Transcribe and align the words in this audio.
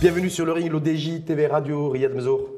Bienvenue 0.00 0.30
sur 0.30 0.44
le 0.44 0.52
ring, 0.52 0.70
l'ODJ 0.70 1.24
TV 1.24 1.46
Radio, 1.46 1.88
Riyad 1.90 2.14
Mezour. 2.14 2.48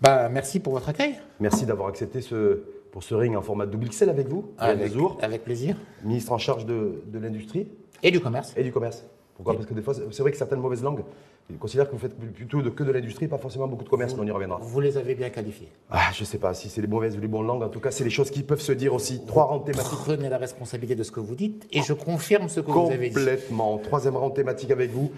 Bah, 0.00 0.28
merci 0.28 0.60
pour 0.60 0.72
votre 0.74 0.88
accueil. 0.88 1.14
Merci 1.40 1.66
d'avoir 1.66 1.88
accepté 1.88 2.20
ce, 2.20 2.60
pour 2.92 3.02
ce 3.02 3.14
ring 3.14 3.36
en 3.36 3.42
format 3.42 3.66
double 3.66 3.88
XL 3.88 4.08
avec 4.08 4.28
vous, 4.28 4.52
Riyad 4.58 4.76
Avec, 4.78 4.92
Mezour, 4.92 5.18
avec 5.20 5.44
plaisir. 5.44 5.76
ministre 6.04 6.32
en 6.32 6.38
charge 6.38 6.66
de, 6.66 7.02
de 7.06 7.18
l'industrie 7.18 7.68
Et 8.02 8.10
du 8.10 8.20
commerce. 8.20 8.52
et 8.56 8.62
du 8.62 8.72
commerce. 8.72 9.04
Pourquoi 9.36 9.54
Parce 9.54 9.66
que 9.66 9.74
des 9.74 9.82
fois, 9.82 9.94
c'est 9.94 10.22
vrai 10.22 10.32
que 10.32 10.38
certaines 10.38 10.60
mauvaises 10.60 10.82
langues 10.82 11.02
ils 11.48 11.58
considèrent 11.58 11.86
que 11.86 11.92
vous 11.92 12.00
faites 12.00 12.16
plutôt 12.16 12.60
de, 12.60 12.70
que 12.70 12.82
de 12.82 12.90
l'industrie, 12.90 13.28
pas 13.28 13.38
forcément 13.38 13.68
beaucoup 13.68 13.84
de 13.84 13.88
commerce, 13.88 14.14
mais 14.16 14.22
on 14.22 14.26
y 14.26 14.30
reviendra. 14.32 14.58
Vous 14.60 14.80
les 14.80 14.98
avez 14.98 15.14
bien 15.14 15.30
qualifiés. 15.30 15.68
Ah, 15.90 16.10
je 16.12 16.24
sais 16.24 16.38
pas 16.38 16.54
si 16.54 16.68
c'est 16.68 16.80
les 16.80 16.88
mauvaises 16.88 17.16
ou 17.16 17.20
les 17.20 17.28
bonnes 17.28 17.46
langues, 17.46 17.62
en 17.62 17.68
tout 17.68 17.78
cas, 17.78 17.92
c'est 17.92 18.02
les 18.02 18.10
choses 18.10 18.30
qui 18.30 18.42
peuvent 18.42 18.60
se 18.60 18.72
dire 18.72 18.92
aussi. 18.92 19.24
Trois 19.26 19.44
rangs 19.44 19.60
thématiques. 19.60 19.98
Prenez 19.98 20.28
la 20.28 20.38
responsabilité 20.38 20.96
de 20.96 21.04
ce 21.04 21.12
que 21.12 21.20
vous 21.20 21.36
dites 21.36 21.68
et 21.70 21.82
je 21.82 21.92
confirme 21.92 22.48
ce 22.48 22.60
que 22.60 22.70
vous 22.70 22.90
avez 22.90 23.10
dit. 23.10 23.14
Complètement. 23.14 23.78
Troisième 23.78 24.16
round 24.16 24.34
thématique 24.34 24.72
avec 24.72 24.90
vous, 24.90 25.12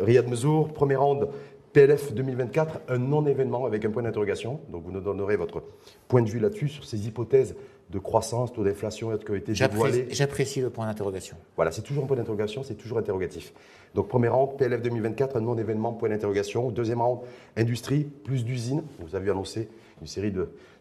Riyad 0.00 0.26
Mezour. 0.26 0.72
Premier 0.72 0.96
round, 0.96 1.28
PLF 1.74 2.14
2024, 2.14 2.80
un 2.88 2.98
non-événement 2.98 3.66
avec 3.66 3.84
un 3.84 3.90
point 3.90 4.02
d'interrogation. 4.02 4.60
Donc 4.70 4.84
vous 4.84 4.92
nous 4.92 5.00
donnerez 5.00 5.36
votre 5.36 5.62
point 6.08 6.22
de 6.22 6.30
vue 6.30 6.38
là-dessus, 6.38 6.68
sur 6.68 6.84
ces 6.84 7.06
hypothèses 7.06 7.56
de 7.90 7.98
croissance, 7.98 8.52
taux 8.52 8.64
d'inflation 8.64 9.16
qui 9.18 9.30
ont 9.30 9.34
été 9.34 9.52
dévoilées. 9.52 10.08
J'apprécie 10.10 10.60
le 10.60 10.70
point 10.70 10.86
d'interrogation. 10.86 11.36
Voilà, 11.56 11.70
c'est 11.70 11.82
toujours 11.82 12.04
un 12.04 12.06
point 12.06 12.16
d'interrogation, 12.16 12.62
c'est 12.62 12.74
toujours 12.74 12.98
interrogatif. 12.98 13.52
Donc 13.94 14.08
premier 14.08 14.28
round, 14.28 14.56
PLF 14.56 14.82
2024, 14.82 15.36
un 15.36 15.40
non-événement, 15.40 15.92
point 15.92 16.08
d'interrogation. 16.08 16.70
Deuxième 16.70 17.00
round, 17.00 17.20
industrie, 17.56 18.04
plus 18.04 18.44
d'usines. 18.44 18.82
Vous 18.98 19.14
avez 19.14 19.30
annoncé 19.30 19.68
une 20.00 20.06
série 20.06 20.32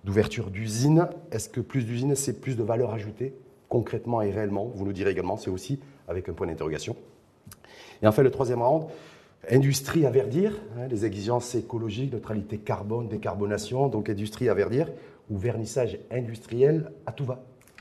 d'ouvertures 0.03 0.49
d'usines. 0.49 1.07
Est-ce 1.31 1.49
que 1.49 1.61
plus 1.61 1.85
d'usines, 1.85 2.15
c'est 2.15 2.41
plus 2.41 2.55
de 2.55 2.63
valeur 2.63 2.93
ajoutée, 2.93 3.35
concrètement 3.69 4.21
et 4.21 4.31
réellement? 4.31 4.71
Vous 4.73 4.85
nous 4.85 4.93
direz 4.93 5.11
également, 5.11 5.37
c'est 5.37 5.51
aussi 5.51 5.79
avec 6.07 6.29
un 6.29 6.33
point 6.33 6.47
d'interrogation. 6.47 6.95
Et 8.01 8.07
enfin, 8.07 8.23
le 8.23 8.31
troisième 8.31 8.61
round, 8.61 8.85
industrie 9.49 10.05
à 10.05 10.09
verdir, 10.09 10.53
hein, 10.77 10.87
les 10.89 11.05
exigences 11.05 11.53
écologiques, 11.55 12.13
neutralité 12.13 12.57
carbone, 12.57 13.07
décarbonation, 13.09 13.87
donc 13.89 14.09
industrie 14.09 14.49
à 14.49 14.53
verdir, 14.53 14.89
ou 15.29 15.37
vernissage 15.37 15.97
industriel 16.11 16.91
à 17.05 17.11
tout 17.11 17.25
va. 17.25 17.39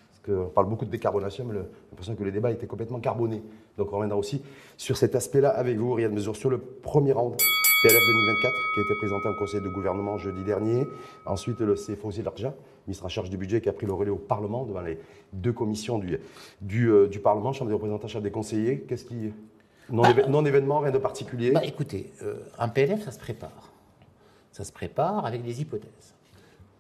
Parce 0.09 0.21
qu'on 0.39 0.49
parle 0.51 0.69
beaucoup 0.69 0.85
de 0.85 0.91
décarbonation, 0.91 1.45
mais 1.45 1.55
j'ai 1.55 1.61
l'impression 1.91 2.15
que 2.15 2.23
le 2.25 2.31
débat 2.33 2.51
était 2.53 2.67
complètement 2.67 3.01
carboné. 3.01 3.43
Donc 3.79 3.93
on 3.93 3.97
reviendra 3.97 4.19
aussi 4.19 4.43
sur 4.77 4.97
cet 4.97 5.15
aspect-là 5.15 5.51
avec 5.51 5.77
vous, 5.79 5.93
Riyad 5.95 6.13
Mesure, 6.13 6.37
sur 6.37 6.51
le 6.51 6.59
premier 6.59 7.13
round 7.13 7.35
PLF 7.37 7.99
2024 7.99 8.55
qui 8.75 8.81
a 8.81 8.83
été 8.85 8.95
présenté 9.01 9.29
en 9.29 9.35
conseil 9.35 9.61
de 9.61 9.69
gouvernement 9.69 10.19
jeudi 10.19 10.45
dernier. 10.45 10.87
Ensuite, 11.27 11.59
le 11.61 11.75
CFO 11.75 12.11
Larja, 12.23 12.55
ministre 12.87 13.05
en 13.05 13.09
charge 13.09 13.29
du 13.31 13.37
budget, 13.37 13.61
qui 13.61 13.69
a 13.69 13.73
pris 13.73 13.87
le 13.87 13.93
relais 13.93 14.11
au 14.11 14.17
Parlement 14.17 14.65
devant 14.65 14.83
les 14.83 14.99
deux 15.33 15.53
commissions 15.53 15.99
du, 15.99 16.91
euh, 16.91 17.09
Parlement, 17.23 17.53
Chambre 17.53 17.71
des 17.71 17.75
représentants, 17.75 18.07
Chambre 18.07 18.23
des 18.25 18.31
conseillers. 18.31 18.81
Qu'est-ce 18.89 19.05
qui. 19.05 19.33
Non, 19.91 20.05
éve- 20.05 20.29
non 20.29 20.45
événement, 20.47 20.79
rien 20.79 20.93
de 20.93 20.99
particulier? 20.99 21.51
Bah, 21.51 21.65
écoutez, 21.65 22.13
euh, 22.23 22.37
un 22.59 22.69
PLF, 22.69 23.03
ça 23.05 23.11
se 23.11 23.19
prépare. 23.19 23.73
Ça 24.53 24.63
se 24.63 24.73
prépare 24.73 25.27
avec 25.27 25.43
des 25.43 25.61
hypothèses. 25.61 26.15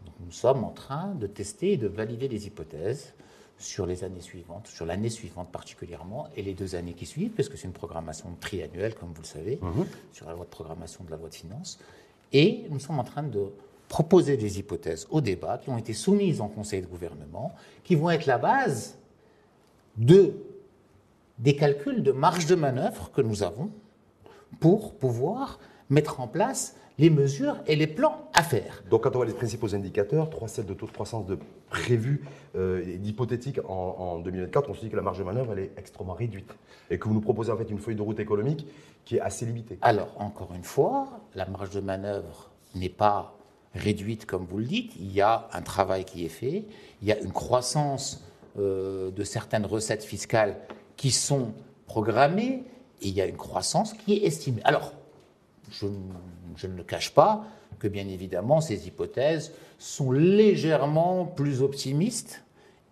Donc, 0.04 0.14
nous 0.24 0.32
sommes 0.32 0.64
en 0.64 0.70
train 0.70 1.14
de 1.14 1.26
tester 1.26 1.72
et 1.72 1.76
de 1.76 1.86
valider 1.86 2.28
les 2.28 2.46
hypothèses 2.46 3.14
sur 3.58 3.86
les 3.86 4.02
années 4.02 4.20
suivantes, 4.20 4.66
sur 4.66 4.86
l'année 4.86 5.10
suivante 5.10 5.50
particulièrement, 5.52 6.28
et 6.36 6.42
les 6.42 6.54
deux 6.54 6.74
années 6.74 6.94
qui 6.94 7.06
suivent, 7.06 7.30
parce 7.30 7.48
que 7.48 7.56
c'est 7.56 7.68
une 7.68 7.72
programmation 7.72 8.28
triannuelle, 8.40 8.94
comme 8.94 9.12
vous 9.12 9.22
le 9.22 9.26
savez, 9.26 9.60
sur 10.12 10.26
la 10.26 10.32
loi 10.32 10.44
de 10.44 10.50
programmation 10.50 11.04
de 11.04 11.10
la 11.10 11.16
loi 11.16 11.28
de 11.28 11.34
finances. 11.34 11.78
Et 12.32 12.64
nous 12.70 12.80
sommes 12.80 12.98
en 12.98 13.04
train 13.04 13.22
de 13.22 13.52
proposer 13.88 14.36
des 14.36 14.58
hypothèses 14.58 15.06
au 15.10 15.20
débat 15.20 15.58
qui 15.58 15.68
ont 15.68 15.78
été 15.78 15.92
soumises 15.92 16.40
en 16.40 16.48
Conseil 16.48 16.80
de 16.80 16.86
gouvernement, 16.86 17.54
qui 17.84 17.94
vont 17.94 18.10
être 18.10 18.26
la 18.26 18.38
base 18.38 18.96
de 19.96 20.34
des 21.38 21.56
calculs 21.56 22.02
de 22.02 22.12
marge 22.12 22.46
de 22.46 22.54
manœuvre 22.54 23.10
que 23.10 23.20
nous 23.20 23.42
avons 23.42 23.70
pour 24.60 24.94
pouvoir 24.94 25.58
mettre 25.90 26.20
en 26.20 26.28
place 26.28 26.76
les 26.98 27.10
mesures 27.10 27.56
et 27.66 27.76
les 27.76 27.86
plans 27.86 28.28
à 28.34 28.42
faire. 28.42 28.82
Donc, 28.90 29.02
quand 29.02 29.10
on 29.10 29.18
voit 29.18 29.26
les 29.26 29.32
principaux 29.32 29.74
indicateurs, 29.74 30.28
3,7 30.28 30.66
de 30.66 30.74
taux 30.74 30.86
de 30.86 30.92
croissance 30.92 31.26
de 31.26 31.38
prévu 31.70 32.24
euh, 32.54 32.84
et 32.86 32.98
d'hypothétique 32.98 33.60
en, 33.66 33.96
en 33.98 34.18
2024, 34.18 34.70
on 34.70 34.74
se 34.74 34.80
dit 34.80 34.90
que 34.90 34.96
la 34.96 35.02
marge 35.02 35.18
de 35.18 35.24
manœuvre, 35.24 35.52
elle 35.52 35.64
est 35.64 35.72
extrêmement 35.76 36.14
réduite. 36.14 36.52
Et 36.90 36.98
que 36.98 37.08
vous 37.08 37.14
nous 37.14 37.20
proposez 37.20 37.50
en 37.50 37.56
fait 37.56 37.70
une 37.70 37.78
feuille 37.78 37.96
de 37.96 38.02
route 38.02 38.20
économique 38.20 38.66
qui 39.04 39.16
est 39.16 39.20
assez 39.20 39.46
limitée. 39.46 39.78
Alors, 39.82 40.14
encore 40.18 40.52
une 40.54 40.64
fois, 40.64 41.08
la 41.34 41.46
marge 41.46 41.70
de 41.70 41.80
manœuvre 41.80 42.50
n'est 42.74 42.88
pas 42.88 43.34
réduite 43.74 44.26
comme 44.26 44.44
vous 44.44 44.58
le 44.58 44.64
dites. 44.64 44.92
Il 44.98 45.12
y 45.12 45.20
a 45.20 45.48
un 45.52 45.62
travail 45.62 46.04
qui 46.04 46.24
est 46.24 46.30
fait. 46.30 46.64
Il 47.00 47.08
y 47.08 47.12
a 47.12 47.18
une 47.18 47.32
croissance 47.32 48.24
euh, 48.58 49.10
de 49.10 49.24
certaines 49.24 49.66
recettes 49.66 50.04
fiscales 50.04 50.56
qui 50.96 51.10
sont 51.10 51.54
programmées. 51.86 52.64
Et 53.00 53.08
il 53.08 53.14
y 53.14 53.20
a 53.20 53.26
une 53.26 53.36
croissance 53.36 53.94
qui 53.94 54.14
est 54.14 54.26
estimée. 54.26 54.60
Alors, 54.64 54.92
je, 55.70 55.86
je 56.56 56.66
ne 56.66 56.76
le 56.76 56.84
cache 56.84 57.14
pas 57.14 57.44
que 57.78 57.88
bien 57.88 58.06
évidemment 58.08 58.60
ces 58.60 58.86
hypothèses 58.86 59.52
sont 59.78 60.12
légèrement 60.12 61.24
plus 61.24 61.62
optimistes 61.62 62.44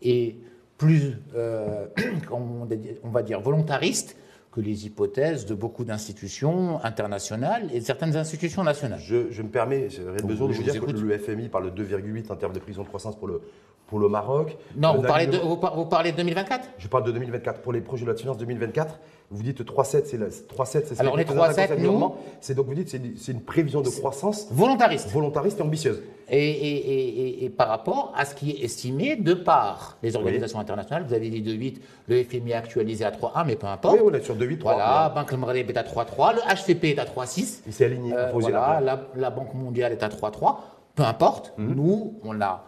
et 0.03 0.37
plus, 0.78 1.19
euh, 1.34 1.87
on 2.32 3.10
va 3.10 3.22
dire, 3.22 3.41
volontaristes 3.41 4.16
que 4.50 4.60
les 4.60 4.87
hypothèses 4.87 5.47
de 5.47 5.54
beaucoup 5.54 5.84
d'institutions 5.84 6.82
internationales 6.82 7.69
et 7.72 7.81
de 7.81 7.84
certaines 7.84 8.16
institutions 8.16 8.65
nationales. 8.65 8.98
Je, 8.98 9.31
je 9.31 9.43
me 9.43 9.48
permets, 9.48 9.88
de 9.88 10.27
besoin 10.27 10.48
de 10.48 10.53
vous 10.54 10.62
vous 10.62 10.71
dire 10.71 10.84
que 10.84 10.91
le 10.91 11.19
FMI 11.19 11.48
parle 11.48 11.72
de 11.72 11.84
2,8 11.84 12.32
en 12.32 12.37
termes 12.37 12.53
de 12.53 12.59
prison 12.59 12.82
de 12.82 12.88
croissance 12.88 13.16
pour 13.16 13.28
le, 13.28 13.42
pour 13.90 13.98
le 13.98 14.08
Maroc. 14.08 14.56
Non, 14.76 14.94
vous 14.94 15.02
parlez, 15.02 15.26
de, 15.26 15.36
vous, 15.36 15.56
par- 15.56 15.74
vous 15.76 15.84
parlez 15.84 16.12
de 16.12 16.16
2024 16.16 16.68
Je 16.78 16.88
parle 16.88 17.04
de 17.04 17.10
2024. 17.12 17.60
Pour 17.60 17.72
les 17.72 17.80
projets 17.80 18.02
de 18.02 18.06
loi 18.06 18.14
de 18.14 18.20
finances 18.20 18.38
2024, 18.38 18.98
vous 19.32 19.42
dites 19.42 19.64
3,7, 19.64 20.06
c'est 20.06 20.16
la- 20.16 20.26
3,7, 20.28 20.86
c'est 20.86 20.94
ce 20.94 21.00
Alors, 21.00 21.16
les 21.16 21.22
est 21.22 21.24
présenté 21.24 21.48
en 21.48 21.52
3,7, 21.52 21.68
Conseil 21.68 21.82
de 21.82 21.86
nous-. 21.92 22.14
C'est 22.40 22.54
donc 22.54 22.66
vous 22.66 22.74
dites 22.74 22.88
c'est 22.88 22.96
une- 22.98 23.16
c'est 23.16 23.32
une 23.32 23.42
prévision 23.42 23.80
de 23.80 23.88
croissance 23.88 24.46
Volontariste. 24.52 25.10
volontariste 25.10 25.58
et 25.58 25.62
ambitieuse. 25.62 26.00
Et, 26.32 26.38
et- 26.50 27.44
et- 27.44 27.50
par 27.50 27.66
rapport 27.68 28.12
à 28.16 28.24
ce 28.24 28.36
qui 28.36 28.52
est 28.52 28.64
estimé 28.64 29.16
de 29.16 29.34
par 29.34 29.96
les 30.04 30.14
organisations 30.14 30.60
internationales, 30.60 31.04
vous 31.06 31.12
avez 31.14 31.28
dit 31.28 31.42
2,8, 31.42 31.80
le 32.06 32.22
FMI 32.22 32.52
actualisé 32.52 33.04
à 33.04 33.10
3,1, 33.10 33.44
mais 33.44 33.56
peu 33.56 33.66
importe. 33.66 33.96
Oui, 34.00 34.08
on 34.08 34.14
est 34.14 34.22
sur 34.22 34.36
2,8, 34.36 34.58
3. 34.58 34.74
Voilà, 34.74 35.12
Banque 35.12 35.32
Maghreb 35.32 35.68
est 35.70 35.76
à 35.76 35.82
3,3, 35.82 36.32
le 36.34 36.40
HCP 36.42 36.90
est 36.90 36.98
à 37.00 37.04
3,6. 37.04 37.62
Il 37.66 37.72
s'est 37.72 37.86
aligné. 37.86 38.12
Euh, 38.14 38.30
voilà, 38.32 38.80
la- 38.80 38.80
la, 38.80 39.00
la 39.16 39.30
Banque 39.30 39.54
mondiale 39.54 39.90
est 39.92 40.02
à 40.04 40.08
3,3. 40.08 40.60
Peu 40.94 41.02
importe, 41.02 41.52
Mhm. 41.58 41.74
nous, 41.74 42.14
on 42.24 42.40
a 42.40 42.64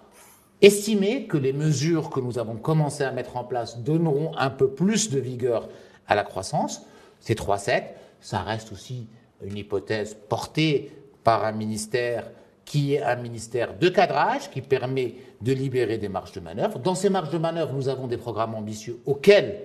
estimé 0.62 1.27
que 1.27 1.37
les 1.37 1.53
mesures 1.53 2.09
que 2.09 2.21
nous 2.21 2.39
avons 2.39 2.56
commencé 2.56 3.03
à 3.05 3.11
mettre 3.11 3.37
en 3.37 3.45
place 3.45 3.81
donneront 3.81 4.33
un 4.39 4.50
peu 4.50 4.69
plus 4.69 5.11
de 5.11 5.19
vigueur 5.19 5.69
à 6.06 6.15
la 6.15 6.23
croissance. 6.23 6.83
C'est 7.21 7.39
3,7. 7.39 7.83
Ça 8.21 8.41
reste 8.41 8.73
aussi 8.73 9.09
une 9.45 9.56
hypothèse 9.56 10.17
portée 10.28 10.93
par 11.25 11.45
un 11.45 11.53
ministère 11.53 12.31
qui 12.65 12.95
est 12.95 13.03
un 13.03 13.17
ministère 13.17 13.77
de 13.77 13.89
cadrage 13.89 14.50
qui 14.50 14.61
permet 14.61 15.17
de 15.41 15.53
libérer 15.53 15.99
des 15.99 16.09
marges 16.09 16.33
de 16.33 16.41
manœuvre. 16.41 16.79
Dans 16.79 16.94
ces 16.94 17.11
marges 17.11 17.31
de 17.31 17.39
manœuvre, 17.39 17.73
nous 17.75 17.89
avons 17.89 18.06
des 18.06 18.17
programmes 18.17 18.55
ambitieux 18.55 19.00
auxquels 19.05 19.61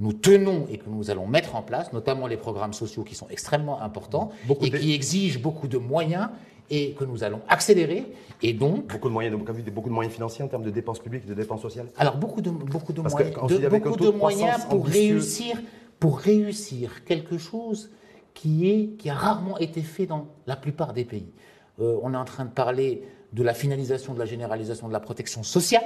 nous 0.00 0.14
tenons 0.14 0.66
et 0.70 0.78
que 0.78 0.88
nous 0.88 1.10
allons 1.10 1.26
mettre 1.26 1.54
en 1.54 1.62
place, 1.62 1.92
notamment 1.92 2.26
les 2.26 2.38
programmes 2.38 2.72
sociaux 2.72 3.04
qui 3.04 3.14
sont 3.14 3.28
extrêmement 3.28 3.82
importants 3.82 4.30
Beaucoup 4.46 4.64
et 4.64 4.70
qui 4.70 4.94
exigent 4.94 5.38
beaucoup 5.38 5.68
de 5.68 5.78
moyens 5.78 6.28
et 6.70 6.92
que 6.92 7.04
nous 7.04 7.22
allons 7.24 7.40
accélérer. 7.48 8.06
Et 8.42 8.52
donc, 8.52 8.86
Beaucoup 8.88 9.08
de 9.08 9.12
moyens, 9.12 9.36
donc, 9.36 9.50
beaucoup 9.72 9.88
de 9.88 9.94
moyens 9.94 10.14
financiers 10.14 10.44
en 10.44 10.48
termes 10.48 10.64
de 10.64 10.70
dépenses 10.70 10.98
publiques 10.98 11.26
de 11.26 11.34
dépenses 11.34 11.62
sociales. 11.62 11.86
alors 11.96 12.16
beaucoup 12.16 12.40
de, 12.40 12.50
beaucoup 12.50 12.92
de 12.92 13.00
Parce 13.02 13.14
moyens, 13.14 13.34
de- 13.34 13.68
beaucoup 13.68 13.96
de 13.96 14.06
de 14.06 14.10
moyens 14.10 14.64
pour 14.68 14.80
ambitieux- 14.80 15.12
réussir, 15.14 15.62
pour 16.00 16.18
réussir 16.18 17.04
quelque 17.04 17.38
chose 17.38 17.90
qui, 18.34 18.68
est, 18.70 18.86
qui 18.96 19.10
a 19.10 19.14
rarement 19.14 19.58
été 19.58 19.82
fait 19.82 20.06
dans 20.06 20.26
la 20.46 20.56
plupart 20.56 20.92
des 20.92 21.04
pays. 21.04 21.30
Euh, 21.80 21.98
on 22.02 22.14
est 22.14 22.16
en 22.16 22.24
train 22.24 22.44
de 22.44 22.50
parler 22.50 23.02
de 23.32 23.42
la 23.42 23.54
finalisation 23.54 24.12
de 24.14 24.18
la 24.18 24.24
généralisation 24.26 24.88
de 24.88 24.92
la 24.92 25.00
protection 25.00 25.42
sociale 25.42 25.84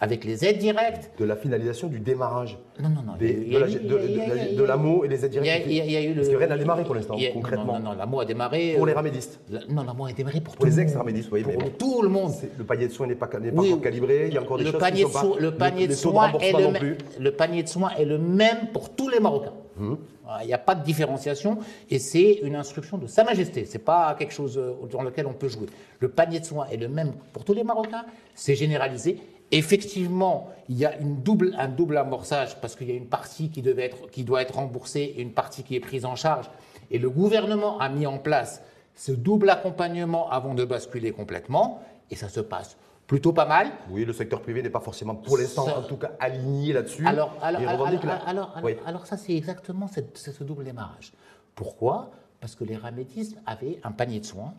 avec 0.00 0.24
les 0.24 0.44
aides 0.44 0.58
directes. 0.58 1.10
De 1.18 1.24
la 1.24 1.34
finalisation 1.36 1.88
du 1.88 1.98
démarrage 1.98 2.56
Non, 2.80 2.88
non, 2.88 3.02
non. 3.02 3.12
des- 3.18 3.30
il 3.46 3.52
y 3.52 4.56
de 4.56 4.62
a 4.62 4.66
l'AMO 4.66 5.04
et 5.04 5.08
les 5.08 5.24
aides 5.24 5.32
directes. 5.32 5.64
il 5.66 5.72
y 5.72 5.80
a- 5.80 5.84
il 5.84 5.90
y 5.90 5.96
a 5.96 6.02
eu 6.02 6.08
le- 6.10 6.14
Parce 6.16 6.28
que 6.28 6.36
rien 6.36 6.46
n'a 6.46 6.56
démarré 6.58 6.84
pour 6.84 6.94
l'instant, 6.94 7.16
concrètement. 7.32 7.74
Non, 7.74 7.78
non, 7.80 7.90
non, 7.90 7.96
l'AMO 7.96 8.20
a 8.20 8.24
démarré. 8.24 8.74
Pour 8.76 8.86
les 8.86 8.92
euh, 8.92 8.96
ramédistes. 8.96 9.40
la- 9.50 9.60
Non, 9.68 9.82
l'AMO 9.84 10.06
a 10.06 10.12
démarré 10.12 10.40
pour, 10.40 10.54
Pour 10.54 10.64
tout 10.64 10.70
les 10.70 10.80
ex-ramédistes, 10.80 11.30
oui, 11.32 11.42
mais 11.46 11.54
Pour 11.54 11.62
bon. 11.64 11.70
tout 11.78 12.02
le 12.02 12.08
monde. 12.08 12.32
Le 12.56 12.64
panier 12.64 12.86
de 12.86 12.92
soins 12.92 13.06
n'est 13.08 13.14
pas, 13.16 13.28
n'est 13.40 13.50
encore 13.50 13.80
calibré. 13.80 14.28
Il 14.28 14.34
y 14.34 14.38
a 14.38 14.42
encore 14.42 14.58
des 14.58 14.64
le 14.64 14.70
choses 14.70 14.80
panier 14.80 15.02
qui 15.02 15.08
de 15.08 15.12
sont 15.16 15.30
pas. 15.32 15.40
le 15.40 15.50
panier 15.54 15.88
de 15.88 15.92
soins 15.94 16.32
est 16.40 16.52
le 16.52 16.58
même- 16.70 16.74
plus. 16.80 16.96
le 17.18 17.30
panier 17.32 17.62
de 17.64 17.68
soins 17.68 17.90
est 17.98 18.04
le 18.04 18.18
même 18.18 18.68
pour 18.72 18.90
tous 18.94 19.08
les 19.08 19.18
Marocains. 19.20 19.52
Voilà, 19.76 20.44
Il 20.44 20.46
n'y 20.48 20.52
a 20.52 20.58
pas 20.58 20.74
de 20.74 20.84
différenciation 20.84 21.58
et 21.90 21.98
c'est 21.98 22.40
une 22.42 22.54
instruction 22.54 22.98
de 22.98 23.06
Sa 23.06 23.24
Majesté. 23.24 23.64
C'est 23.64 23.78
pas 23.78 24.14
quelque 24.18 24.32
chose 24.34 24.58
euh, 24.58 24.74
dans 24.90 25.02
lequel 25.02 25.26
on 25.26 25.32
peut 25.32 25.48
jouer. 25.48 25.66
Le 26.00 26.08
panier 26.08 26.38
de 26.40 26.44
soins 26.44 26.66
est 26.70 26.76
le 26.76 26.88
même 26.88 27.12
pour 27.32 27.44
tous 27.44 27.54
les 27.54 27.64
Marocains. 27.64 28.04
C'est 28.34 28.54
généralisé. 28.54 29.18
Effectivement, 29.50 30.48
il 30.68 30.76
y 30.76 30.84
a 30.84 30.96
une 30.98 31.22
double, 31.22 31.54
un 31.58 31.68
double 31.68 31.96
amorçage 31.96 32.60
parce 32.60 32.76
qu'il 32.76 32.88
y 32.88 32.92
a 32.92 32.94
une 32.96 33.08
partie 33.08 33.50
qui, 33.50 33.62
devait 33.62 33.84
être, 33.86 34.10
qui 34.10 34.24
doit 34.24 34.42
être 34.42 34.56
remboursée 34.56 35.14
et 35.16 35.22
une 35.22 35.32
partie 35.32 35.62
qui 35.62 35.74
est 35.74 35.80
prise 35.80 36.04
en 36.04 36.16
charge. 36.16 36.50
Et 36.90 36.98
le 36.98 37.08
gouvernement 37.10 37.78
a 37.80 37.88
mis 37.88 38.06
en 38.06 38.18
place 38.18 38.62
ce 38.94 39.12
double 39.12 39.48
accompagnement 39.50 40.28
avant 40.30 40.54
de 40.54 40.64
basculer 40.64 41.12
complètement 41.12 41.82
et 42.10 42.16
ça 42.16 42.28
se 42.28 42.40
passe 42.40 42.76
plutôt 43.06 43.32
pas 43.32 43.46
mal. 43.46 43.68
Oui, 43.90 44.04
le 44.04 44.12
secteur 44.12 44.42
privé 44.42 44.62
n'est 44.62 44.68
pas 44.68 44.80
forcément, 44.80 45.14
pour 45.14 45.38
l'instant, 45.38 45.64
Ça- 45.64 45.78
en 45.78 45.82
tout 45.82 45.96
cas, 45.96 46.10
aligné 46.20 46.74
là-dessus. 46.74 47.06
Alors, 47.06 47.34
alors, 47.40 48.54
Oui. 48.62 48.76
ça, 49.04 49.16
c'est 49.16 49.34
exactement 49.34 49.86
cette- 49.88 50.18
ce 50.18 50.44
double 50.44 50.64
démarrage. 50.64 51.12
Pourquoi? 51.54 52.10
Parce 52.40 52.54
que 52.54 52.64
les 52.64 52.76
ramédistes 52.76 53.38
avaient 53.46 53.80
un 53.82 53.92
panier 53.92 54.20
de 54.20 54.26
soins 54.26 54.52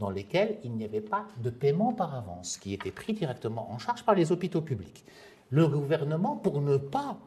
dans 0.00 0.10
lequel 0.10 0.58
il 0.64 0.72
n'y 0.72 0.84
avait 0.84 1.02
pas 1.02 1.26
de 1.36 1.50
paiement 1.50 1.92
par 1.92 2.14
avance, 2.14 2.56
qui 2.56 2.72
était 2.72 2.90
pris 2.90 3.12
directement 3.12 3.70
en 3.70 3.78
charge 3.78 4.02
par 4.02 4.14
les 4.14 4.32
hôpitaux 4.32 4.62
publics. 4.62 5.04
Le 5.50 5.68
gouvernement, 5.68 6.36
pour 6.36 6.62
ne 6.62 6.78
pas 6.78 7.18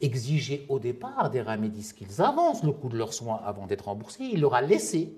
exiger 0.00 0.64
au 0.68 0.78
départ 0.78 1.30
des 1.30 1.42
ramédistes 1.42 1.96
qu'ils 1.96 2.22
avancent 2.22 2.64
le 2.64 2.72
coût 2.72 2.88
de 2.88 2.96
leurs 2.96 3.12
soins 3.12 3.40
avant 3.44 3.66
d'être 3.66 3.84
remboursés, 3.84 4.24
il 4.32 4.40
leur 4.40 4.54
a 4.54 4.62
laissé 4.62 5.14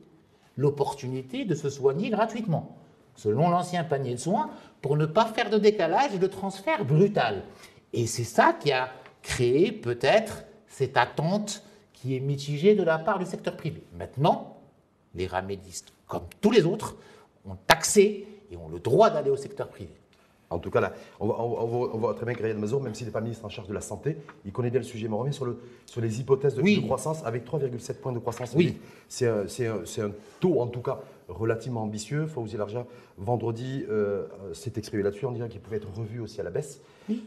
l'opportunité 0.57 1.45
de 1.45 1.55
se 1.55 1.71
soigner 1.71 2.11
gratuitement, 2.11 2.77
selon 3.15 3.49
l'ancien 3.49 3.85
panier 3.85 4.15
de 4.15 4.21
soins, 4.21 4.51
pour 4.83 4.97
ne 4.97 5.07
pas 5.07 5.27
faire 5.27 5.51
de 5.51 5.59
décalage 5.59 6.15
et 6.15 6.19
de 6.19 6.27
transfert 6.27 6.85
brutal. 6.85 7.45
Et 7.93 8.09
c'est 8.09 8.25
ça 8.25 8.53
qui 8.53 8.73
a 8.73 8.91
créé 9.23 9.71
peut-être 9.71 10.45
cette 10.67 10.97
attente 10.97 11.63
qui 11.93 12.17
est 12.17 12.21
mitigée 12.21 12.75
de 12.75 12.83
la 12.83 12.99
part 12.99 13.21
du 13.21 13.25
secteur 13.25 13.57
privé. 13.57 13.85
Maintenant, 13.97 14.59
les 15.15 15.29
ramédistes, 15.29 15.94
comme 16.19 16.29
tous 16.41 16.51
les 16.51 16.65
autres, 16.65 16.97
ont 17.47 17.57
accès 17.69 18.25
et 18.51 18.57
ont 18.57 18.69
le 18.69 18.79
droit 18.79 19.11
d'aller 19.11 19.31
au 19.31 19.37
secteur 19.37 19.69
privé. 19.69 19.93
En 20.51 20.59
tout 20.59 20.71
cas, 20.71 20.81
là, 20.81 20.93
on, 21.19 21.27
voit, 21.27 22.15
très 22.15 22.27
bien 22.27 22.35
que 22.35 22.43
Riyad 22.43 22.59
Mazour, 22.59 22.81
même 22.81 22.95
s'il 22.95 23.07
n'est 23.07 23.13
pas 23.13 23.21
ministre 23.21 23.45
en 23.45 23.49
charge 23.49 23.67
de 23.67 23.75
la 23.75 23.81
Santé, 23.81 24.19
il 24.45 24.53
connaît 24.53 24.71
bien 24.71 24.79
le 24.79 24.87
sujet. 24.87 25.09
Mais 25.09 25.15
on 25.15 25.19
revient 25.19 25.33
sur, 25.33 25.47
le, 25.47 25.59
sur 25.87 26.01
les 26.01 26.21
hypothèses 26.21 26.55
de, 26.55 26.81
croissance 26.85 27.25
avec 27.25 27.45
3,7 27.45 27.95
points 27.95 28.13
de 28.13 28.19
croissance. 28.21 28.53
Oui. 28.55 28.77
C'est 29.09 29.27
un, 29.27 29.47
un, 29.47 30.11
taux, 30.39 30.61
en 30.61 30.69
tout 30.69 30.83
cas, 30.83 31.01
relativement 31.29 31.83
ambitieux. 31.83 32.27
Fawzi 32.27 32.57
Larja, 32.57 32.87
vendredi, 33.19 33.85
euh, 33.89 34.27
s'est 34.53 34.75
exprimé 34.77 35.03
là-dessus 35.03 35.27
en 35.27 35.33
disant 35.33 35.49
qu'il 35.49 35.61
pouvait 35.61 35.79
être 35.79 35.93
revu 35.93 36.21
aussi 36.21 36.41
à 36.41 36.45
la 36.45 36.51
baisse. 36.51 36.81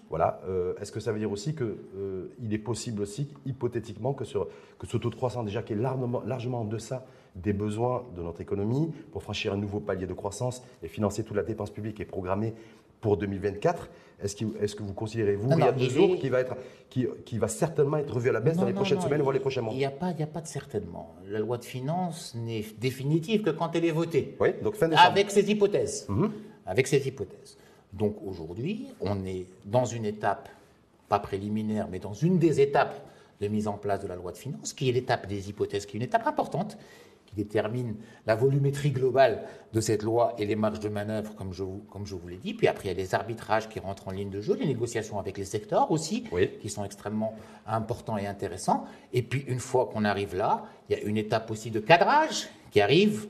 Voilà. 0.09 0.39
Euh, 0.47 0.75
est-ce 0.79 0.91
que 0.91 0.99
ça 0.99 1.11
veut 1.11 1.19
dire 1.19 1.31
aussi 1.31 1.53
qu'il 1.53 1.75
euh, 1.97 2.29
est 2.49 2.57
possible 2.57 3.01
aussi, 3.01 3.27
hypothétiquement, 3.45 4.13
que 4.13 4.23
ce, 4.25 4.37
que 4.79 4.87
ce 4.87 4.95
taux 4.95 5.09
de 5.09 5.15
croissance, 5.15 5.43
déjà 5.43 5.63
qui 5.63 5.73
est 5.73 5.77
largement, 5.77 6.23
largement 6.25 6.61
en 6.61 6.65
deçà 6.65 7.05
des 7.41 7.53
besoins 7.53 8.03
de 8.15 8.21
notre 8.21 8.41
économie, 8.41 8.91
pour 9.11 9.23
franchir 9.23 9.53
un 9.53 9.57
nouveau 9.57 9.79
palier 9.79 10.07
de 10.07 10.13
croissance 10.13 10.63
et 10.83 10.87
financer 10.87 11.23
toute 11.23 11.35
la 11.35 11.43
dépense 11.43 11.71
publique 11.71 11.99
et 11.99 12.05
programmer 12.05 12.53
pour 13.01 13.17
2024. 13.17 13.89
Est-ce 14.23 14.35
que, 14.35 14.45
est 14.59 14.75
que, 14.75 14.81
vous 14.81 14.93
considérez, 14.93 15.35
vous, 15.35 15.51
il 15.51 15.59
y 15.59 15.61
a 15.61 15.71
deux 15.71 15.89
jours, 15.89 16.17
qui 16.17 16.29
va, 16.29 16.39
être, 16.39 16.55
qui, 16.89 17.05
qui, 17.23 17.37
va 17.37 17.47
certainement 17.47 17.97
être 17.97 18.11
revu 18.11 18.29
à 18.29 18.31
la 18.31 18.39
baisse 18.39 18.57
dans 18.57 18.65
les 18.65 18.73
prochaines 18.73 19.01
semaines, 19.01 19.21
voire 19.21 19.33
les 19.33 19.39
prochains 19.39 19.61
mois 19.61 19.73
Il 19.73 19.77
n'y 19.77 19.85
a, 19.85 19.91
pas, 19.91 20.07
a 20.07 20.25
pas 20.25 20.41
de 20.41 20.47
certainement. 20.47 21.15
La 21.27 21.39
loi 21.39 21.59
de 21.59 21.65
finances 21.65 22.33
n'est 22.35 22.65
définitive 22.79 23.43
que 23.43 23.51
quand 23.51 23.75
elle 23.75 23.85
est 23.85 23.91
votée. 23.91 24.35
Oui, 24.39 24.49
donc 24.63 24.75
fin 24.75 24.87
décembre. 24.87 25.07
Avec 25.07 25.29
ses 25.29 25.51
hypothèses. 25.51 26.07
Mhm. 26.09 26.31
Avec 26.65 26.87
ses 26.87 27.07
hypothèses. 27.07 27.57
Donc 27.93 28.17
aujourd'hui, 28.25 28.87
on 29.01 29.23
est 29.23 29.45
dans 29.65 29.85
une 29.85 30.05
étape, 30.05 30.49
pas 31.07 31.19
préliminaire, 31.19 31.87
mais 31.89 31.99
dans 31.99 32.13
une 32.13 32.39
des 32.39 32.59
étapes 32.59 32.99
de 33.39 33.47
mise 33.47 33.67
en 33.67 33.73
place 33.73 34.01
de 34.01 34.07
la 34.07 34.15
loi 34.15 34.31
de 34.31 34.37
finances, 34.37 34.73
qui 34.73 34.89
est 34.89 34.91
l'étape 34.91 35.27
des 35.27 35.49
hypothèses, 35.49 35.85
qui 35.85 35.95
est 35.95 35.99
une 35.99 36.05
étape 36.05 36.25
importante, 36.25 36.77
détermine 37.35 37.95
la 38.25 38.35
volumétrie 38.35 38.91
globale 38.91 39.43
de 39.73 39.81
cette 39.81 40.03
loi 40.03 40.33
et 40.37 40.45
les 40.45 40.55
marges 40.55 40.79
de 40.79 40.89
manœuvre, 40.89 41.35
comme 41.35 41.53
je, 41.53 41.63
vous, 41.63 41.83
comme 41.91 42.05
je 42.05 42.15
vous 42.15 42.27
l'ai 42.27 42.37
dit. 42.37 42.53
Puis 42.53 42.67
après, 42.67 42.85
il 42.85 42.87
y 42.87 42.91
a 42.91 42.93
les 42.93 43.15
arbitrages 43.15 43.69
qui 43.69 43.79
rentrent 43.79 44.07
en 44.07 44.11
ligne 44.11 44.29
de 44.29 44.41
jeu, 44.41 44.55
les 44.55 44.65
négociations 44.65 45.19
avec 45.19 45.37
les 45.37 45.45
secteurs 45.45 45.91
aussi, 45.91 46.23
qui 46.61 46.69
sont 46.69 46.83
extrêmement 46.83 47.35
importants 47.65 48.17
et 48.17 48.27
intéressants. 48.27 48.85
Et 49.13 49.21
puis, 49.21 49.41
une 49.47 49.59
fois 49.59 49.89
qu'on 49.91 50.05
arrive 50.05 50.35
là, 50.35 50.63
il 50.89 50.97
y 50.97 50.99
a 50.99 51.03
une 51.03 51.17
étape 51.17 51.51
aussi 51.51 51.71
de 51.71 51.79
cadrage 51.79 52.47
qui 52.71 52.81
arrive 52.81 53.27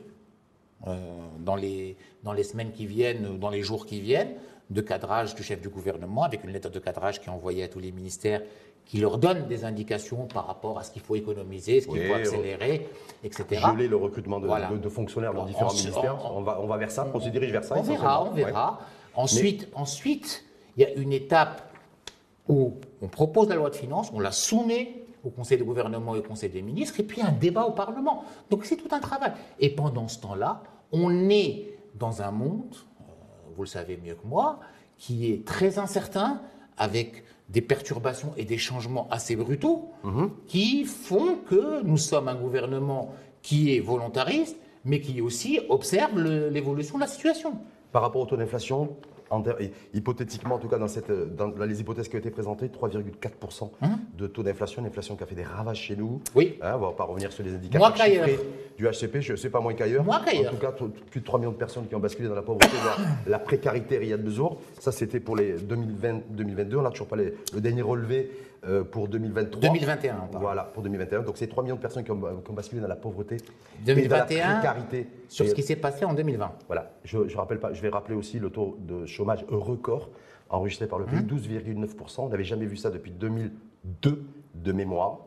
euh, 0.86 0.96
dans, 1.40 1.56
les, 1.56 1.96
dans 2.22 2.32
les 2.32 2.44
semaines 2.44 2.72
qui 2.72 2.86
viennent, 2.86 3.38
dans 3.38 3.50
les 3.50 3.62
jours 3.62 3.84
qui 3.84 4.00
viennent, 4.00 4.34
de 4.70 4.80
cadrage 4.80 5.34
du 5.34 5.42
chef 5.42 5.60
du 5.60 5.68
gouvernement, 5.68 6.24
avec 6.24 6.44
une 6.44 6.50
lettre 6.50 6.70
de 6.70 6.78
cadrage 6.78 7.20
qui 7.20 7.26
est 7.26 7.32
envoyée 7.32 7.64
à 7.64 7.68
tous 7.68 7.80
les 7.80 7.90
ministères 7.90 8.42
qui 8.88 8.98
leur 8.98 9.18
donne 9.18 9.46
des 9.46 9.66
indications 9.66 10.26
par 10.26 10.46
rapport 10.46 10.78
à 10.78 10.82
ce 10.82 10.90
qu'il 10.90 11.02
faut 11.02 11.14
économiser, 11.14 11.82
ce 11.82 11.88
qu'il 11.88 12.06
faut 12.06 12.14
accélérer, 12.14 12.88
etc. 13.22 13.62
Geler 13.70 13.86
le 13.86 13.96
recrutement 13.96 14.40
de, 14.40 14.88
fonctionnaires 14.88 15.34
dans 15.34 15.44
différents 15.44 15.72
ministères. 15.72 16.18
On, 16.24 16.40
va, 16.40 16.58
on 16.60 16.66
va 16.66 16.78
vers 16.78 16.90
ça, 16.90 17.06
on, 17.12 17.20
se 17.20 17.28
dirige 17.28 17.52
vers 17.52 17.64
ça. 17.64 17.76
On 17.76 17.82
verra, 17.82 18.24
on 18.24 18.30
verra. 18.30 18.80
Ensuite, 19.14 19.68
ensuite, 19.74 20.42
il 20.76 20.82
y 20.82 20.86
a 20.86 20.92
une 20.94 21.12
étape 21.12 21.70
où 22.48 22.76
on 23.02 23.08
propose 23.08 23.50
la 23.50 23.56
loi 23.56 23.68
de 23.68 23.76
finances, 23.76 24.10
on 24.14 24.20
la 24.20 24.32
soumet 24.32 24.94
au 25.22 25.28
Conseil 25.28 25.58
de 25.58 25.64
gouvernement 25.64 26.16
et 26.16 26.20
au 26.20 26.22
Conseil 26.22 26.48
des 26.48 26.62
ministres, 26.62 26.98
et 26.98 27.02
puis 27.02 27.20
un 27.20 27.32
débat 27.32 27.64
au 27.64 27.72
Parlement. 27.72 28.24
Donc 28.48 28.64
c'est 28.64 28.76
tout 28.76 28.88
un 28.94 29.00
travail. 29.00 29.32
Et 29.60 29.68
pendant 29.68 30.08
ce 30.08 30.18
temps-là, 30.20 30.62
on 30.92 31.28
est 31.28 31.78
dans 31.96 32.22
un 32.22 32.30
monde, 32.30 32.74
euh, 32.74 33.12
vous 33.54 33.64
le 33.64 33.68
savez 33.68 34.00
mieux 34.02 34.14
que 34.14 34.26
moi, 34.26 34.60
qui 34.96 35.30
est 35.30 35.44
très 35.44 35.78
incertain, 35.78 36.40
avec 36.78 37.24
des 37.48 37.62
perturbations 37.62 38.32
et 38.36 38.44
des 38.44 38.58
changements 38.58 39.08
assez 39.10 39.36
brutaux 39.36 39.88
mhm. 40.04 40.30
qui 40.46 40.84
font 40.84 41.36
que 41.48 41.82
nous 41.82 41.96
sommes 41.96 42.28
un 42.28 42.34
gouvernement 42.34 43.14
qui 43.42 43.74
est 43.74 43.80
volontariste, 43.80 44.56
mais 44.84 45.00
qui 45.00 45.20
aussi 45.20 45.60
observe 45.68 46.18
l'évolution 46.20 46.96
de 46.96 47.02
la 47.02 47.06
situation. 47.06 47.54
Par 47.92 48.02
rapport 48.02 48.22
au 48.22 48.26
taux 48.26 48.36
d'inflation, 48.36 48.96
hypothétiquement, 49.94 50.56
en 50.56 50.58
tout 50.58 50.68
cas 50.68 50.78
dans, 50.78 50.88
cette, 50.88 51.10
dans 51.10 51.48
les 51.64 51.80
hypothèses 51.80 52.08
qui 52.08 52.16
ont 52.16 52.20
été 52.20 52.30
présentées, 52.30 52.68
3,4% 52.68 53.70
hein 53.82 53.98
de 54.16 54.26
taux 54.26 54.42
d'inflation, 54.42 54.82
une 54.82 54.88
inflation 54.88 55.16
qui 55.16 55.22
a 55.22 55.26
fait 55.26 55.34
des 55.34 55.44
ravages 55.44 55.80
chez 55.80 55.96
nous. 55.96 56.20
Oui. 56.34 56.58
Hein, 56.62 56.72
on 56.74 56.78
ne 56.78 56.84
va 56.86 56.92
pas 56.92 57.04
revenir 57.04 57.32
sur 57.32 57.44
les 57.44 57.54
indicateurs 57.54 57.94
du 58.78 58.86
HCP, 58.86 59.20
je 59.20 59.32
ne 59.32 59.36
sais 59.36 59.50
pas 59.50 59.60
moins 59.60 59.74
qu'ailleurs. 59.74 60.04
Qu'ailleurs. 60.24 60.52
En 60.52 60.56
tout 60.56 60.60
cas, 60.60 60.72
plus 61.10 61.20
de 61.20 61.24
3 61.24 61.40
millions 61.40 61.50
de 61.50 61.56
personnes 61.56 61.88
qui 61.88 61.96
ont 61.96 62.00
basculé 62.00 62.28
dans 62.28 62.36
la 62.36 62.42
pauvreté, 62.42 62.76
la 63.26 63.40
précarité 63.40 63.98
Riyad 63.98 64.22
Bezour. 64.22 64.60
Ça, 64.78 64.92
c'était 64.92 65.18
pour 65.18 65.34
les 65.34 65.56
2020-2022. 65.58 66.76
On 66.76 66.82
n'a 66.82 66.90
toujours 66.90 67.08
pas 67.08 67.16
le 67.16 67.34
dernier 67.60 67.82
relevé 67.82 68.30
euh, 68.66 68.82
pour 68.82 69.06
2023. 69.06 69.60
2021, 69.60 70.28
Voilà, 70.32 70.64
pour 70.64 70.82
2021. 70.82 71.22
Donc, 71.22 71.36
c'est 71.38 71.46
3 71.46 71.62
millions 71.62 71.76
de 71.76 71.80
personnes 71.80 72.02
qui 72.02 72.10
ont, 72.10 72.18
basculé 72.50 72.82
dans 72.82 72.88
la 72.88 72.96
pauvreté 72.96 73.36
2021, 73.84 74.04
et 74.04 74.08
dans 74.08 74.16
la 74.16 74.54
précarité. 74.54 75.06
Sur 75.28 75.46
ce 75.46 75.54
qui 75.54 75.62
s'est 75.62 75.76
passé 75.76 76.04
en 76.04 76.12
2020. 76.12 76.52
Voilà. 76.66 76.90
Je, 77.04 77.36
rappelle 77.36 77.60
pas, 77.60 77.72
je 77.72 77.80
vais 77.80 77.88
rappeler 77.88 78.16
aussi 78.16 78.38
le 78.38 78.50
taux 78.50 78.76
de 78.80 79.06
chômage 79.18 79.44
record 79.48 80.10
enregistré 80.50 80.86
par 80.86 80.98
le 80.98 81.04
pays, 81.04 81.20
12,9%. 81.20 81.76
Mmh. 81.76 82.20
On 82.20 82.28
n'avait 82.28 82.44
jamais 82.44 82.66
vu 82.66 82.76
ça 82.76 82.90
depuis 82.90 83.10
2002 83.10 84.24
de 84.54 84.72
mémoire. 84.72 85.18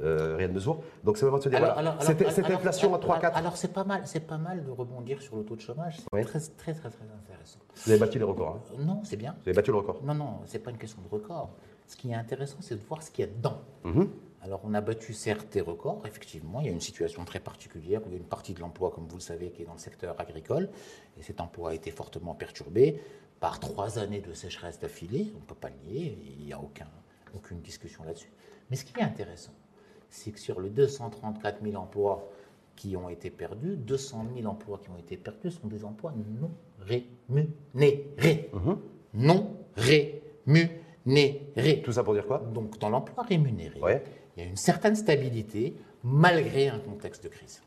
Euh, 0.00 0.36
rien 0.36 0.48
de 0.48 0.60
sourd. 0.60 0.84
Donc 1.02 1.16
c'est 1.16 1.24
vraiment 1.24 1.38
de 1.38 1.42
se 1.42 1.48
dire, 1.48 2.30
cette, 2.30 2.50
inflation 2.50 2.94
à 2.94 2.98
3-4. 2.98 3.32
Alors 3.32 3.56
c'est 3.56 3.72
pas 3.72 3.82
mal, 3.82 4.02
c'est 4.04 4.24
pas 4.24 4.38
mal 4.38 4.64
de 4.64 4.70
rebondir 4.70 5.20
sur 5.20 5.34
le 5.34 5.42
taux 5.42 5.56
de 5.56 5.60
chômage. 5.60 5.96
C'est 5.96 6.24
très, 6.24 6.38
très, 6.38 6.74
très, 6.74 6.90
très 6.90 7.04
intéressant. 7.20 7.58
Vous 7.84 7.90
avez 7.90 7.98
battu 7.98 8.18
les 8.18 8.24
records. 8.24 8.60
Hein. 8.70 8.76
non, 8.78 9.00
c'est 9.02 9.16
bien. 9.16 9.34
Vous 9.42 9.48
avez 9.48 9.56
battu 9.56 9.72
le 9.72 9.78
record. 9.78 10.00
Non, 10.04 10.14
non, 10.14 10.38
c'est 10.46 10.60
pas 10.60 10.70
une 10.70 10.78
question 10.78 11.02
de 11.02 11.08
record. 11.08 11.50
Ce 11.88 11.96
qui 11.96 12.12
est 12.12 12.14
intéressant, 12.14 12.58
c'est 12.60 12.76
de 12.76 12.84
voir 12.86 13.02
ce 13.02 13.10
qu'il 13.10 13.24
y 13.24 13.28
a 13.28 13.30
dedans. 13.32 13.60
Mhm. 13.82 14.08
Alors, 14.42 14.60
on 14.62 14.72
a 14.74 14.80
battu 14.80 15.14
certes 15.14 15.52
des 15.52 15.60
records, 15.60 16.02
effectivement. 16.06 16.60
Il 16.60 16.66
y 16.66 16.68
a 16.68 16.72
une 16.72 16.80
situation 16.80 17.24
très 17.24 17.40
particulière 17.40 18.00
où 18.04 18.08
il 18.08 18.12
y 18.12 18.14
a 18.14 18.18
une 18.18 18.24
partie 18.24 18.54
de 18.54 18.60
l'emploi, 18.60 18.92
comme 18.94 19.06
vous 19.08 19.16
le 19.16 19.22
savez, 19.22 19.50
qui 19.50 19.62
est 19.62 19.64
dans 19.64 19.72
le 19.72 19.80
secteur 19.80 20.14
agricole. 20.20 20.68
Et 21.18 21.22
cet 21.22 21.40
emploi 21.40 21.70
a 21.70 21.74
été 21.74 21.90
fortement 21.90 22.34
perturbé 22.34 23.00
par 23.40 23.60
trois 23.60 23.98
années 23.98 24.20
de 24.20 24.32
sécheresse 24.32 24.78
d'affilée. 24.78 25.32
On 25.36 25.40
ne 25.40 25.44
peut 25.44 25.54
pas 25.54 25.70
le 25.70 25.90
nier, 25.90 26.18
il 26.38 26.44
n'y 26.44 26.52
a 26.52 26.60
aucun, 26.60 26.88
aucune 27.34 27.60
discussion 27.60 28.04
là-dessus. 28.04 28.30
Mais 28.70 28.76
ce 28.76 28.84
qui 28.84 28.98
est 28.98 29.02
intéressant, 29.02 29.52
c'est 30.10 30.32
que 30.32 30.40
sur 30.40 30.60
les 30.60 30.70
234 30.70 31.62
000 31.62 31.76
emplois 31.76 32.28
qui 32.76 32.96
ont 32.96 33.08
été 33.08 33.30
perdus, 33.30 33.76
200 33.76 34.26
000 34.36 34.48
emplois 34.48 34.78
qui 34.78 34.90
ont 34.90 34.96
été 34.96 35.16
perdus 35.16 35.50
sont 35.50 35.66
des 35.66 35.84
emplois 35.84 36.14
non 36.40 36.50
rémunérés. 36.80 38.50
Mhm. 38.52 38.78
Non 39.14 39.56
rémunérés 39.76 41.82
tout 41.82 41.92
ça 41.92 42.04
pour 42.04 42.14
dire 42.14 42.26
quoi? 42.26 42.38
Donc 42.38 42.78
dans 42.78 42.88
l'emploi 42.88 43.24
rémunéré, 43.24 43.80
il 44.36 44.42
y 44.42 44.46
a 44.46 44.48
une 44.48 44.56
certaine 44.56 44.94
stabilité 44.94 45.74
malgré 46.04 46.68
un 46.68 46.78
contexte 46.78 47.24
de 47.24 47.28
crise. 47.28 47.62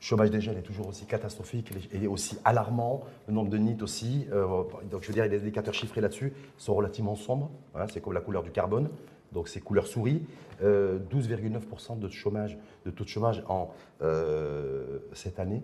Le 0.00 0.04
chômage 0.04 0.30
des 0.30 0.40
jeunes 0.40 0.56
est 0.56 0.62
toujours 0.62 0.86
aussi 0.88 1.06
catastrophique 1.06 1.72
et 1.92 2.06
aussi 2.06 2.38
alarmant. 2.44 3.02
Le 3.26 3.34
nombre 3.34 3.50
de 3.50 3.58
NIT 3.58 3.82
aussi. 3.82 4.26
Euh, 4.32 4.62
donc 4.90 5.02
je 5.02 5.08
veux 5.08 5.14
dire, 5.14 5.26
les 5.26 5.40
indicateurs 5.40 5.74
chiffrés 5.74 6.00
là-dessus 6.00 6.32
sont 6.56 6.74
relativement 6.74 7.16
sombres. 7.16 7.50
Hein, 7.74 7.86
c'est 7.92 8.00
comme 8.00 8.12
la 8.12 8.20
couleur 8.20 8.42
du 8.42 8.50
carbone. 8.50 8.88
Donc 9.32 9.48
c'est 9.48 9.60
couleur 9.60 9.86
souris. 9.86 10.22
12,9% 10.62 10.62
euh, 10.62 11.94
de 11.96 12.08
chômage, 12.08 12.58
de 12.84 12.90
taux 12.90 13.04
de 13.04 13.08
chômage 13.08 13.44
en 13.48 13.70
euh, 14.02 14.98
cette 15.12 15.38
année 15.38 15.62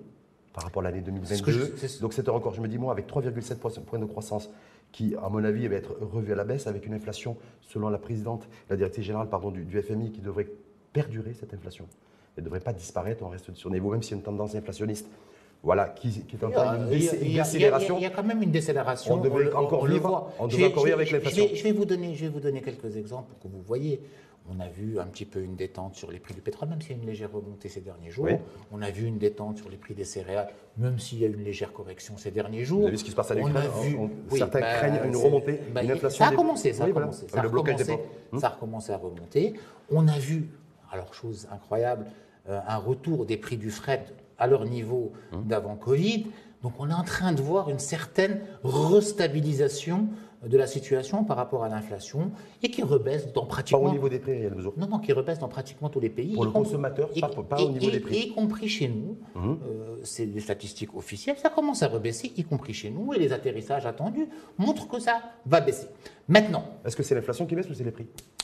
par 0.52 0.64
rapport 0.64 0.82
à 0.82 0.84
l'année 0.84 1.00
2022. 1.00 1.74
Donc 2.00 2.12
c'est 2.12 2.28
un 2.28 2.32
record. 2.32 2.54
Je 2.54 2.60
me 2.60 2.68
dis 2.68 2.78
moi 2.78 2.92
avec 2.92 3.08
3,7 3.08 3.82
points 3.84 3.98
de 3.98 4.04
croissance 4.04 4.50
qui, 4.94 5.16
à 5.16 5.28
mon 5.28 5.42
avis, 5.42 5.66
va 5.66 5.74
être 5.74 5.96
revu 6.00 6.32
à 6.32 6.36
la 6.36 6.44
baisse 6.44 6.68
avec 6.68 6.86
une 6.86 6.94
inflation, 6.94 7.36
selon 7.62 7.88
la 7.88 7.98
présidente, 7.98 8.48
la 8.70 8.76
directrice 8.76 9.04
générale 9.04 9.28
pardon, 9.28 9.50
du, 9.50 9.82
FMI, 9.82 10.12
qui 10.12 10.20
devrait 10.20 10.48
perdurer 10.92 11.34
cette 11.34 11.52
inflation. 11.52 11.88
Elle 12.36 12.42
ne 12.42 12.46
devrait 12.46 12.60
pas 12.60 12.72
disparaître, 12.72 13.22
on 13.24 13.28
reste 13.28 13.54
sur 13.54 13.70
niveau, 13.70 13.90
même 13.90 14.02
s'il 14.02 14.12
y 14.12 14.14
a 14.14 14.18
une 14.18 14.24
tendance 14.24 14.54
inflationniste. 14.54 15.06
Voilà, 15.64 15.88
qui, 15.88 16.22
est 16.30 16.44
en 16.44 16.50
train 16.50 16.76
d'une 16.76 16.90
décélération. 16.90 17.96
Il 17.96 18.02
y, 18.02 18.06
a 18.06 18.10
quand 18.10 18.22
même 18.22 18.42
une 18.42 18.50
décélération. 18.50 19.14
On 19.14 19.16
devrait 19.16 19.50
encore 19.54 19.86
vivre, 19.86 20.30
on 20.38 20.46
devrait 20.46 20.66
encore 20.66 20.84
vivre 20.84 20.96
avec 20.98 21.10
l'inflation. 21.10 21.46
Je, 21.54 21.62
vais 21.62 21.72
vous 21.72 21.86
donner, 21.86 22.14
je 22.14 22.26
vais 22.26 22.30
vous 22.30 22.40
donner 22.40 22.60
quelques 22.60 22.98
exemples 22.98 23.30
pour 23.30 23.38
que 23.40 23.56
vous 23.56 23.62
voyez. 23.62 24.02
On 24.46 24.60
a 24.60 24.68
vu 24.68 25.00
un 25.00 25.06
petit 25.06 25.24
peu 25.24 25.40
une 25.40 25.56
détente 25.56 25.94
sur 25.94 26.10
les 26.10 26.18
prix 26.18 26.34
du 26.34 26.42
pétrole, 26.42 26.68
même 26.68 26.82
s'il 26.82 26.94
y 26.94 27.00
a 27.00 27.02
une 27.02 27.08
légère 27.08 27.32
remontée 27.32 27.70
ces 27.70 27.80
derniers 27.80 28.10
jours. 28.10 28.28
On 28.72 28.82
a 28.82 28.90
vu 28.90 29.06
une 29.06 29.16
détente 29.16 29.56
sur 29.56 29.70
les 29.70 29.78
prix 29.78 29.94
des 29.94 30.04
céréales, 30.04 30.50
même 30.76 30.98
s'il 30.98 31.20
y 31.20 31.24
a 31.24 31.28
une 31.28 31.42
légère 31.42 31.72
correction 31.72 32.18
ces 32.18 32.30
derniers 32.30 32.66
jours. 32.66 32.80
Vous 32.80 32.86
avez 32.88 32.92
vu 32.92 32.98
ce 32.98 33.04
qui 33.04 33.10
se 33.10 33.16
passe 33.16 33.30
à 33.30 33.34
l'Ukraine 33.34 33.56
hein, 33.56 34.08
Certains 34.36 34.60
bah, 34.60 34.74
craignent 34.74 35.00
une 35.06 35.16
remontée, 35.16 35.60
bah, 35.72 35.82
une 35.82 35.92
inflation. 35.92 36.26
Ça 36.26 36.30
a 36.30 36.34
commencé, 36.34 36.74
ça 36.74 36.84
a 36.84 36.90
commencé. 36.90 37.26
Ça, 37.26 37.38
a 37.38 37.42
recommencé, 37.42 37.98
ça 38.38 38.46
a 38.46 38.50
recommencé 38.50 38.92
à 38.92 38.98
remonter. 38.98 39.54
On 39.90 40.06
a 40.08 40.18
vu, 40.18 40.50
alors 40.92 41.14
chose 41.14 41.48
incroyable, 41.50 42.04
un 42.48 42.76
retour 42.76 43.26
des 43.26 43.36
prix 43.36 43.56
du 43.56 43.70
fret 43.70 44.04
à 44.38 44.46
leur 44.46 44.64
niveau 44.64 45.12
d'avant 45.44 45.76
Covid. 45.76 46.26
Donc 46.62 46.72
on 46.78 46.88
est 46.90 46.94
en 46.94 47.04
train 47.04 47.32
de 47.32 47.42
voir 47.42 47.68
une 47.70 47.78
certaine 47.78 48.40
restabilisation 48.64 50.08
de 50.46 50.58
la 50.58 50.66
situation 50.66 51.24
par 51.24 51.38
rapport 51.38 51.64
à 51.64 51.70
l'inflation 51.70 52.30
et 52.62 52.70
qui 52.70 52.82
rebaisse 52.82 53.32
dans 53.32 53.42
Pas 53.46 53.48
pratiquement... 53.48 53.84
au 53.84 53.90
niveau 53.92 54.10
des 54.10 54.18
prix, 54.18 54.46
Bezo. 54.50 54.74
Non, 54.76 54.86
non, 54.86 54.98
qui 54.98 55.12
rebaisse 55.14 55.38
dans 55.38 55.48
pratiquement 55.48 55.88
tous 55.88 56.00
les 56.00 56.10
pays. 56.10 56.34
Pour 56.34 56.44
le 56.44 56.50
consommateur, 56.50 57.08
y- 57.14 57.20
pas- 57.20 57.28
pas 57.28 57.62
au 57.62 57.70
niveau 57.70 57.90
des 57.90 58.00
prix. 58.00 58.16
Y 58.28 58.34
compris 58.34 58.68
chez 58.68 58.88
nous. 58.88 59.16
Euh, 59.36 59.96
c'est 60.02 60.26
des 60.26 60.40
statistiques 60.40 60.94
officielles. 60.94 61.36
Ça 61.38 61.48
commence 61.48 61.82
à 61.82 61.88
rebaisser, 61.88 62.30
y 62.36 62.44
compris 62.44 62.74
chez 62.74 62.90
nous. 62.90 63.14
Et 63.14 63.18
les 63.18 63.32
atterrissages 63.32 63.86
attendus 63.86 64.28
montrent 64.58 64.86
que 64.86 64.98
ça 65.00 65.22
va 65.46 65.60
baisser. 65.62 65.86
Maintenant, 66.28 66.64
Est-ce 66.84 66.94
que 66.96 67.02
c'est 67.02 67.14
l'inflation 67.14 67.46
qui 67.46 67.54
baisse 67.54 67.70
ou 67.70 67.74
c'est 67.74 67.84
les 67.84 67.90
prix? 67.90 68.04
et 68.04 68.43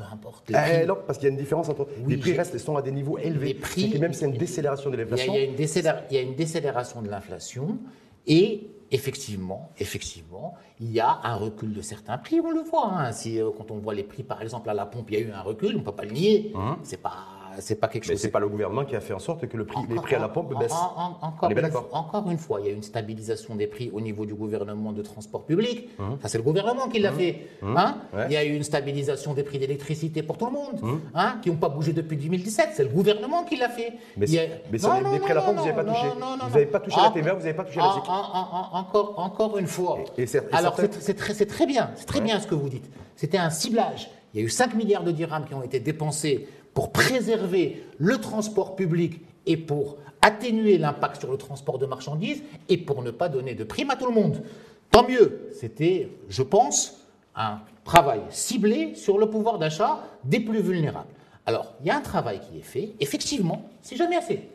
peu 0.00 0.12
importe 0.12 0.48
les 0.50 0.56
Eh 0.82 0.86
Non, 0.86 0.96
parce 1.06 1.18
qu'il 1.18 1.28
y 1.28 1.30
a 1.30 1.34
une 1.34 1.40
différence 1.40 1.68
entre. 1.68 1.86
Oui, 2.04 2.14
les 2.14 2.16
prix 2.20 2.32
restent 2.32 2.56
sont 2.58 2.76
à 2.76 2.82
des 2.82 2.92
niveaux 2.92 3.18
élevés. 3.18 3.48
Les 3.48 3.54
prix- 3.54 3.90
que 3.90 3.98
même 3.98 4.12
c'est 4.12 4.26
une 4.26 4.32
décélération 4.36 4.90
de 4.90 4.96
il 4.96 4.98
y, 4.98 5.02
a, 5.02 5.04
l'inflation. 5.04 5.34
il 5.34 5.38
y 5.38 5.42
a 5.42 5.44
une 5.44 5.56
décéléra- 5.56 6.00
il 6.10 6.14
y 6.16 6.18
a 6.18 6.22
une 6.22 6.34
décélération 6.34 7.02
de 7.02 7.08
l'inflation 7.08 7.78
et 8.26 8.68
effectivement, 8.90 9.70
effectivement, 9.78 10.54
il 10.80 10.90
y 10.92 11.00
a 11.00 11.20
un 11.22 11.36
recul 11.36 11.72
de 11.72 11.80
certains 11.82 12.18
prix. 12.18 12.40
On 12.40 12.50
le 12.50 12.62
voit. 12.62 12.88
hein. 12.92 13.12
Si, 13.12 13.40
euh, 13.40 13.50
quand 13.56 13.70
on 13.70 13.78
voit 13.78 13.94
les 13.94 14.02
prix, 14.02 14.22
par 14.22 14.42
exemple, 14.42 14.68
à 14.70 14.74
la 14.74 14.86
pompe, 14.86 15.10
il 15.10 15.14
y 15.18 15.22
a 15.22 15.26
eu 15.26 15.30
un 15.32 15.42
recul. 15.42 15.76
On 15.76 15.78
ne 15.80 15.84
peut 15.84 15.92
pas 15.92 16.04
le 16.04 16.12
nier. 16.12 16.52
C'est 16.82 17.00
pas, 17.00 17.14
c'est 17.58 17.74
pas 17.76 17.88
quelque 17.88 18.06
Mais 18.06 18.14
chose. 18.14 18.20
c'est 18.22 18.30
pas 18.30 18.38
le 18.40 18.48
gouvernement 18.48 18.84
qui 18.84 18.94
a 18.96 19.00
fait 19.00 19.12
en 19.12 19.18
sorte 19.18 19.46
que 19.46 19.56
le 19.56 19.64
prix, 19.64 19.80
les 19.88 19.96
prix 19.96 20.14
à 20.14 20.18
la 20.18 20.28
pompe 20.28 20.52
en- 20.54 20.58
baissent. 20.58 20.72
en- 20.72 20.76
en- 20.96 21.18
On 21.22 21.26
encore, 21.26 21.50
une, 21.50 21.60
d'accord. 21.60 21.88
encore 21.92 22.30
une 22.30 22.38
fois, 22.38 22.60
il 22.60 22.66
y 22.66 22.70
a 22.70 22.72
une 22.72 22.82
stabilisation 22.82 23.54
des 23.56 23.66
prix 23.66 23.90
au 23.92 24.00
niveau 24.00 24.24
du 24.26 24.34
gouvernement 24.34 24.92
de 24.92 25.02
transport 25.02 25.44
public. 25.44 25.88
Ça, 26.22 26.28
c'est 26.28 26.38
le 26.38 26.44
gouvernement 26.44 26.88
qui 26.88 26.98
l'a 27.00 27.12
fait. 27.12 27.48
hein. 27.62 27.96
Ouais. 28.14 28.26
Il 28.28 28.32
y 28.32 28.36
a 28.36 28.44
eu 28.44 28.54
une 28.54 28.62
stabilisation 28.62 29.34
des 29.34 29.42
prix 29.42 29.58
d'électricité 29.58 30.22
pour 30.22 30.38
tout 30.38 30.46
le 30.46 30.52
monde, 30.52 31.00
hein, 31.14 31.38
qui 31.42 31.50
n'ont 31.50 31.56
pas 31.56 31.68
bougé 31.68 31.92
depuis 31.92 32.16
2017. 32.16 32.70
C'est 32.74 32.84
le 32.84 32.88
gouvernement 32.90 33.44
qui 33.44 33.56
l'a 33.56 33.68
fait. 33.68 33.92
Mais, 34.16 34.26
a- 34.38 34.42
mais 34.70 34.78
sur 34.78 34.88
Non, 34.88 34.94
les, 34.96 35.02
non, 35.02 35.10
les 35.12 35.18
non, 35.18 35.22
prix 35.22 35.32
à 35.32 35.34
la 35.34 35.42
pompe, 35.42 35.56
vous 35.56 35.64
n'avez 35.64 35.74
pas 35.74 35.84
touché. 35.84 36.06
vous 36.08 36.48
n'avez 36.50 36.66
pas 36.66 36.80
touché 36.80 36.96
Ah, 37.00 37.04
la 37.06 37.10
TVA, 37.10 37.34
vous 37.34 37.40
n'avez 37.40 37.54
pas 37.54 37.64
touché 37.64 37.78
la 37.78 37.84
en- 37.86 37.98
en- 37.98 38.72
en- 38.74 38.78
encore, 38.78 39.14
encore 39.18 39.58
une 39.58 39.66
fois. 39.66 39.98
Et- 40.16 40.22
et 40.22 40.26
cer- 40.26 40.44
et 40.50 40.54
Alors, 40.54 40.74
très, 40.74 40.88
c'est 41.00 41.14
très 41.46 41.66
bien. 41.66 41.90
C'est 41.96 42.06
très 42.06 42.20
bien 42.20 42.38
ce 42.40 42.46
que 42.46 42.54
vous 42.54 42.68
dites. 42.68 42.90
C'était 43.16 43.38
un 43.38 43.50
ciblage. 43.50 44.10
Il 44.32 44.40
y 44.40 44.42
a 44.42 44.46
eu 44.46 44.48
5 44.48 44.74
milliards 44.74 45.02
de 45.02 45.10
dirhams 45.10 45.44
qui 45.44 45.54
ont 45.54 45.62
été 45.62 45.80
dépensés 45.80 46.46
pour 46.80 46.92
préserver 46.92 47.84
le 47.98 48.16
transport 48.16 48.74
public 48.74 49.20
et 49.44 49.58
pour 49.58 49.98
atténuer 50.22 50.78
l'impact 50.78 51.20
sur 51.20 51.30
le 51.30 51.36
transport 51.36 51.78
de 51.78 51.84
marchandises 51.84 52.42
et 52.70 52.78
pour 52.78 53.02
ne 53.02 53.10
pas 53.10 53.28
donner 53.28 53.54
de 53.54 53.64
prime 53.64 53.90
à 53.90 53.96
tout 53.96 54.06
le 54.06 54.14
monde. 54.14 54.42
Tant 54.90 55.06
mieux. 55.06 55.50
C'était, 55.52 56.08
je 56.30 56.42
pense, 56.42 57.02
un 57.36 57.58
travail 57.84 58.22
ciblé 58.30 58.94
sur 58.94 59.18
le 59.18 59.28
pouvoir 59.28 59.58
d'achat 59.58 60.02
des 60.24 60.40
plus 60.40 60.62
vulnérables. 60.62 61.10
Alors, 61.44 61.74
il 61.82 61.88
y 61.88 61.90
a 61.90 61.98
un 61.98 62.00
travail 62.00 62.40
qui 62.40 62.56
est 62.56 62.62
fait. 62.62 62.94
Effectivement, 62.98 63.68
c'est 63.82 63.96
jamais 63.96 64.16
assez. 64.16 64.48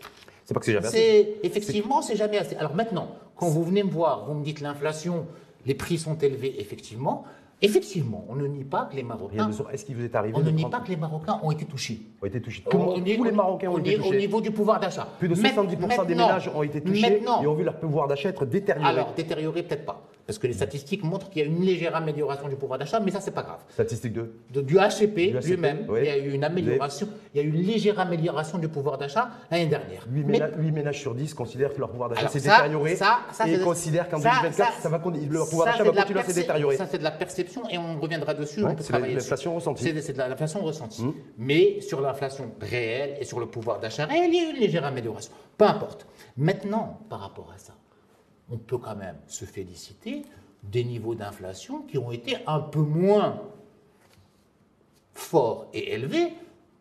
C'est 0.46 0.56
pas 0.56 0.60
que 0.60 0.66
c'est 0.66 0.74
jamais 0.74 0.88
assez. 0.88 0.98
C'est 0.98 1.48
effectivement, 1.48 2.02
c'est 2.02 2.16
jamais 2.16 2.40
assez. 2.40 2.56
Alors 2.56 2.74
maintenant, 2.74 3.10
quand 3.36 3.50
vous 3.50 3.64
venez 3.64 3.84
me 3.84 3.92
voir, 3.92 4.26
vous 4.26 4.34
me 4.34 4.44
dites 4.44 4.62
l'inflation, 4.62 5.28
les 5.68 5.76
prix 5.76 6.00
sont 6.00 6.18
élevés, 6.18 6.60
effectivement. 6.60 7.26
Effectivement, 7.62 8.26
on 8.30 8.36
ne 8.36 8.48
nie 8.48 8.64
pas 8.66 8.86
que 8.92 8.96
les 8.96 9.04
Marocains. 9.04 9.50
Est-ce 9.72 9.86
qu'il 9.86 9.96
vous 9.96 10.04
est 10.04 10.14
arrivé 10.16 10.36
on 10.38 10.42
ne 10.44 10.52
nie 10.52 10.66
pas 10.70 10.82
que 10.82 10.90
les 10.90 10.98
Marocains 10.98 11.40
ont 11.42 11.52
été 11.52 11.66
touchés. 11.66 12.00
ont 12.22 12.26
été 12.26 12.42
touchés 12.42 12.64
Tout 12.70 12.78
Tous 12.78 13.24
les 13.24 13.32
Marocains 13.32 13.70
ont 13.70 13.78
été 13.78 13.92
ni- 13.92 13.96
Au 13.96 14.04
touchés. 14.04 14.18
niveau 14.18 14.42
du 14.42 14.52
pouvoir 14.52 14.80
d'achat. 14.80 15.08
Plus 15.20 15.30
de 15.30 15.36
Mais- 15.36 15.50
70% 15.54 16.04
des 16.06 16.16
ménages 16.16 16.52
ont 16.54 16.64
été 16.64 16.82
touchés 16.82 17.22
et 17.42 17.48
ont 17.48 17.54
vu 17.56 17.64
leur 17.64 17.80
pouvoir 17.80 18.08
d'achat 18.08 18.30
être 18.30 18.46
détérioré. 18.46 18.90
Alors, 18.90 19.14
détérioré, 19.14 19.64
peut-être 19.64 19.86
pas. 19.86 20.02
Parce 20.28 20.40
que 20.40 20.48
les 20.48 20.54
statistiques 20.54 21.04
montrent 21.04 21.30
qu'il 21.30 21.44
y 21.44 21.46
a 21.46 21.48
une 21.48 21.62
légère 21.64 21.96
amélioration 21.96 22.48
du 22.48 22.56
pouvoir 22.56 22.80
d'achat, 22.80 23.00
mais 23.00 23.12
ça, 23.12 23.22
c'est 23.22 23.30
pas 23.32 23.44
grave. 23.44 23.60
Statistique 23.70 24.14
2. 24.14 24.34
De- 24.52 24.62
du 24.62 24.76
HCP 24.78 25.34
lui-même, 25.44 25.86
oui. 25.88 26.00
il 26.02 26.06
y 26.06 26.10
a 26.10 26.18
eu 26.18 26.32
une 26.34 26.44
amélioration, 26.44 27.08
il 27.34 27.42
y 27.42 27.44
a 27.44 27.48
eu 27.48 27.50
une 27.54 27.62
légère 27.62 28.00
amélioration 28.00 28.58
du 28.58 28.68
pouvoir 28.68 28.98
d'achat 28.98 29.30
l'année 29.52 29.68
dernière. 29.68 30.06
8, 30.10 30.24
Mais- 30.24 30.72
ménages, 30.72 31.00
sur 31.00 31.14
10 31.14 31.34
considèrent 31.36 31.74
que 31.74 31.80
leur 31.80 31.92
pouvoir 31.92 32.10
d'achat 32.10 32.28
s'est 32.28 32.40
détérioré 32.40 32.96
ça, 32.96 33.20
ça, 33.32 33.48
et 33.48 33.58
de- 33.60 33.64
considèrent 33.64 34.10
qu'en 34.10 34.20
ça, 34.20 34.32
2024, 34.42 34.74
ça, 34.82 34.90
va, 34.90 34.98
leur 35.30 35.48
pouvoir 35.48 35.68
d'achat 35.68 35.84
va 35.84 35.92
de 35.92 35.96
continuer 35.96 36.20
à 36.20 36.24
se 36.24 36.34
détériorer. 36.34 36.78
Ça, 36.78 36.88
c'est 36.90 36.98
de 36.98 37.04
la 37.04 37.12
perception 37.12 37.62
et 37.70 37.78
on 37.78 38.00
reviendra 38.00 38.34
dessus. 38.34 38.64
Ouais, 38.64 38.76
c'est 38.80 38.90
travailler 38.90 39.14
l'inflation 39.14 39.54
ressentie. 39.54 39.84
C'est 39.84 40.02
c'est 40.02 40.14
de 40.14 40.18
l'inflation 40.18 40.62
ressentie. 40.62 41.06
Mais 41.38 41.82
sur 41.82 42.02
l'inflation 42.02 42.52
réelle 42.60 43.18
et 43.20 43.26
sur 43.26 43.40
le 43.40 43.46
pouvoir 43.46 43.80
d'achat 43.80 44.06
réel, 44.06 44.32
il 44.34 44.36
y 44.36 44.40
a 44.46 44.50
eu 44.50 44.56
une 44.56 44.60
légère 44.62 44.86
amélioration. 44.86 45.32
Peu 45.58 45.66
importe. 45.66 46.08
Maintenant, 46.38 47.00
par 47.10 47.20
rapport 47.20 47.52
à 47.56 47.58
ça, 47.58 47.74
on 48.50 48.58
peut 48.58 48.78
quand 48.78 48.96
même 48.96 49.18
se 49.28 49.46
féliciter 49.46 50.24
des 50.64 50.84
niveaux 50.84 51.16
d'inflation 51.16 51.84
qui 51.84 51.98
ont 51.98 52.12
été 52.12 52.38
un 52.48 52.60
peu 52.60 52.80
moins 52.80 53.42
forts 55.14 55.68
et 55.74 55.94
élevés 55.94 56.34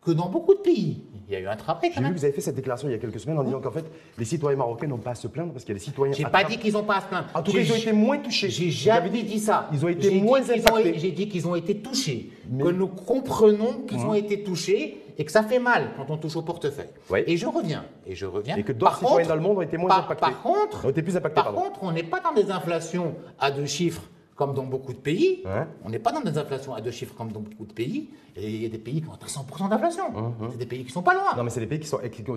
que 0.05 0.11
dans 0.11 0.29
beaucoup 0.29 0.53
de 0.53 0.59
pays. 0.59 1.01
Il 1.27 1.33
y 1.33 1.35
a 1.35 1.39
eu 1.39 1.47
un 1.47 1.55
travail 1.55 1.89
J'ai 1.91 1.99
vu 2.01 2.09
que 2.13 2.17
vous 2.19 2.23
avez 2.25 2.33
fait 2.33 2.41
cette 2.41 2.53
déclaration 2.55 2.87
il 2.87 2.91
y 2.91 2.93
a 2.93 2.99
quelques 2.99 3.19
semaines 3.19 3.39
en 3.39 3.43
disant 3.43 3.59
qu'en 3.59 3.71
fait, 3.71 3.85
les 4.19 4.25
citoyens 4.25 4.57
marocains 4.59 4.85
n'ont 4.85 4.99
pas 4.99 5.11
à 5.11 5.15
se 5.15 5.27
plaindre 5.27 5.51
parce 5.51 5.65
qu'il 5.65 5.73
y 5.73 5.75
a 5.77 5.79
des 5.79 5.83
citoyens. 5.83 6.13
J'ai 6.13 6.23
pas 6.25 6.43
dit 6.43 6.57
qu'ils 6.59 6.73
n'ont 6.73 6.83
pas 6.83 6.97
à 6.97 7.01
se 7.01 7.07
plaindre. 7.07 7.27
En 7.33 7.41
tout 7.41 7.51
cas, 7.51 7.57
ils 7.59 7.71
ont 7.71 7.75
été 7.75 7.91
moins 7.91 8.19
touchés. 8.19 8.49
J'ai 8.49 8.69
jamais 8.69 9.09
dit- 9.09 9.23
dit 9.23 9.39
ça. 9.39 9.67
ils 9.73 9.83
ont 9.83 9.87
été 9.87 10.21
moins 10.21 10.47
impactés. 10.47 10.99
J'ai 10.99 11.11
dit 11.11 11.27
qu'ils 11.27 11.47
ont 11.47 11.55
été 11.55 11.77
touchés, 11.77 12.31
Mais- 12.51 12.63
que 12.63 12.69
nous 12.69 12.87
comprenons 12.87 13.81
qu'ils 13.87 14.01
ont 14.05 14.13
été 14.13 14.43
touchés 14.43 15.01
et 15.17 15.25
que 15.25 15.31
ça 15.31 15.41
fait 15.41 15.57
mal 15.59 15.91
quand 15.97 16.05
on 16.11 16.17
touche 16.17 16.35
au 16.35 16.43
portefeuille. 16.43 16.89
Et 17.25 17.37
je 17.37 17.47
reviens. 17.47 17.85
Et 18.05 18.13
je 18.13 18.27
reviens. 18.27 18.55
Et 18.57 18.63
que 18.63 18.71
d'autres 18.73 18.97
citoyens 18.99 19.17
contre- 19.17 19.29
dans 19.29 19.35
le 19.35 19.41
monde 19.41 19.57
ont 19.57 19.61
été 19.61 19.77
moins 19.77 19.89
par, 19.89 19.99
impactés. 20.05 20.21
Par 20.21 20.41
contre, 20.43 20.85
Ont 20.85 20.89
été 20.89 21.01
plus 21.01 21.17
impactés, 21.17 21.41
par 21.41 21.53
contre, 21.53 21.79
on 21.81 21.91
n'est 21.91 22.03
pas 22.03 22.19
dans 22.19 22.33
des 22.39 22.51
inflations 22.51 23.15
à 23.39 23.49
deux 23.49 23.65
chiffres 23.65 24.03
comme 24.35 24.53
dans 24.53 24.63
beaucoup 24.63 24.91
de 24.93 24.97
pays. 24.97 25.41
Ouais. 25.45 25.65
On 25.85 25.89
n'est 25.89 25.99
pas 25.99 26.11
dans 26.11 26.19
des 26.21 26.37
inflations 26.37 26.73
à 26.73 26.81
deux 26.81 26.91
chiffres 26.91 27.13
comme 27.15 27.31
dans 27.31 27.39
beaucoup 27.39 27.65
de 27.65 27.71
pays. 27.73 28.09
Et 28.35 28.49
il 28.49 28.63
y 28.63 28.65
a 28.65 28.69
des 28.69 28.77
pays 28.77 29.01
qui 29.01 29.07
ont 29.07 29.13
à 29.13 29.25
100% 29.25 29.69
d'inflation. 29.69 30.03
C'est 30.51 30.57
des 30.57 30.65
pays 30.65 30.83
qui 30.83 30.91
sont 30.91 31.01
pas 31.01 31.13
loin. 31.13 31.23
Non, 31.37 31.43
mais 31.43 31.49
c'est 31.49 31.61
des 31.61 31.67
pays 31.67 31.79
qui, 31.79 31.87
sont, 31.87 31.99
qui, 32.11 32.21
qui 32.21 32.29
ont- 32.29 32.35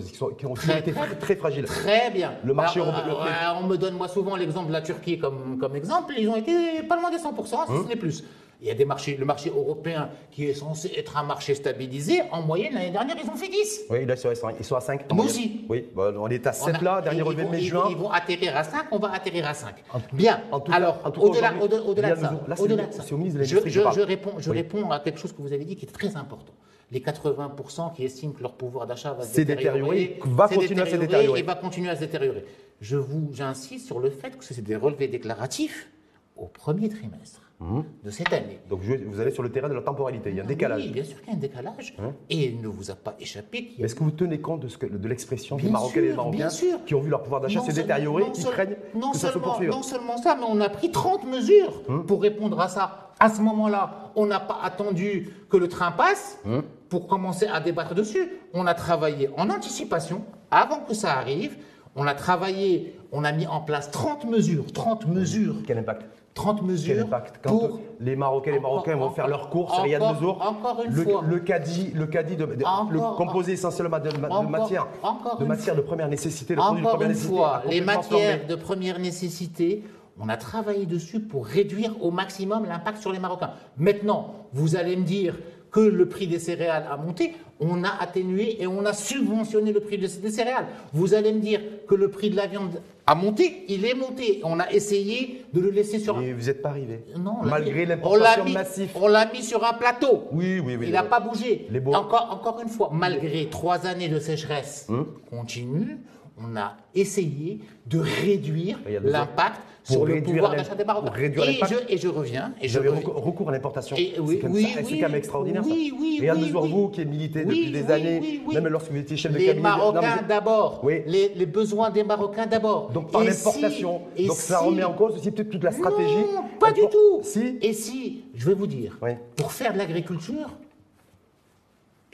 qui 0.54 0.66
Très, 0.68 0.78
été 0.78 0.92
très- 1.18 1.34
fragiles. 1.34 1.64
Très 1.64 2.10
bien. 2.12 2.34
Le 2.44 2.54
marché 2.54 2.80
Alors, 2.80 2.94
européen- 3.08 3.56
on 3.60 3.66
me 3.66 3.76
donne 3.76 3.94
moi 3.96 4.06
souvent 4.06 4.36
l'exemple 4.36 4.68
de 4.68 4.72
la 4.74 4.80
Turquie 4.82 5.18
comme, 5.18 5.58
comme 5.58 5.74
exemple. 5.74 6.14
Ils 6.16 6.28
ont 6.28 6.36
été 6.36 6.84
pas 6.88 6.94
loin 7.00 7.10
des 7.10 7.18
100%, 7.18 7.66
si 7.66 7.72
Hein 7.72 7.80
ce 7.82 7.88
n'est 7.88 7.96
plus. 7.96 8.22
Il 8.60 8.66
y 8.66 8.70
a 8.72 8.74
des 8.74 8.84
marchés, 8.84 9.16
le 9.16 9.24
marché 9.24 9.50
européen 9.50 10.10
qui 10.32 10.46
est 10.46 10.54
censé 10.54 10.90
être 10.96 11.16
un 11.16 11.22
marché 11.22 11.54
stabilisé, 11.54 12.22
en 12.32 12.42
moyenne 12.42 12.74
l'année 12.74 12.90
dernière 12.90 13.14
ils 13.22 13.30
ont 13.30 13.36
fait 13.36 13.46
10. 13.48 13.82
Oui, 13.88 14.04
là, 14.04 14.14
ils 14.14 14.64
sont, 14.64 14.74
à 14.74 14.80
5. 14.80 15.12
Moi 15.12 15.26
aussi. 15.26 15.64
Oui, 15.68 15.86
bon, 15.94 16.12
on 16.18 16.28
est 16.28 16.44
à 16.44 16.50
On 16.50 16.66
7 16.66 16.74
a- 16.74 16.80
là, 16.82 17.00
dernier 17.00 17.22
relevé 17.22 17.42
de 17.42 17.46
vont- 17.46 17.52
mai 17.52 17.58
ils 17.60 17.66
juin. 17.68 17.88
vont- 17.94 18.10
atterrir 18.10 18.56
à 18.56 18.64
5, 18.64 18.86
on 18.90 18.98
va 18.98 19.12
atterrir 19.12 19.46
à 19.46 19.54
5. 19.54 19.76
Bien. 20.12 20.42
en 20.50 20.58
tout 20.58 20.72
Alors, 20.72 20.98
en 21.04 21.10
tout 21.12 21.20
cas, 21.20 21.26
au-delà 21.28 22.14
de 22.16 22.92
ça, 22.92 23.04
je, 23.06 23.44
je- 23.44 23.70
je 23.70 24.00
réponds, 24.00 24.32
je 24.38 24.50
Oui. 24.50 24.56
réponds 24.56 24.90
à 24.90 24.98
quelque 24.98 25.20
chose 25.20 25.32
que 25.32 25.40
vous 25.40 25.52
avez 25.52 25.64
dit 25.64 25.76
qui 25.76 25.84
est 25.86 25.92
très 25.92 26.16
important. 26.16 26.52
Les 26.90 27.00
80% 27.00 27.90
qui 27.94 28.04
estiment 28.04 28.32
que 28.32 28.42
leur 28.42 28.54
pouvoir 28.54 28.86
d'achat 28.88 29.12
va 29.12 29.22
se 29.22 29.34
C'est 29.34 29.44
détérioré, 29.44 30.18
va 30.24 30.48
continuer 30.48 30.80
à 30.82 30.86
se 30.86 30.96
détériorer. 30.96 31.38
et 31.40 31.42
va 31.44 31.54
continuer 31.54 31.90
à 31.90 31.94
se 31.94 32.00
détériorer. 32.00 32.44
Je 32.80 32.96
vous, 32.96 33.28
j'insiste 33.32 33.86
sur 33.86 34.00
le 34.00 34.10
fait 34.10 34.36
que 34.36 34.44
c'est 34.44 34.60
des 34.62 34.74
relevés 34.74 35.06
déclaratifs 35.08 35.88
au 36.36 36.46
premier 36.46 36.88
trimestre 36.88 37.42
de 37.60 38.10
cette 38.10 38.32
année. 38.32 38.60
Donc 38.70 38.80
vous 38.82 39.20
allez 39.20 39.32
sur 39.32 39.42
le 39.42 39.50
terrain 39.50 39.68
de 39.68 39.74
la 39.74 39.80
temporalité, 39.82 40.30
il 40.30 40.36
y 40.36 40.40
a 40.40 40.44
un 40.44 40.46
décalage. 40.46 40.82
Oui, 40.84 40.90
bien 40.92 41.02
sûr 41.02 41.18
qu'il 41.20 41.28
y 41.30 41.32
a 41.32 41.34
un 41.36 41.40
décalage. 41.40 41.94
Hein 42.00 42.12
Et 42.30 42.46
il 42.46 42.60
ne 42.60 42.68
vous 42.68 42.90
a 42.90 42.94
pas 42.94 43.16
échappé 43.18 43.66
qu'il 43.66 43.80
y 43.80 43.82
a 43.82 43.86
Est-ce 43.86 43.96
que 43.96 44.04
vous 44.04 44.12
tenez 44.12 44.40
compte 44.40 44.60
de, 44.60 44.68
ce 44.68 44.78
que- 44.78 44.86
de 44.86 45.08
l'expression 45.08 45.56
des 45.56 45.68
Marocains 45.68 46.00
et 46.00 46.08
des 46.08 46.12
Marocains 46.14 46.48
qui 46.86 46.94
ont 46.94 47.00
vu 47.00 47.10
leur 47.10 47.22
pouvoir 47.24 47.40
d'achat 47.40 47.60
se 47.60 47.72
détériorer, 47.72 48.30
qui 48.32 48.42
seul- 48.42 48.52
craignent 48.52 48.76
non 48.94 49.10
que 49.10 49.16
ça 49.18 49.32
se 49.32 49.38
poursuive 49.38 49.70
Non 49.70 49.82
seulement 49.82 50.16
ça, 50.18 50.36
mais 50.38 50.46
on 50.48 50.60
a 50.60 50.68
pris 50.68 50.92
30 50.92 51.26
mesures 51.26 51.82
Hum. 51.88 52.06
pour 52.06 52.22
répondre 52.22 52.60
à 52.60 52.68
ça. 52.68 53.12
À 53.18 53.28
ce 53.28 53.40
moment-là, 53.42 54.12
on 54.14 54.26
n'a 54.26 54.38
pas 54.38 54.60
attendu 54.62 55.30
que 55.50 55.56
le 55.56 55.66
train 55.68 55.90
passe 55.90 56.38
Hum. 56.46 56.62
pour 56.88 57.08
commencer 57.08 57.46
à 57.46 57.58
débattre 57.58 57.94
dessus. 57.94 58.28
On 58.54 58.66
a 58.68 58.74
travaillé 58.74 59.30
en 59.36 59.50
anticipation, 59.50 60.22
avant 60.52 60.78
que 60.80 60.94
ça 60.94 61.14
arrive. 61.14 61.56
On 61.96 62.06
a 62.06 62.14
travaillé, 62.14 62.94
on 63.12 63.24
a 63.24 63.32
mis 63.32 63.46
en 63.46 63.60
place 63.60 63.90
30 63.90 64.24
mesures, 64.26 64.72
30 64.72 65.06
mesures, 65.06 65.56
Quel 65.66 65.78
impact 65.78 66.06
30 66.34 66.58
Quel 66.60 66.66
mesures 66.68 67.04
impact 67.04 67.40
Quand 67.42 67.50
pour... 67.58 67.80
les 68.00 68.14
Marocains 68.14 68.50
et 68.50 68.54
les 68.54 68.58
Encore- 68.60 68.72
Marocains 68.74 68.96
vont 68.96 69.10
faire 69.10 69.26
leurs 69.28 69.48
courses 69.50 69.76
à 69.76 69.82
Riyad 69.82 70.00
encore- 70.02 70.14
Mazour, 70.14 70.42
encore 70.46 70.82
une 70.84 70.92
le, 70.92 71.02
fois. 71.02 71.24
le 71.26 71.38
caddie, 71.40 71.90
le 71.94 72.06
caddie 72.06 72.36
de, 72.36 72.46
de- 72.46 72.64
Encore- 72.64 72.90
le 72.92 73.00
composé 73.16 73.52
essentiellement 73.52 73.98
de, 73.98 74.10
de 74.10 74.24
Encore- 74.24 74.44
matière, 74.48 74.86
encore 75.02 75.38
de 75.38 75.44
matière 75.44 75.74
de 75.74 75.80
première 75.80 76.08
nécessité, 76.08 76.54
de 76.54 76.60
Encore 76.60 76.74
première 76.76 77.02
une 77.02 77.08
nécessité, 77.08 77.34
fois, 77.36 77.62
les 77.68 77.80
matières 77.80 78.46
de 78.46 78.54
première 78.54 78.98
nécessité, 79.00 79.82
on 80.20 80.28
a 80.28 80.36
travaillé 80.36 80.86
dessus 80.86 81.20
pour 81.20 81.46
réduire 81.46 81.94
au 82.00 82.10
maximum 82.10 82.66
l'impact 82.66 82.98
sur 82.98 83.12
les 83.12 83.18
Marocains. 83.18 83.50
Maintenant, 83.76 84.34
vous 84.52 84.76
allez 84.76 84.96
me 84.96 85.04
dire 85.04 85.34
que 85.70 85.80
le 85.80 86.08
prix 86.08 86.26
des 86.26 86.38
céréales 86.38 86.86
a 86.90 86.96
monté, 86.96 87.34
on 87.60 87.84
a 87.84 87.90
atténué 88.00 88.62
et 88.62 88.66
on 88.66 88.84
a 88.86 88.92
subventionné 88.92 89.72
le 89.72 89.80
prix 89.80 89.98
des 89.98 90.08
céréales. 90.08 90.66
Vous 90.92 91.14
allez 91.14 91.32
me 91.32 91.40
dire 91.40 91.60
que 91.86 91.94
le 91.94 92.08
prix 92.10 92.30
de 92.30 92.36
la 92.36 92.46
viande 92.46 92.80
a 93.10 93.14
monté, 93.14 93.64
il 93.68 93.84
est 93.86 93.94
monté. 93.94 94.40
On 94.44 94.60
a 94.60 94.70
essayé 94.70 95.44
de 95.52 95.60
le 95.60 95.70
laisser 95.70 95.98
sur 95.98 96.20
Et 96.20 96.32
vous 96.34 96.46
n'êtes 96.46 96.60
pas 96.60 96.68
arrivé. 96.68 97.04
non, 97.18 97.36
Malgré 97.42 97.86
l'importation 97.86 98.44
massive. 98.50 98.90
On 98.94 99.08
l'a 99.08 99.24
mis 99.32 99.42
sur 99.42 99.64
un 99.64 99.72
plateau. 99.72 100.24
Oui, 100.32 100.60
oui, 100.60 100.76
oui. 100.76 100.86
Il 100.88 100.92
n'a 100.92 101.04
pas 101.04 101.18
bougé. 101.20 101.66
Les 101.70 101.80
beaux- 101.80 101.94
Encore, 101.94 102.28
encore 102.30 102.60
une 102.60 102.68
fois, 102.68 102.90
malgré 102.92 103.48
trois 103.48 103.86
années 103.86 104.08
de 104.08 104.18
sécheresse 104.20 104.86
Hum. 104.90 105.06
continue, 105.30 105.98
on 106.40 106.56
a 106.56 106.76
essayé 106.94 107.60
de 107.86 107.98
réduire 107.98 108.78
l'impact 109.02 109.60
sur 109.84 110.04
le 110.04 110.22
pouvoir 110.22 110.50
d'achat 110.54 110.74
des 110.74 110.84
Marocains. 110.84 111.12
et, 111.18 111.32
je, 111.32 111.94
et 111.94 111.96
je 111.96 112.08
reviens. 112.08 112.52
Et 112.60 112.68
je 112.68 112.78
reviens- 112.78 112.92
recours, 113.06 113.48
à 113.48 113.52
l'importation. 113.52 113.96
Et 113.96 114.14
oui, 114.20 114.34
c'est 114.34 114.40
quand, 114.40 114.46
même 114.48 114.56
oui, 114.56 114.62
ça- 114.64 114.68
c'est 114.82 114.92
oui. 114.92 115.00
quand 115.00 115.08
même 115.08 115.14
extraordinaire. 115.18 115.62
Oui, 115.64 115.88
ça. 115.90 115.96
oui, 115.98 116.16
Regarde 116.20 116.38
oui, 116.40 116.44
Mesure, 116.44 116.66
vous 116.66 116.88
qui 116.88 117.04
militez 117.06 117.44
depuis 117.46 117.70
des 117.70 117.90
années, 117.90 118.42
même 118.52 118.68
lorsque 118.68 118.90
vous 118.90 118.98
étiez 118.98 119.16
chef 119.16 119.32
de 119.32 119.38
les 119.38 119.46
cabinet. 119.46 119.62
Marocains 119.62 120.22
d'abord. 120.28 120.82
Les, 121.06 121.32
les 121.34 121.46
besoins 121.46 121.88
des 121.90 122.04
Marocains 122.04 122.46
d'abord. 122.46 122.90
Donc 122.90 123.10
par 123.10 123.22
Et 123.22 123.28
l'importation. 123.28 124.02
si- 124.14 124.24
et 124.24 124.26
Donc 124.26 124.36
ça 124.36 124.58
si- 124.58 124.64
remet 124.66 124.84
en 124.84 124.92
cause 124.92 125.14
aussi 125.16 125.30
peut-être 125.30 125.50
toute 125.50 125.64
la 125.64 125.72
stratégie. 125.72 126.14
Non, 126.34 126.44
pas 126.60 126.72
du 126.72 126.82
tout. 126.82 127.20
Si. 127.22 127.56
Et 127.62 127.72
si, 127.72 128.24
je 128.34 128.46
vais 128.46 128.54
vous 128.54 128.66
dire, 128.66 128.98
pour 129.36 129.52
faire 129.52 129.72
de 129.72 129.78
l'agriculture, 129.78 130.50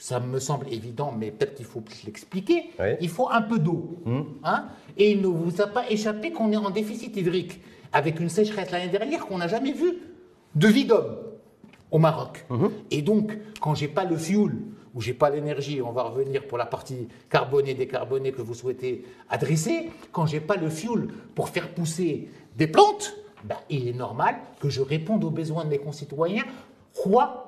ça 0.04 0.20
me 0.20 0.38
semble 0.38 0.70
évident, 0.70 1.14
mais 1.18 1.30
peut-être 1.30 1.54
qu'il 1.54 1.64
faut 1.64 1.82
l'expliquer, 2.04 2.64
Oui. 2.78 2.88
il 3.00 3.08
faut 3.08 3.30
un 3.30 3.40
peu 3.40 3.58
d'eau. 3.58 3.96
Hein 4.42 4.66
Et 4.98 5.12
il 5.12 5.22
ne 5.22 5.28
vous 5.28 5.62
a 5.62 5.66
pas 5.66 5.90
échappé 5.90 6.30
qu'on 6.30 6.52
est 6.52 6.58
en 6.58 6.68
déficit 6.68 7.16
hydrique, 7.16 7.62
avec 7.90 8.20
une 8.20 8.28
sécheresse 8.28 8.70
l'année 8.70 8.90
dernière 8.90 9.24
qu'on 9.24 9.38
n'a 9.38 9.48
jamais 9.48 9.72
vue 9.72 9.94
de 10.56 10.68
vie 10.68 10.84
d'homme 10.84 11.16
au 11.90 11.98
Maroc. 11.98 12.44
Et 12.90 13.00
donc, 13.00 13.32
quand 13.62 13.74
j'ai 13.74 13.88
pas 13.88 14.04
le 14.04 14.18
fuel, 14.18 14.52
ou 14.94 15.00
j'ai 15.00 15.14
pas 15.14 15.30
l'énergie, 15.30 15.80
on 15.80 15.92
va 15.92 16.02
revenir 16.02 16.46
pour 16.46 16.58
la 16.58 16.66
partie 16.66 17.08
carbonée, 17.30 17.72
décarbonée 17.72 18.30
que 18.32 18.42
vous 18.42 18.52
souhaitez 18.52 19.06
adresser, 19.30 19.88
quand 20.12 20.26
j'ai 20.26 20.40
pas 20.40 20.56
le 20.56 20.68
fuel 20.68 21.08
pour 21.34 21.48
faire 21.48 21.70
pousser 21.72 22.28
des 22.58 22.66
plantes, 22.66 23.14
ben, 23.42 23.56
il 23.70 23.88
est 23.88 23.94
normal 23.94 24.36
que 24.60 24.68
je 24.68 24.82
réponde 24.82 25.24
aux 25.24 25.30
besoins 25.30 25.64
de 25.64 25.70
mes 25.70 25.78
concitoyens, 25.78 26.44
quoi 26.92 27.43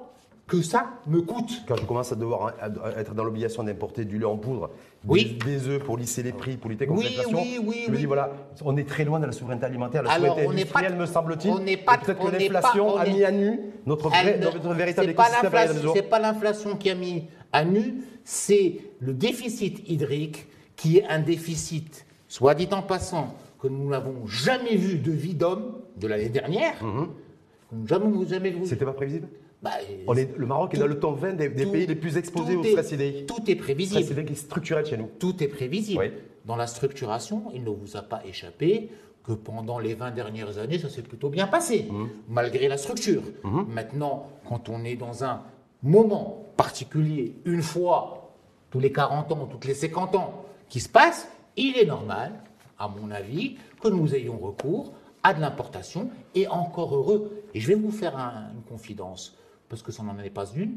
que 0.47 0.62
ça 0.62 0.91
me 1.09 1.23
coûte. 1.23 1.62
Quand 1.67 1.75
je 1.76 1.85
commence 1.85 2.12
à 2.12 2.15
devoir 2.15 2.55
à- 2.61 2.67
à 2.87 3.00
être 3.00 3.15
dans 3.15 3.25
l'obligation 3.25 3.65
d'importer 3.65 4.05
du 4.05 4.17
lait 4.19 4.25
en 4.26 4.37
poudre, 4.37 4.71
Oui. 5.07 5.37
des, 5.45 5.59
des 5.59 5.69
œufs 5.69 5.83
pour 5.83 5.97
lisser 5.97 6.23
les 6.23 6.33
prix, 6.33 6.57
pour 6.57 6.71
lutter 6.71 6.87
contre 6.87 7.00
Oui, 7.00 7.07
l'inflation, 7.17 7.38
oui, 7.43 7.61
oui, 7.67 7.83
je 7.87 7.91
me 7.93 7.97
dis 7.97 8.05
voilà, 8.07 8.31
on 8.65 8.76
est 8.76 8.88
très 8.88 9.05
loin 9.05 9.19
de 9.19 9.26
la 9.26 9.33
souveraineté 9.33 9.67
alimentaire, 9.67 10.05
la 10.05 10.11
Alors, 10.12 10.37
souveraineté 10.37 10.61
industrielle, 10.62 10.97
me 10.97 11.07
semble-t-il. 11.07 11.53
on 11.53 11.59
n'est 11.59 11.76
pas- 11.76 11.99
Peut-être 11.99 12.19
que 12.31 12.37
l'inflation 12.37 12.97
a 12.97 13.05
mis 13.07 13.25
à 13.25 13.33
nu 13.33 13.59
notre, 13.87 14.09
vrai, 14.09 14.38
ne- 14.38 14.45
notre 14.45 14.73
véritable 14.75 15.11
écosystème 15.11 15.53
maison. 15.53 15.93
C'est 15.97 16.03
pas 16.03 16.21
l'inflation 16.21 16.76
qui 16.76 16.91
a 16.91 16.95
mis 16.95 17.25
à 17.53 17.65
nu, 17.65 17.95
c'est 18.23 18.79
le 19.00 19.15
déficit 19.15 19.88
hydrique 19.88 20.47
qui 20.76 20.99
est 20.99 21.07
un 21.07 21.19
déficit, 21.21 22.07
soit 22.29 22.55
dit 22.55 22.69
en 22.71 22.83
passant, 22.83 23.35
que 23.61 23.67
nous 23.67 23.88
n'avons 23.88 24.26
jamais 24.26 24.76
vu 24.76 24.99
de 24.99 25.11
vie 25.11 25.35
d'homme 25.35 25.73
de 25.97 26.07
l'année 26.07 26.29
dernière. 26.29 26.75
Nous 26.85 27.85
n'avons 27.91 28.25
jamais 28.29 28.50
vu. 28.50 28.65
C'était 28.65 28.85
pas 28.85 28.93
prévisible? 28.93 29.26
Bah, 29.63 29.71
on 30.07 30.15
est, 30.17 30.37
Le 30.37 30.47
Maroc 30.47 30.73
est 30.75 30.77
tout- 30.77 30.83
dans 30.83 30.87
le 30.87 30.99
top 31.01 31.19
20 31.19 31.33
des, 31.35 31.49
des 31.49 31.65
tout- 31.65 31.73
pays 31.73 31.87
les 31.87 31.95
plus 31.97 32.17
exposés 32.17 32.57
au 32.57 32.63
est- 32.63 32.71
stress 32.71 32.93
hydrique. 32.93 33.27
Tout 33.27 33.37
est 33.51 33.55
Le 33.55 33.55
stress 33.55 33.65
prévisible. 33.65 34.21
est 34.21 34.35
structurel 34.35 34.87
chez 34.87 34.97
nous. 34.97 35.09
Tout 35.19 35.43
est 35.43 35.49
prévisible. 35.49 36.01
Oui. 36.01 36.13
Dans 36.45 36.57
la 36.57 36.67
structuration, 36.67 37.45
il 37.55 37.65
ne 37.65 37.71
vous 37.71 37.97
a 37.97 38.03
pas 38.03 38.23
échappé 38.27 38.91
que 39.25 39.33
pendant 39.33 39.79
les 39.81 39.95
20 39.95 40.13
dernières 40.13 40.59
années, 40.59 40.79
ça 40.79 40.89
s'est 40.89 41.03
plutôt 41.03 41.31
bien 41.31 41.49
passé, 41.49 41.87
Mmh. 41.91 42.05
malgré 42.29 42.69
la 42.69 42.77
structure. 42.77 43.23
Maintenant, 43.43 44.29
quand 44.49 44.69
on 44.69 44.85
est 44.85 44.95
dans 44.95 45.25
un 45.25 45.43
moment 45.83 46.45
particulier, 46.57 47.35
une 47.45 47.63
fois 47.63 48.33
tous 48.71 48.79
les 48.79 48.93
40 48.93 49.33
ans, 49.33 49.47
toutes 49.51 49.65
les 49.65 49.75
50 49.75 50.15
ans, 50.15 50.45
qui 50.69 50.79
se 50.81 50.89
passe, 50.89 51.29
il 51.57 51.77
est 51.77 51.87
normal, 51.87 52.33
à 52.79 52.89
mon 52.89 53.11
avis, 53.11 53.57
que 53.81 53.89
nous 53.89 54.15
ayons 54.15 54.37
recours 54.39 54.93
à 55.25 55.35
de 55.35 55.41
l'importation, 55.41 56.11
et 56.37 56.47
encore 56.47 56.95
heureux. 56.95 57.43
Et 57.55 57.59
je 57.61 57.67
vais 57.67 57.75
vous 57.75 57.91
faire 57.91 58.17
un- 58.17 58.51
une 58.55 58.63
confidence, 58.63 59.37
parce 59.68 59.82
que 59.82 59.92
ça 59.92 60.02
n'en 60.02 60.18
est 60.18 60.30
pas 60.30 60.46
une. 60.54 60.76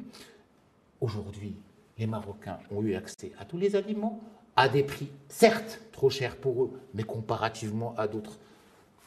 Aujourd'hui, 1.02 1.56
les 1.98 2.08
Marocains 2.08 2.60
ont 2.72 2.82
eu 2.82 2.96
accès 2.96 3.32
à 3.40 3.46
tous 3.46 3.58
les 3.58 3.76
aliments 3.76 4.20
à 4.56 4.68
des 4.68 4.84
prix, 4.84 5.10
certes, 5.30 5.80
trop 5.92 6.10
chers 6.10 6.36
pour 6.36 6.64
eux, 6.64 6.72
mais 6.94 7.04
comparativement 7.04 7.94
à 7.98 8.08
d'autres. 8.08 8.38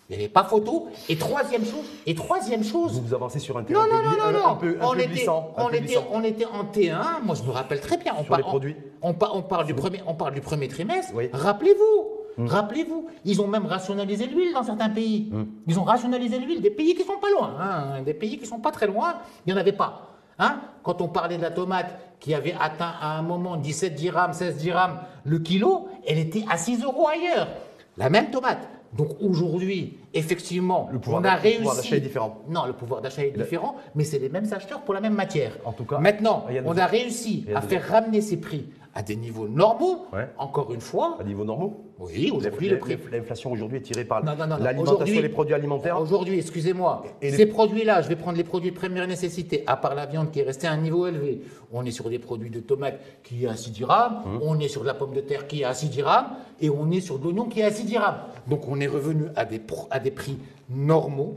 Il 0.09 0.17
n'y 0.17 0.25
avait 0.25 0.33
pas 0.33 0.45
photo. 0.45 0.89
Et 1.09 1.17
troisième 1.17 1.65
chose, 1.65 1.85
et 2.07 2.15
troisième 2.15 2.65
chose, 2.65 2.93
Vous 2.93 3.03
vous 3.09 3.15
avancez 3.15 3.39
sur 3.39 3.57
un 3.57 3.61
non, 3.63 3.67
terrain 3.67 3.87
non, 3.87 3.89
peu, 3.91 4.05
non, 4.17 4.23
un- 4.25 4.33
non, 4.33 4.39
non. 4.41 4.47
un 4.49 4.55
peu, 4.57 4.77
un 4.81 4.85
on, 4.87 4.93
peu 4.93 4.99
était, 5.01 5.09
glissant. 5.09 5.55
un 5.57 5.65
on, 5.65 5.69
peu 5.69 5.75
était, 5.77 5.85
glissant. 5.87 6.07
on 6.11 6.25
était 6.25 6.45
en 6.47 6.65
T1, 6.65 7.23
moi 7.23 7.35
je 7.35 7.43
me 7.43 7.51
rappelle 7.51 7.81
très 7.81 7.97
bien. 7.99 8.15
On 8.19 8.25
Sur 8.25 8.37
les 8.37 8.43
on- 8.43 8.47
produits. 8.47 8.77
On, 9.03 9.15
par- 9.15 9.35
on 9.37 9.43
parle 9.43 9.67
du 9.67 9.75
premier, 9.75 10.01
on 10.07 10.15
parle 10.15 10.35
du 10.35 10.41
premier 10.41 10.69
trimestre. 10.69 11.13
Oui. 11.15 11.29
Rappelez-vous, 11.33 12.12
rappelez-vous, 12.39 13.07
ils 13.25 13.41
ont 13.41 13.47
même 13.47 13.67
rationalisé 13.67 14.27
l'huile 14.27 14.53
dans 14.55 14.63
certains 14.63 14.89
pays. 14.91 15.33
Ils 15.67 15.79
ont 15.79 15.85
rationalisé 15.85 16.39
l'huile, 16.39 16.61
des 16.61 16.71
pays 16.71 16.95
qui 16.95 17.03
sont 17.05 17.19
pas 17.21 17.31
loin, 17.31 17.55
hein, 17.61 18.03
des 18.03 18.15
pays 18.15 18.39
qui 18.39 18.47
sont 18.47 18.59
pas 18.61 18.71
très 18.71 18.87
loin, 18.87 19.15
il 19.47 19.53
n'y 19.53 19.59
en 19.59 19.61
avait 19.61 19.73
pas. 19.73 20.09
Hein 20.39 20.61
Quand 20.83 21.01
on 21.03 21.09
parlait 21.09 21.37
de 21.37 21.43
la 21.43 21.51
tomate 21.51 21.99
qui 22.19 22.35
avait 22.35 22.55
atteint 22.59 22.93
à 23.01 23.19
un 23.19 23.23
moment 23.23 23.57
17 23.57 23.95
dirhams, 23.95 24.33
16 24.33 24.57
dirhams 24.57 24.99
le 25.25 25.39
kilo, 25.39 25.89
elle 26.07 26.19
était 26.19 26.45
à 26.51 26.57
6 26.57 26.83
euros 26.83 27.07
ailleurs. 27.09 27.49
La 27.99 28.09
même 28.09 28.31
tomate. 28.31 28.67
Donc 28.97 29.09
aujourd'hui, 29.23 29.99
effectivement, 30.13 30.89
Le 30.93 30.99
pouvoir 30.99 31.23
on 31.23 31.25
a 31.25 31.29
d'achat- 31.29 31.37
le 31.37 31.43
réussi. 31.43 31.59
pouvoir 31.59 31.77
d'achat 31.77 31.97
est 31.97 32.01
différent. 32.01 32.39
Non, 32.49 32.67
le 32.67 32.73
pouvoir 32.75 33.01
d'achat 33.01 33.25
est 33.25 33.31
différent, 33.31 33.77
mais 33.95 34.05
c'est 34.05 34.19
les 34.19 34.29
mêmes 34.29 34.47
acheteurs 34.53 34.81
pour 34.83 34.93
la 34.95 35.01
même 35.01 35.15
matière. 35.15 35.53
En 35.65 35.73
tout 35.73 35.85
cas, 35.85 35.99
Maintenant, 35.99 36.45
on 36.65 36.77
a 36.77 36.87
réussi 36.87 37.47
à 37.55 37.61
faire 37.63 37.87
ramener 37.89 38.21
ces 38.21 38.39
prix 38.39 38.67
à 38.95 39.03
des 39.03 39.17
niveaux 39.17 39.49
normaux. 39.49 40.07
Ouais. 40.13 40.29
Encore 40.39 40.73
une 40.75 40.81
fois, 40.81 41.17
À 41.19 41.25
niveau 41.25 41.45
normaux 41.45 41.85
oui, 41.99 42.31
aujourd'hui 42.35 42.69
le 42.69 42.79
prix. 42.79 42.99
L'inflation 43.13 43.53
aujourd'hui 43.53 43.79
est 43.79 43.83
tirée 43.83 44.05
par 44.05 44.23
l'alimentation 44.25 45.07
et 45.19 45.23
les 45.23 45.29
produits 45.29 45.55
alimentaires. 45.55 46.01
Aujourd'hui, 46.01 46.37
excusez-moi, 46.39 47.05
les- 47.23 47.31
ces 47.31 47.47
produits-là, 47.47 48.03
je 48.03 48.09
vais 48.09 48.17
prendre 48.17 48.37
les 48.37 48.43
produits 48.45 48.71
de 48.73 48.77
première 48.77 49.07
nécessité, 49.07 49.63
à 49.69 49.77
part 49.77 49.95
la 49.95 50.07
viande 50.07 50.31
qui 50.33 50.41
est 50.41 50.43
restée 50.43 50.67
à 50.67 50.73
un 50.73 50.77
niveau 50.79 51.07
élevé. 51.07 51.43
On 51.73 51.85
est 51.85 51.91
sur 51.93 52.11
des 52.11 52.19
produits 52.19 52.51
de 52.51 52.61
tomates 52.61 52.99
qui 53.23 53.45
est 53.45 53.49
à 53.49 53.57
6 53.57 53.71
dirhams, 53.71 54.21
Hum. 54.27 54.41
on 54.43 54.59
est 54.59 54.69
sur 54.69 54.83
de 54.83 54.87
la 54.89 54.95
pomme 54.95 55.15
de 55.15 55.21
terre 55.21 55.47
qui 55.47 55.63
est 55.63 55.65
à 55.65 55.75
6 55.75 55.89
dirhams, 55.89 56.27
et 56.61 56.69
on 56.69 56.91
est 56.91 57.01
sur 57.01 57.19
de 57.19 57.25
l'oignon 57.25 57.45
qui 57.47 57.61
est 57.61 57.65
à 57.65 57.71
6 57.71 57.85
dirhams. 57.85 58.17
Donc 58.49 58.67
on 58.69 58.81
est 58.81 58.87
revenu 58.89 59.27
à 59.37 59.45
des, 59.45 59.59
pro- 59.61 59.87
à 59.91 60.01
des 60.01 60.11
prix 60.11 60.37
normaux, 60.69 61.37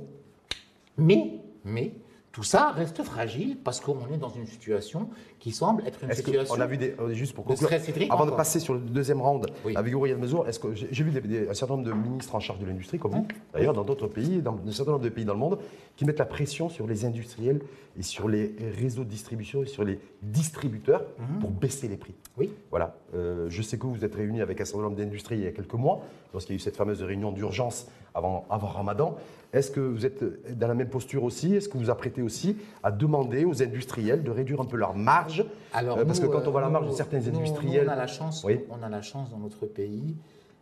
mais, 0.98 1.34
mais 1.64 1.92
tout 2.32 2.44
ça 2.44 2.72
reste 2.72 3.02
fragile 3.04 3.58
parce 3.64 3.80
qu'on 3.80 3.96
est 4.14 4.18
dans 4.18 4.30
une 4.30 4.46
situation 4.48 5.10
qui 5.46 5.52
semble 5.52 5.84
être 5.86 6.04
une 6.04 6.12
situation. 6.12 6.56
qu'on 6.56 6.60
a 6.60 6.66
vu 6.66 6.76
des. 6.76 6.96
euh, 7.00 7.14
Juste 7.14 7.36
pour 7.36 7.46
conclure, 7.46 7.70
avant 8.10 8.26
de 8.26 8.32
passer 8.32 8.60
sur 8.60 8.74
le 8.74 8.80
deuxième 8.80 9.22
round 9.22 9.46
Oui. 9.64 9.74
avec 9.76 9.94
Aurélien 9.94 10.18
Mesure, 10.18 10.48
est-ce 10.48 10.58
que 10.58 10.74
j'ai 10.74 11.04
vu 11.04 11.12
des- 11.12 11.22
des- 11.22 11.48
un 11.48 11.54
certain 11.54 11.76
nombre 11.76 11.86
de 11.88 11.94
ministres 11.94 12.34
en 12.34 12.40
charge 12.40 12.58
de 12.58 12.66
l'industrie, 12.66 12.98
comme 12.98 13.12
vous, 13.12 13.28
d'ailleurs, 13.54 13.76
dans 13.76 13.84
d'autres 13.84 14.08
pays, 14.08 14.42
dans 14.42 14.58
un 14.68 14.72
certain 14.72 14.94
nombre 14.94 15.04
de 15.04 15.10
pays 15.10 15.24
dans 15.24 15.34
le 15.36 15.40
monde, 15.40 15.60
qui 15.98 16.04
mettent 16.04 16.18
la 16.18 16.26
pression 16.26 16.68
sur 16.68 16.88
les 16.88 17.06
industriels 17.06 17.60
et 17.96 18.02
sur 18.02 18.28
les 18.28 18.56
réseaux 18.80 19.04
de 19.04 19.10
distribution 19.10 19.62
et 19.62 19.68
sur 19.68 19.84
les 19.84 20.00
distributeurs 20.24 21.04
pour 21.40 21.52
baisser 21.52 21.88
les 21.88 21.98
prix. 21.98 22.16
Oui. 22.40 22.50
Voilà. 22.72 22.96
Euh, 23.14 23.46
je 23.50 23.62
sais 23.62 23.78
que 23.78 23.84
vous 23.84 23.94
vous 23.94 24.04
êtes 24.04 24.16
réunis 24.16 24.42
avec 24.42 24.60
un 24.62 24.66
certain 24.66 24.82
nombre 24.82 24.98
d'industries 24.98 25.36
il 25.38 25.44
y 25.44 25.48
a 25.48 25.52
quelques 25.52 25.74
mois, 25.76 26.02
lorsqu'il 26.34 26.54
y 26.54 26.56
a 26.56 26.58
eu 26.58 26.60
cette 26.60 26.76
fameuse 26.76 27.04
réunion 27.04 27.32
d'urgence 27.32 27.86
avant, 28.16 28.46
avant 28.50 28.68
Ramadan. 28.68 29.16
Est-ce 29.54 29.72
que 29.72 29.80
vous 29.80 30.06
êtes 30.06 30.22
dans 30.58 30.68
la 30.68 30.74
même 30.74 30.90
posture 30.90 31.24
aussi? 31.24 31.56
Est-ce 31.56 31.70
que 31.70 31.78
vous 31.78 31.86
vous 31.86 31.90
apprêtez 31.90 32.22
aussi 32.22 32.58
à 32.84 32.92
demander 32.92 33.46
aux 33.46 33.64
industriels 33.64 34.22
de 34.24 34.32
réduire 34.32 34.60
un 34.60 34.66
peu 34.66 34.76
leur 34.76 34.96
marge 34.96 35.35
Alors, 35.74 35.98
Euh, 35.98 36.06
Parce 36.06 36.20
nous, 36.22 36.28
que 36.28 36.32
quand 36.34 36.48
on 36.48 36.52
voit 36.52 36.62
la 36.62 36.68
euh, 36.68 36.72
marge 36.72 36.88
de 36.90 36.94
certains 36.94 37.20
nous, 37.20 37.28
industriels. 37.30 37.88
on 37.88 37.92
a 37.92 37.96
la 37.96 38.08
chance, 38.08 38.44
Oui. 38.44 38.60
on 38.70 38.82
a 38.84 38.90
la 38.90 39.02
chance 39.02 39.30
dans 39.32 39.38
notre 39.40 39.66
pays 39.66 40.16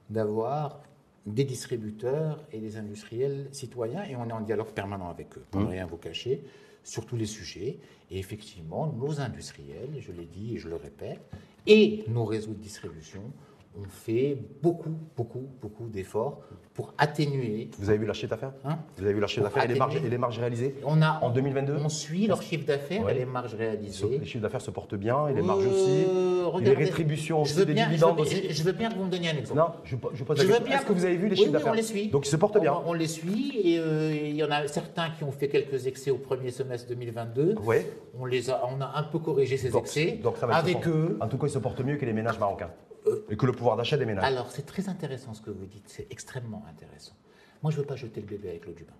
d'avoir 0.09 0.81
des 1.25 1.43
distributeurs 1.45 2.43
et 2.51 2.59
des 2.59 2.77
industriels 2.77 3.47
citoyens 3.51 4.03
et 4.03 4.15
on 4.15 4.27
est 4.27 4.33
en 4.33 4.41
dialogue 4.41 4.71
permanent 4.73 5.09
avec 5.09 5.37
eux, 5.37 5.45
pour 5.51 5.61
Mmh. 5.61 5.65
ne 5.65 5.69
rien 5.69 5.85
vous 5.85 5.97
cacher, 5.97 6.43
sur 6.83 7.05
tous 7.05 7.15
les 7.15 7.25
sujets. 7.25 7.79
Et 8.11 8.19
effectivement, 8.19 8.87
nos 8.87 9.21
industriels, 9.21 9.89
je 9.99 10.11
l'ai 10.11 10.25
dit 10.25 10.55
et 10.55 10.57
je 10.59 10.67
le 10.67 10.75
répète, 10.75 11.21
et 11.65 12.03
nos 12.09 12.25
réseaux 12.25 12.51
de 12.53 12.59
distribution 12.61 13.21
ont 13.75 13.89
fait 13.89 14.37
beaucoup, 14.61 14.95
beaucoup, 15.15 15.47
beaucoup 15.61 15.87
d'efforts 15.87 16.41
pour 16.73 16.93
atténuer. 16.97 17.69
Vous 17.79 17.89
avez 17.89 17.99
vu 17.99 18.05
leur 18.05 18.15
chiffre 18.15 18.29
d'affaires 18.31 18.53
Hein 18.65 18.79
Vous 18.97 19.03
avez 19.03 19.13
vu 19.13 19.19
leur 19.19 19.29
chiffre 19.29 19.43
d'affaires 19.43 19.63
et, 19.63 19.67
les 19.67 19.75
marges- 19.75 19.91
atténuer. 19.93 20.07
et 20.07 20.11
les 20.11 20.17
marges 20.17 20.39
réalisées 20.39 20.75
On 20.85 21.01
a, 21.01 21.19
En 21.21 21.29
2022 21.29 21.75
on 21.83 21.89
suit 21.89 22.27
leur 22.27 22.41
chiffre 22.41 22.65
d'affaires 22.65 23.03
Ouais. 23.05 23.15
et 23.15 23.19
les 23.19 23.25
marges 23.25 23.53
réalisées. 23.55 24.17
Les 24.19 24.25
chiffres 24.25 24.41
d'affaires 24.41 24.61
se 24.61 24.71
portent 24.71 24.95
bien 24.95 25.27
et 25.27 25.33
les 25.33 25.41
Euh, 25.41 25.43
marges 25.43 25.65
aussi. 25.67 25.87
les 26.05 26.43
regardez, 26.45 26.83
rétributions 26.85 27.43
je 27.43 27.53
aussi, 27.55 27.65
des 27.65 27.73
bien, 27.73 27.85
je 27.85 27.89
veux, 27.89 27.95
dividendes 27.95 28.19
aussi. 28.19 28.53
je 28.53 28.63
veux 28.63 28.71
bien 28.71 28.89
que 28.89 28.95
vous 28.95 29.05
me 29.05 29.09
donniez 29.11 29.29
un 29.29 29.37
exemple. 29.37 29.59
Non, 29.59 29.67
je, 29.83 29.95
je 30.13 30.23
pose 30.23 30.37
la 30.37 30.43
Je 30.43 30.49
question. 30.49 30.65
Est-ce 30.73 30.85
que 30.85 30.93
vous 30.93 31.05
avez 31.05 31.17
vu 31.17 31.29
les 31.29 31.35
chiffres 31.35 31.47
oui, 31.49 31.53
d'affaires 31.53 31.71
on 31.73 31.75
les 31.75 31.83
suit. 31.83 32.07
Donc 32.09 32.25
ils 32.25 32.29
se 32.29 32.35
portent 32.37 32.59
bien. 32.59 32.73
On, 32.85 32.89
on 32.91 32.93
les 32.93 33.07
suit 33.07 33.59
et 33.63 33.79
euh, 33.79 34.13
il 34.15 34.35
y 34.35 34.43
en 34.43 34.51
a 34.51 34.67
certains 34.67 35.09
qui 35.11 35.23
ont 35.23 35.31
fait 35.31 35.47
quelques 35.49 35.87
excès 35.87 36.11
au 36.11 36.17
premier 36.17 36.51
semestre 36.51 36.87
2022. 36.89 37.55
Ouais. 37.63 37.87
On, 38.19 38.25
les 38.25 38.49
a, 38.49 38.61
on 38.67 38.81
a 38.81 38.91
un 38.95 39.03
peu 39.03 39.19
corrigé 39.19 39.57
ces 39.57 39.69
Donc, 39.69 39.83
excès 39.83 40.19
donc 40.23 40.37
ça 40.37 40.45
va 40.47 40.55
avec 40.55 40.87
eux. 40.87 41.17
En 41.21 41.27
tout 41.27 41.37
cas, 41.37 41.47
ils 41.47 41.51
se 41.51 41.59
portent 41.59 41.81
mieux 41.81 41.97
que 41.97 42.05
les 42.05 42.13
ménages 42.13 42.39
marocains. 42.39 42.69
Et 43.29 43.37
que 43.37 43.45
le 43.45 43.51
pouvoir 43.51 43.77
d'achat 43.77 43.97
des 43.97 44.05
ménages. 44.05 44.23
Alors, 44.23 44.51
c'est 44.51 44.65
très 44.65 44.89
intéressant 44.89 45.33
ce 45.33 45.41
que 45.41 45.51
vous 45.51 45.65
dites, 45.65 45.85
c'est 45.87 46.07
extrêmement 46.11 46.63
intéressant. 46.69 47.13
Moi, 47.61 47.71
je 47.71 47.77
ne 47.77 47.81
veux 47.81 47.87
pas 47.87 47.95
jeter 47.95 48.21
le 48.21 48.27
bébé 48.27 48.49
avec 48.49 48.65
l'eau 48.65 48.73
du 48.73 48.83
bain. 48.83 48.93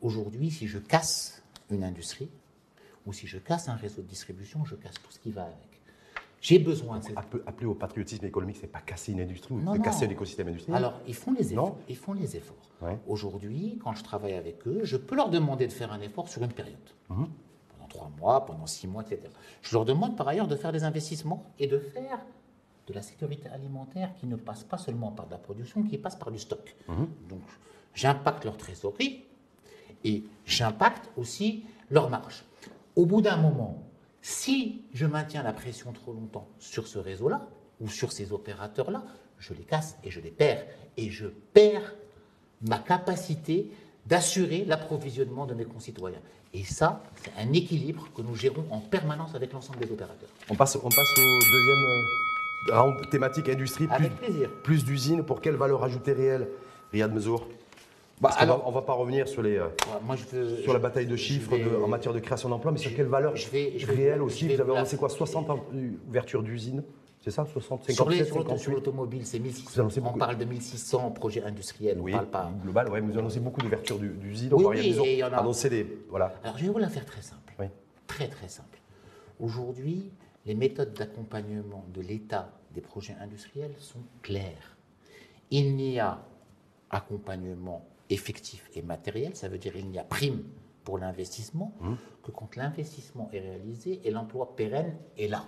Aujourd'hui, 0.00 0.50
si 0.50 0.68
je 0.68 0.78
casse 0.78 1.42
une 1.70 1.84
industrie 1.84 2.30
ou 3.06 3.12
si 3.12 3.26
je 3.26 3.38
casse 3.38 3.68
un 3.68 3.74
réseau 3.74 4.02
de 4.02 4.06
distribution, 4.06 4.64
je 4.64 4.74
casse 4.74 4.94
tout 4.94 5.10
ce 5.10 5.18
qui 5.18 5.30
va 5.30 5.44
avec. 5.44 5.74
J'ai 6.44 6.58
besoin 6.58 6.98
de 6.98 7.04
cette 7.04 7.16
Appeler 7.16 7.66
au 7.66 7.74
patriotisme 7.74 8.26
économique, 8.26 8.58
c'est 8.60 8.66
pas 8.66 8.82
casser 8.82 9.12
une 9.12 9.20
industrie 9.22 9.54
ou 9.54 9.78
casser 9.80 10.06
l'écosystème 10.06 10.48
industriel. 10.48 10.76
Alors, 10.76 11.00
ils 11.06 11.14
font 11.14 11.32
les 11.32 11.52
efforts. 11.52 11.68
Non. 11.70 11.76
Ils 11.88 11.96
font 11.96 12.12
les 12.12 12.36
efforts. 12.36 12.56
Ouais. 12.82 12.98
Aujourd'hui, 13.08 13.78
quand 13.82 13.94
je 13.94 14.04
travaille 14.04 14.34
avec 14.34 14.66
eux, 14.66 14.80
je 14.82 14.98
peux 14.98 15.16
leur 15.16 15.30
demander 15.30 15.66
de 15.66 15.72
faire 15.72 15.90
un 15.90 16.02
effort 16.02 16.28
sur 16.28 16.42
une 16.42 16.52
période. 16.52 16.76
Mhm. 17.08 17.28
Pendant 17.70 17.88
trois 17.88 18.10
mois, 18.20 18.44
pendant 18.44 18.66
six 18.66 18.86
mois, 18.86 19.02
etc. 19.02 19.22
Je 19.62 19.72
leur 19.74 19.86
demande 19.86 20.18
par 20.18 20.28
ailleurs 20.28 20.46
de 20.46 20.54
faire 20.54 20.70
des 20.70 20.84
investissements 20.84 21.50
et 21.58 21.66
de 21.66 21.78
faire 21.78 22.20
de 22.86 22.92
la 22.92 23.02
sécurité 23.02 23.48
alimentaire 23.48 24.10
qui 24.20 24.26
ne 24.26 24.36
passe 24.36 24.64
pas 24.64 24.78
seulement 24.78 25.10
par 25.10 25.26
de 25.26 25.32
la 25.32 25.38
production, 25.38 25.82
qui 25.82 25.98
passe 25.98 26.16
par 26.16 26.30
du 26.30 26.38
stock. 26.38 26.74
Donc, 27.28 27.42
j'impacte 27.94 28.44
leur 28.44 28.56
trésorerie 28.56 29.24
et 30.04 30.24
j'impacte 30.44 31.10
aussi 31.16 31.64
leur 31.90 32.10
marge. 32.10 32.44
Au 32.96 33.06
bout 33.06 33.22
d'un 33.22 33.36
moment, 33.36 33.82
si 34.20 34.82
je 34.92 35.06
maintiens 35.06 35.42
la 35.42 35.52
pression 35.52 35.92
trop 35.92 36.12
longtemps 36.12 36.48
sur 36.58 36.86
ce 36.86 36.98
réseau-là 36.98 37.48
ou 37.80 37.88
sur 37.88 38.12
ces 38.12 38.32
opérateurs-là, 38.32 39.04
je 39.38 39.52
les 39.54 39.64
casse 39.64 39.96
et 40.04 40.10
je 40.10 40.20
les 40.20 40.30
perds. 40.30 40.64
Et 40.96 41.10
je 41.10 41.26
perds 41.26 41.94
ma 42.62 42.78
capacité 42.78 43.70
d'assurer 44.06 44.64
l'approvisionnement 44.64 45.46
de 45.46 45.54
mes 45.54 45.64
concitoyens. 45.64 46.20
Et 46.52 46.62
ça, 46.62 47.02
c'est 47.16 47.32
un 47.36 47.52
équilibre 47.52 48.08
que 48.14 48.22
nous 48.22 48.34
gérons 48.36 48.64
en 48.70 48.80
permanence 48.80 49.34
avec 49.34 49.52
l'ensemble 49.52 49.80
des 49.80 49.90
opérateurs. 49.90 50.28
On 50.48 50.54
passe, 50.54 50.76
on 50.76 50.88
passe 50.88 51.18
au 51.18 51.50
deuxième 51.50 51.84
euh, 51.84 52.33
round 52.70 53.08
thématique 53.10 53.48
industrie. 53.48 53.86
Plus, 53.86 53.94
Avec 53.94 54.16
plaisir. 54.16 54.50
Plus 54.62 54.84
d'usines, 54.84 55.22
pour 55.22 55.40
quelle 55.40 55.56
valeur 55.56 55.82
ajoutée 55.84 56.12
réelle 56.12 56.48
Riyad 56.92 57.12
Mezour? 57.12 57.46
Bah, 58.20 58.30
alors- 58.38 58.58
va- 58.58 58.64
on 58.66 58.70
ne 58.70 58.74
va 58.74 58.82
pas 58.82 58.92
revenir 58.92 59.26
sur, 59.28 59.42
les, 59.42 59.56
euh, 59.56 59.64
Ouais, 59.64 60.00
Moi, 60.06 60.16
je 60.16 60.36
veux, 60.36 60.56
sur 60.62 60.72
la 60.72 60.78
bataille 60.78 61.06
de 61.06 61.16
chiffres 61.16 61.50
vais- 61.50 61.64
de- 61.64 61.76
en 61.76 61.88
matière 61.88 62.12
de 62.14 62.20
création 62.20 62.48
d'emplois, 62.48 62.70
mais 62.72 62.78
sur 62.78 62.94
quelle 62.94 63.06
valeur 63.06 63.34
je 63.36 63.48
vais- 63.50 63.74
je 63.76 63.86
vais- 63.86 63.94
réelle 63.94 64.22
aussi 64.22 64.46
Vous 64.46 64.54
avez 64.60 64.62
vous 64.62 64.76
annoncé 64.76 64.96
quoi 64.96 65.08
60 65.08 65.50
en- 65.50 65.64
ouvertures 66.08 66.42
d'usines 66.42 66.82
C'est 67.20 67.30
ça 67.30 67.44
60, 67.46 67.80
57, 67.84 67.94
Sur 67.96 68.08
les- 68.10 68.16
sur 68.24 68.36
l'auto- 68.36 68.50
58 68.50 68.62
sur 68.62 68.72
l'automobile, 68.72 69.24
c'est 69.24 69.38
Vous 69.38 69.44
1600. 69.44 69.80
annoncez 69.80 70.00
On 70.00 70.04
beaucoup. 70.04 70.18
parle 70.18 70.36
de 70.36 70.44
1600 70.44 71.10
projets 71.10 71.42
industriels, 71.42 71.98
Oui, 71.98 72.12
on 72.12 72.16
parle 72.16 72.26
pas. 72.26 72.52
global, 72.62 72.88
ouais, 72.90 73.00
vous 73.00 73.10
avez 73.10 73.18
annoncé 73.18 73.40
beaucoup 73.40 73.62
d'ouvertures 73.62 73.98
du- 73.98 74.10
d'usines. 74.10 74.50
Oui, 74.52 74.64
on 74.64 74.68
va 74.68 74.74
oui, 74.76 74.80
et 75.06 75.12
il 75.14 75.18
y 75.18 75.24
en 75.24 75.32
a- 75.32 75.36
annoncer 75.38 75.70
des. 75.70 75.86
Voilà. 76.10 76.34
Alors, 76.44 76.58
je 76.58 76.64
vais 76.66 76.70
vous 76.70 76.78
la 76.78 76.88
faire 76.90 77.06
très 77.06 77.22
simple. 77.22 77.54
Oui. 77.58 77.66
Très, 78.06 78.28
très 78.28 78.48
simple. 78.48 78.78
Aujourd'hui, 79.40 80.10
les 80.46 80.54
méthodes 80.54 80.92
d'accompagnement 80.94 81.84
de 81.92 82.00
l'État 82.00 82.50
des 82.74 82.80
projets 82.80 83.16
industriels 83.20 83.74
sont 83.78 84.02
claires. 84.22 84.76
Il 85.50 85.76
n'y 85.76 85.98
a 85.98 86.22
accompagnement 86.90 87.84
effectif 88.10 88.68
et 88.74 88.82
matériel, 88.82 89.34
ça 89.34 89.48
veut 89.48 89.58
dire 89.58 89.74
il 89.76 89.88
n'y 89.88 89.98
a 89.98 90.04
prime 90.04 90.42
pour 90.84 90.98
l'investissement, 90.98 91.72
Mmh. 91.80 91.94
que 92.22 92.30
quand 92.30 92.56
l'investissement 92.56 93.30
est 93.32 93.40
réalisé 93.40 94.00
et 94.04 94.10
l'emploi 94.10 94.54
pérenne 94.54 94.94
est 95.16 95.28
là. 95.28 95.44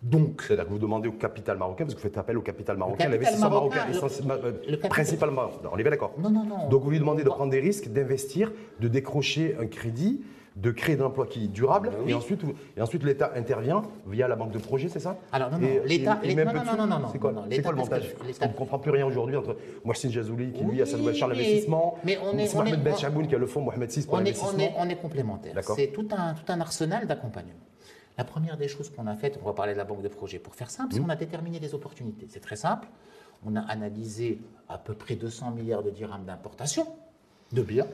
Donc, 0.00 0.42
C'est-à-dire 0.46 0.66
que 0.66 0.70
vous 0.70 0.78
demandez 0.78 1.08
au 1.08 1.12
capital 1.12 1.58
marocain, 1.58 1.84
parce 1.84 1.94
que 1.94 1.98
vous 1.98 2.04
faites 2.04 2.16
appel 2.18 2.38
au 2.38 2.40
capital 2.42 2.76
marocain, 2.76 3.08
l'investisseur 3.08 3.50
marocain, 3.50 3.84
euh, 4.30 4.76
principalement. 4.88 5.50
On 5.70 5.76
est 5.76 5.82
bien 5.82 5.90
d'accord 5.90 6.14
non, 6.18 6.30
non, 6.30 6.44
non. 6.44 6.68
Donc 6.68 6.82
vous 6.84 6.90
lui 6.90 7.00
demandez 7.00 7.24
de 7.24 7.28
prendre 7.28 7.50
des 7.50 7.58
risques, 7.60 7.88
d'investir, 7.88 8.52
de 8.80 8.86
décrocher 8.88 9.56
un 9.60 9.66
crédit, 9.66 10.22
de 10.60 10.70
créer 10.72 10.96
de 10.96 11.02
l'emploi 11.02 11.26
qui 11.26 11.44
est 11.44 11.48
durable, 11.48 11.90
oui. 12.04 12.10
et 12.10 12.14
ensuite, 12.14 12.40
et 12.76 12.82
ensuite 12.82 13.04
l'État 13.04 13.30
intervient 13.36 13.82
via 14.08 14.26
la 14.26 14.34
banque 14.34 14.50
de 14.50 14.58
projet, 14.58 14.88
c'est 14.88 14.98
ça 14.98 15.16
Alors, 15.30 15.52
non, 15.52 15.58
non, 15.58 15.68
l'État- 15.84 16.18
non, 16.24 16.44
non, 16.44 16.76
non, 16.76 16.86
non, 16.86 16.98
non, 16.98 17.08
C'est 17.12 17.18
quoi, 17.18 17.30
le 17.70 17.76
montage 17.76 18.14
qu'on 18.14 18.48
ne 18.48 18.52
comprend 18.52 18.78
plus 18.80 18.90
rien 18.90 19.06
aujourd'hui 19.06 19.36
entre 19.36 19.56
Mohsin 19.84 20.10
Jazouli 20.10 20.52
qui 20.52 20.64
lui 20.64 20.82
a 20.82 20.86
Salouel 20.86 21.14
Charles 21.14 21.32
mais- 21.36 21.42
l'investissement, 21.44 21.96
mais 22.02 22.18
on 22.24 22.36
est- 22.36 22.52
on 22.52 22.58
Mohamed 22.58 22.82
Ben 22.82 22.92
on- 22.94 22.96
Chaboun 22.98 23.28
qui 23.28 23.34
a 23.36 23.38
le 23.38 23.46
fonds 23.46 23.60
Mohamed 23.60 23.88
VI 23.88 24.02
pour 24.04 24.14
on 24.14 24.16
est, 24.16 24.20
on, 24.20 24.24
l'investissement. 24.24 24.58
est, 24.58 24.74
on 24.76 24.88
est 24.88 24.96
complémentaires. 24.96 25.54
C'est 25.76 25.88
tout 25.92 26.08
un, 26.10 26.34
tout 26.34 26.50
un 26.52 26.60
arsenal 26.60 27.06
d'accompagnement. 27.06 27.54
La 28.16 28.24
première 28.24 28.56
des 28.56 28.66
choses 28.66 28.90
qu'on 28.90 29.06
a 29.06 29.14
faites, 29.14 29.38
on 29.40 29.46
va 29.46 29.52
parler 29.52 29.74
de 29.74 29.78
la 29.78 29.84
banque 29.84 30.02
de 30.02 30.08
projet 30.08 30.40
pour 30.40 30.56
faire 30.56 30.70
simple, 30.70 30.92
c'est 30.92 30.98
Mmh. 30.98 31.04
qu'on 31.04 31.08
a 31.10 31.16
déterminé 31.16 31.60
des 31.60 31.72
opportunités. 31.72 32.26
C'est 32.28 32.40
très 32.40 32.56
simple. 32.56 32.88
On 33.46 33.54
a 33.54 33.60
analysé 33.60 34.40
à 34.68 34.76
peu 34.76 34.94
près 34.94 35.14
200 35.14 35.52
milliards 35.52 35.84
de 35.84 35.90
dirhams 35.90 36.24
d'importation 36.24 36.84
de 37.52 37.62
biens, 37.62 37.86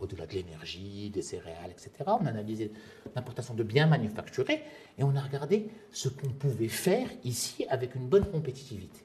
au-delà 0.00 0.26
de 0.26 0.32
l'énergie, 0.32 1.10
des 1.10 1.22
céréales, 1.22 1.70
etc. 1.70 1.92
On 2.06 2.26
a 2.26 2.30
analysé 2.30 2.72
l'importation 3.14 3.54
de 3.54 3.62
biens 3.62 3.86
manufacturés 3.86 4.62
et 4.98 5.04
on 5.04 5.14
a 5.14 5.20
regardé 5.20 5.68
ce 5.92 6.08
qu'on 6.08 6.30
pouvait 6.30 6.68
faire 6.68 7.08
ici 7.24 7.66
avec 7.68 7.94
une 7.94 8.08
bonne 8.08 8.24
compétitivité. 8.24 9.04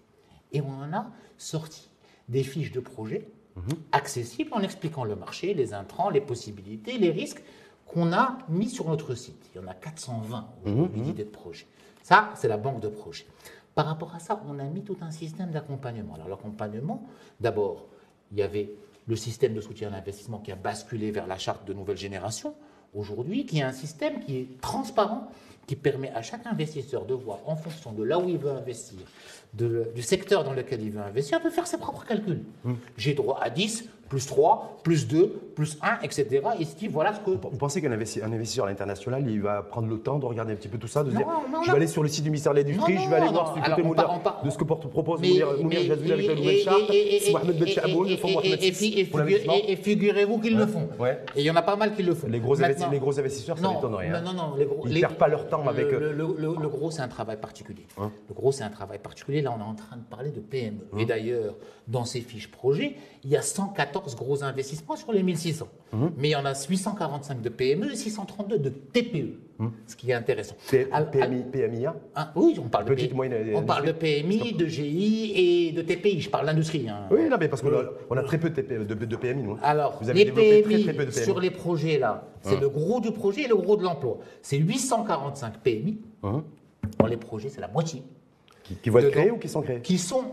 Et 0.52 0.62
on 0.62 0.70
en 0.70 0.94
a 0.94 1.12
sorti 1.38 1.90
des 2.30 2.44
fiches 2.44 2.72
de 2.72 2.80
projet 2.80 3.28
accessibles 3.92 4.54
en 4.54 4.62
expliquant 4.62 5.04
le 5.06 5.16
marché, 5.16 5.54
les 5.54 5.74
intrants, 5.74 6.10
les 6.10 6.22
possibilités, 6.22 6.98
les 6.98 7.12
risques 7.12 7.42
qu'on 7.86 8.12
a 8.12 8.40
mis 8.50 8.70
sur 8.70 8.90
notre 8.90 9.16
site. 9.16 9.50
Il 9.54 9.62
y 9.62 9.64
en 9.64 9.68
a 9.68 9.74
420 9.74 10.48
aujourd'hui 10.66 11.02
d'idées 11.02 11.24
de 11.24 11.30
projet. 11.30 11.68
Ça, 12.04 12.32
c'est 12.36 12.48
la 12.48 12.58
banque 12.58 12.82
de 12.82 12.90
projet. 12.90 13.26
Par 13.74 13.86
rapport 13.86 14.16
à 14.16 14.20
ça, 14.20 14.42
on 14.48 14.60
a 14.60 14.64
mis 14.64 14.84
tout 14.84 14.98
un 15.02 15.12
système 15.12 15.52
d'accompagnement. 15.52 16.16
Alors 16.16 16.30
l'accompagnement, 16.30 17.08
d'abord, 17.40 17.88
il 18.32 18.38
y 18.38 18.42
avait 18.42 18.72
le 19.08 19.16
système 19.16 19.54
de 19.54 19.62
soutien 19.62 19.90
à 19.90 19.92
l'investissement 19.92 20.40
qui 20.40 20.52
a 20.52 20.56
basculé 20.56 21.12
vers 21.12 21.28
la 21.28 21.38
charte 21.38 21.66
de 21.68 21.74
nouvelle 21.74 21.98
génération 21.98 22.56
aujourd'hui, 22.94 23.46
qui 23.46 23.60
est 23.60 23.64
un 23.64 23.72
système 23.74 24.20
qui 24.22 24.38
est 24.38 24.62
transparent, 24.62 25.30
qui 25.68 25.76
permet 25.76 26.12
à 26.12 26.22
chaque 26.22 26.46
investisseur 26.46 27.06
de 27.06 27.14
voir 27.14 27.40
en 27.48 27.56
fonction 27.56 27.92
de 27.92 28.04
là 28.04 28.20
où 28.20 28.30
il 28.30 28.38
veut 28.38 28.52
investir, 28.52 29.00
de- 29.54 29.90
du 29.96 30.02
secteur 30.02 30.44
dans 30.44 30.54
lequel 30.54 30.82
il 30.82 30.92
veut 30.92 31.02
investir, 31.02 31.42
de 31.44 31.50
faire 31.50 31.66
ses 31.68 31.78
propres 31.78 32.06
calculs. 32.06 32.44
J'ai 32.98 33.14
droit 33.16 33.40
à 33.42 33.50
10, 33.50 33.86
plus 34.10 34.26
3, 34.28 34.78
plus 34.84 35.08
2, 35.08 35.28
plus 35.56 35.78
1, 35.82 36.00
etc. 36.04 36.42
Et 36.60 36.66
se 36.66 36.76
dit, 36.76 36.88
voilà 36.88 37.14
ce 37.14 37.20
que... 37.22 37.32
Vous 37.32 37.58
pensez 37.58 37.82
qu'un 37.82 37.90
investi- 37.92 38.24
un 38.24 38.32
investisseur 38.32 38.66
à 38.66 38.70
l'international, 38.70 39.28
il 39.28 39.42
va 39.42 39.62
prendre 39.64 39.88
le 39.88 39.98
temps 40.00 40.20
de 40.20 40.26
regarder 40.26 40.54
un 40.54 40.56
petit 40.56 40.68
peu 40.68 40.78
tout 40.78 40.88
ça, 40.88 41.04
de 41.04 41.10
Non, 41.12 41.18
dire 41.18 41.28
non, 41.28 41.62
je 41.64 41.68
non. 41.68 41.74
vais 41.74 41.78
aller 41.78 41.88
sur 41.88 42.04
le 42.04 42.10
site 42.10 42.24
du 42.24 42.30
ministère 42.30 42.54
de 42.54 42.60
l'Industrie, 42.60 42.98
je 42.98 43.10
vais 43.10 43.16
aller 43.16 43.30
voir 43.30 43.56
on 44.14 44.20
par- 44.20 44.44
de 44.44 44.50
ce 44.50 44.58
que 44.58 44.64
porte- 44.64 44.88
propose 44.90 45.22
Mounir 45.22 45.82
Jazouli 45.84 46.12
avec 46.12 46.28
la 46.28 46.34
et- 46.34 46.36
nouvelle 46.36 46.58
charte, 46.60 46.82
c'est 46.88 47.32
Mohamed 47.32 47.62
et- 47.62 47.68
Chaboun, 47.68 48.08
et- 48.08 48.12
le 48.12 48.18
fonds 48.18 48.32
Mohamed 48.32 48.64
et- 48.64 49.76
figurez-vous 49.76 50.40
qu'ils 50.40 50.58
le 50.58 50.68
font. 50.68 50.88
Ouais. 51.00 51.20
Et 51.36 51.42
il 51.42 51.46
y 51.46 51.52
en 51.52 51.56
a 51.56 51.62
pas 51.62 51.76
mal 51.76 51.96
qui 51.96 52.04
le 52.04 52.14
font. 52.14 52.28
Les 52.28 52.40
gros, 52.40 52.62
investisseurs, 52.62 53.58
ça 53.58 53.70
m'étonnerait. 53.70 54.10
hein. 54.10 54.22
Non, 54.22 54.34
non, 54.34 54.50
non. 54.50 54.56
Les 54.56 54.66
gros, 54.66 54.84
Ils 54.86 54.94
les- 54.94 55.02
perdent 55.02 55.16
pas 55.18 55.28
leur 55.28 55.48
temps 55.48 55.68
avec, 55.68 55.90
Le, 55.92 55.98
euh, 55.98 56.14
le- 56.14 56.68
gros, 56.70 56.92
c'est 56.92 57.02
un 57.02 57.08
travail 57.08 57.38
particulier. 57.38 57.86
Le 57.98 58.34
gros, 58.36 58.52
c'est 58.52 58.64
un 58.64 58.70
travail 58.70 59.00
particulier. 59.00 59.42
Là, 59.42 59.54
on 59.58 59.60
est 59.60 59.68
en 59.68 59.74
train 59.76 59.98
de 59.98 60.04
parler 60.04 60.30
de 60.32 60.40
PME. 60.40 60.86
Et 61.00 61.06
d'ailleurs, 61.06 61.56
dans 61.88 62.06
ces 62.06 62.22
fiches 62.22 62.50
projets, 62.52 62.96
il 63.24 63.30
y 63.30 63.38
a 63.38 63.42
114 63.96 64.16
gros 64.16 64.44
investissements 64.44 64.96
sur 64.96 65.12
les 65.14 65.24
1600. 65.24 65.68
Mais 66.18 66.30
il 66.30 66.32
y 66.32 66.36
en 66.36 66.46
a 66.46 66.54
845 66.54 67.42
de 67.42 67.50
PME 67.50 67.92
et 67.92 67.96
632 67.96 68.60
de 68.60 68.70
TPE. 68.70 69.40
Ce 69.88 69.96
qui 69.96 70.12
est 70.12 70.14
intéressant. 70.14 70.56
P- 70.70 70.88
Al- 70.92 71.04
al- 71.04 71.12
PMI, 71.12 71.44
PMIA 71.50 71.96
Hein, 72.16 72.28
oui, 72.36 72.58
on 72.62 72.68
parle, 72.68 72.84
Petite, 72.86 73.12
de, 73.12 73.16
moyenne 73.16 73.42
PMI. 73.42 73.56
on 73.56 73.64
parle 73.64 73.86
de 73.86 73.92
PMI, 73.94 74.52
de 74.54 74.66
GI 74.66 75.32
et 75.36 75.72
de 75.72 75.82
TPI. 75.82 76.20
Je 76.20 76.30
parle 76.30 76.46
d'industrie. 76.48 76.90
hein. 76.90 77.04
Oui, 77.10 77.30
non, 77.30 77.38
mais 77.40 77.48
parce 77.48 77.62
qu'on 77.62 77.70
a, 77.74 77.84
on 78.10 78.18
a 78.18 78.24
très 78.24 78.38
peu 78.38 78.50
de, 78.50 78.56
TP 78.56 78.86
de, 78.86 78.94
de 79.06 79.16
PMI, 79.16 79.44
nous. 79.44 79.58
Alors, 79.64 79.98
Vous 80.02 80.10
avez 80.10 80.20
les 80.20 80.26
développé 80.26 80.62
PMI 80.62 80.74
très, 80.74 80.84
très 80.84 80.94
peu 80.94 81.06
de 81.06 81.12
PMI. 81.12 81.24
sur 81.26 81.40
les 81.40 81.52
projets 81.52 81.98
là, 82.00 82.28
c'est 82.42 82.60
le 82.60 82.68
gros 82.70 83.00
du 83.00 83.12
projet 83.12 83.44
et 83.44 83.48
le 83.48 83.56
gros 83.56 83.78
de 83.78 83.84
l'emploi. 83.84 84.18
C'est 84.42 84.58
845 84.58 85.58
PMI. 85.64 85.98
Dans 86.22 87.08
les 87.08 87.18
projets, 87.18 87.50
c'est 87.50 87.62
la 87.62 87.68
moitié. 87.70 88.04
qui, 88.64 88.76
qui 88.76 88.90
vont 88.90 89.00
être 89.00 89.12
créés 89.12 89.32
ou 89.32 89.38
qui 89.38 89.48
sont 89.48 89.62
créés? 89.62 89.80
Qui 89.82 89.98
sont 89.98 90.26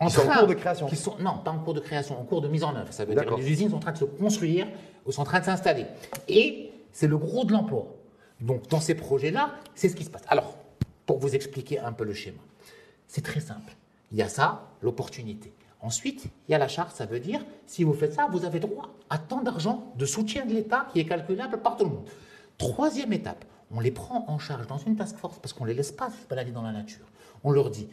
en 0.00 0.08
sont 0.08 0.22
cours 0.22 0.46
de 0.46 0.54
création. 0.54 0.86
qui 0.86 0.96
sont, 0.96 1.16
Non, 1.18 1.38
pas 1.38 1.50
en 1.50 1.58
cours 1.58 1.74
de 1.74 1.80
création, 1.80 2.20
en 2.20 2.24
cours 2.24 2.40
de 2.40 2.48
mise 2.48 2.64
en 2.64 2.74
œuvre. 2.74 2.92
Ça 2.92 3.04
veut 3.04 3.14
dire 3.14 3.26
que 3.26 3.34
les 3.34 3.50
usines 3.50 3.70
sont 3.70 3.76
en 3.76 3.80
train 3.80 3.92
de 3.92 3.98
se 3.98 4.04
construire 4.04 4.66
ou 5.06 5.12
sont 5.12 5.22
en 5.22 5.24
train 5.24 5.40
de 5.40 5.44
s'installer. 5.44 5.86
Et 6.28 6.70
c'est 6.92 7.08
le 7.08 7.18
gros 7.18 7.44
de 7.44 7.52
l'emploi. 7.52 7.86
Donc, 8.40 8.68
dans 8.68 8.80
ces 8.80 8.94
projets-là, 8.94 9.54
c'est 9.74 9.88
ce 9.88 9.96
qui 9.96 10.04
se 10.04 10.10
passe. 10.10 10.22
Alors, 10.28 10.56
pour 11.06 11.18
vous 11.18 11.34
expliquer 11.34 11.80
un 11.80 11.92
peu 11.92 12.04
le 12.04 12.12
schéma, 12.12 12.38
c'est 13.06 13.24
très 13.24 13.40
simple. 13.40 13.74
Il 14.12 14.18
y 14.18 14.22
a 14.22 14.28
ça, 14.28 14.68
l'opportunité. 14.82 15.52
Ensuite, 15.80 16.26
il 16.48 16.52
y 16.52 16.54
a 16.54 16.58
la 16.58 16.68
charte, 16.68 16.96
ça 16.96 17.06
veut 17.06 17.20
dire, 17.20 17.44
si 17.66 17.84
vous 17.84 17.94
faites 17.94 18.14
ça, 18.14 18.28
vous 18.30 18.44
avez 18.44 18.58
droit 18.60 18.90
à 19.10 19.18
tant 19.18 19.42
d'argent 19.42 19.92
de 19.96 20.06
soutien 20.06 20.44
de 20.44 20.52
l'État 20.52 20.88
qui 20.92 21.00
est 21.00 21.04
calculable 21.04 21.60
par 21.60 21.76
tout 21.76 21.84
le 21.84 21.90
monde. 21.90 22.08
Troisième 22.58 23.12
étape, 23.12 23.44
on 23.70 23.80
les 23.80 23.92
prend 23.92 24.24
en 24.28 24.38
charge 24.38 24.66
dans 24.66 24.78
une 24.78 24.96
task 24.96 25.16
force 25.16 25.38
parce 25.38 25.52
qu'on 25.52 25.64
ne 25.64 25.70
les 25.70 25.74
laisse 25.74 25.92
pas 25.92 26.10
se 26.10 26.26
balader 26.28 26.50
dans 26.50 26.62
la 26.62 26.72
nature. 26.72 27.06
On 27.44 27.52
leur 27.52 27.70
dit, 27.70 27.88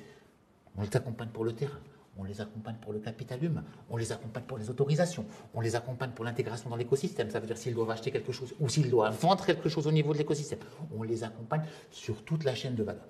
on 0.77 0.81
les 0.81 0.95
accompagne 0.95 1.29
pour 1.29 1.43
le 1.43 1.53
terrain, 1.53 1.79
on 2.17 2.23
les 2.23 2.39
accompagne 2.41 2.75
pour 2.81 2.93
le 2.93 2.99
capital 2.99 3.43
humain, 3.43 3.63
on 3.89 3.97
les 3.97 4.11
accompagne 4.11 4.43
pour 4.43 4.57
les 4.57 4.69
autorisations, 4.69 5.25
on 5.53 5.61
les 5.61 5.75
accompagne 5.75 6.11
pour 6.11 6.23
l'intégration 6.25 6.69
dans 6.69 6.75
l'écosystème. 6.75 7.29
Ça 7.29 7.39
veut 7.39 7.47
dire 7.47 7.57
s'ils 7.57 7.73
doivent 7.73 7.91
acheter 7.91 8.11
quelque 8.11 8.31
chose 8.31 8.53
ou 8.59 8.69
s'ils 8.69 8.89
doivent 8.89 9.17
vendre 9.19 9.45
quelque 9.45 9.67
chose 9.69 9.85
au 9.87 9.91
niveau 9.91 10.13
de 10.13 10.17
l'écosystème. 10.19 10.59
On 10.97 11.03
les 11.03 11.23
accompagne 11.23 11.63
sur 11.91 12.23
toute 12.23 12.43
la 12.43 12.55
chaîne 12.55 12.75
de 12.75 12.83
valeur. 12.83 13.03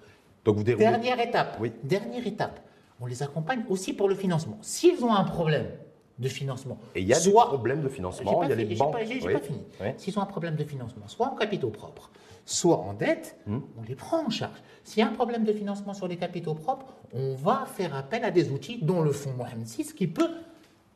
Donc 0.44 0.58
vous 0.58 0.64
déroulez. 0.64 0.86
Dernière 0.86 1.20
étape. 1.20 1.58
Oui. 1.60 1.72
Dernière 1.84 2.26
étape. 2.26 2.60
On 3.00 3.06
les 3.08 3.22
accompagne 3.24 3.64
aussi 3.70 3.94
pour 3.94 4.08
le 4.10 4.16
financement. 4.16 4.58
S'ils 4.62 5.04
ont 5.04 5.14
un 5.14 5.24
problème 5.26 5.68
de 6.18 6.30
financement, 6.30 6.80
Et 6.96 7.02
il 7.02 7.08
y 7.08 7.14
a 7.14 7.18
des 7.20 7.30
soit- 7.30 7.48
problèmes 7.48 7.82
de 7.82 7.90
financement, 7.90 8.40
pas 8.40 8.46
il 8.46 8.50
y 8.50 8.54
a 8.54 8.56
les 8.56 8.76
banques. 8.76 8.94
pas- 8.94 9.04
j'ai- 9.04 9.20
j'ai 9.20 9.28
Oui. 9.28 9.34
pas 9.34 9.40
fini. 9.42 9.62
Oui. 9.82 9.88
S'ils 9.98 10.18
ont 10.18 10.22
un 10.22 10.26
problème 10.26 10.56
de 10.56 10.64
financement, 10.64 11.06
soit 11.10 11.28
en 11.28 11.36
capitaux 11.36 11.72
propres, 11.72 12.10
soit 12.46 12.78
en 12.78 12.94
dette, 12.94 13.36
Hmm. 13.48 13.60
on 13.78 13.82
les 13.84 13.96
prend 13.96 14.26
en 14.26 14.30
charge. 14.30 14.58
S'il 14.84 15.00
y 15.02 15.04
a 15.04 15.10
un 15.10 15.14
problème 15.14 15.44
de 15.44 15.52
financement 15.54 15.94
sur 15.94 16.08
les 16.08 16.18
capitaux 16.18 16.54
propres, 16.54 16.94
on 17.14 17.34
va 17.36 17.66
faire 17.66 17.96
appel 17.96 18.24
à 18.24 18.32
des 18.32 18.50
outils, 18.52 18.80
dont 18.82 19.02
le 19.02 19.12
fonds 19.12 19.34
Mohamed 19.34 19.66
VI, 19.68 19.86
qui 19.96 20.08
peut 20.08 20.30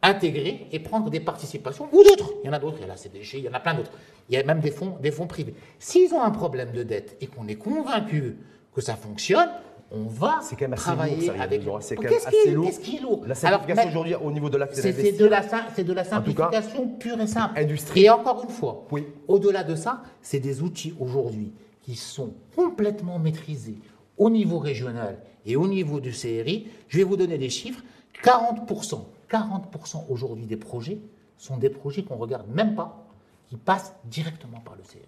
intégrer 0.02 0.68
et 0.72 0.80
prendre 0.80 1.10
des 1.10 1.20
participations, 1.20 1.90
ou 1.92 2.04
d'autres. 2.04 2.34
Il 2.44 2.48
y 2.48 2.50
en 2.50 2.54
a 2.54 2.60
d'autres, 2.60 2.78
il 2.78 2.82
y 2.82 2.86
a 2.86 2.88
la 2.88 2.98
CDG, 2.98 3.40
il 3.40 3.44
y 3.46 3.50
en 3.50 3.54
a 3.54 3.60
plein 3.60 3.74
d'autres. 3.74 3.92
Il 4.30 4.36
y 4.36 4.38
a 4.38 4.44
même 4.44 4.60
des 4.62 4.72
fonds, 4.72 4.98
des 5.02 5.12
fonds 5.12 5.28
privés. 5.28 5.56
S'ils 5.80 6.14
ont 6.14 6.22
un 6.22 6.32
problème 6.32 6.72
de 6.72 6.84
dette 6.84 7.18
et 7.20 7.28
qu'on 7.28 7.48
est 7.48 7.56
convaincu 7.56 8.38
que 8.74 8.82
ça 8.82 8.96
fonctionne, 8.96 9.50
on 9.92 10.04
va 10.04 10.40
C'est 10.42 10.56
quand 10.56 10.66
même 10.66 10.74
assez 10.74 10.84
travailler 10.84 11.16
lourd, 11.28 11.36
ça, 11.38 11.44
avec. 11.44 11.62
C'est 11.82 11.96
quand 11.96 12.04
même 12.04 12.14
assez 12.14 12.36
est- 12.48 12.52
lourd. 12.52 12.66
Qu'est-ce 12.66 12.80
qui 12.80 12.98
est 12.98 13.02
lourd 13.02 13.24
La 13.26 13.36
simplification 13.36 13.90
aujourd'hui 13.90 14.16
au 14.16 14.32
niveau 14.32 14.50
de 14.50 14.58
l'acte 14.58 14.76
c'est 14.76 14.92
de, 15.18 15.26
la, 15.26 15.42
c'est 15.76 15.84
de 15.84 15.94
la 15.94 16.04
cas, 16.04 16.10
simplification 16.10 16.88
pure 17.00 17.20
et 17.22 17.28
simple. 17.28 17.60
industrie. 17.60 18.02
Et 18.06 18.10
encore 18.10 18.44
une 18.44 18.50
fois, 18.52 18.86
Oui. 18.92 19.08
au-delà 19.28 19.64
de 19.64 19.76
ça, 19.76 20.04
c'est 20.22 20.40
des 20.40 20.62
outils 20.62 20.94
aujourd'hui 21.00 21.54
qui 21.82 21.96
sont 21.96 22.34
complètement 22.56 23.18
maîtrisés 23.20 23.78
au 24.18 24.30
niveau 24.30 24.60
régional 24.60 25.18
et 25.46 25.56
au 25.56 25.68
niveau 25.68 26.00
du 26.00 26.12
CRI, 26.12 26.68
je 26.88 26.98
vais 26.98 27.04
vous 27.04 27.16
donner 27.18 27.38
des 27.38 27.50
chiffres. 27.50 27.82
40%, 28.24 29.06
40% 29.32 30.06
aujourd'hui 30.10 30.46
des 30.46 30.58
projets 30.58 31.00
sont 31.38 31.58
des 31.58 31.70
projets 31.70 32.04
qu'on 32.04 32.16
ne 32.16 32.20
regarde 32.22 32.48
même 32.54 32.76
pas, 32.76 33.06
qui 33.48 33.56
passent 33.56 33.94
directement 34.06 34.60
par 34.60 34.76
le 34.76 34.84
CRI. 34.84 35.00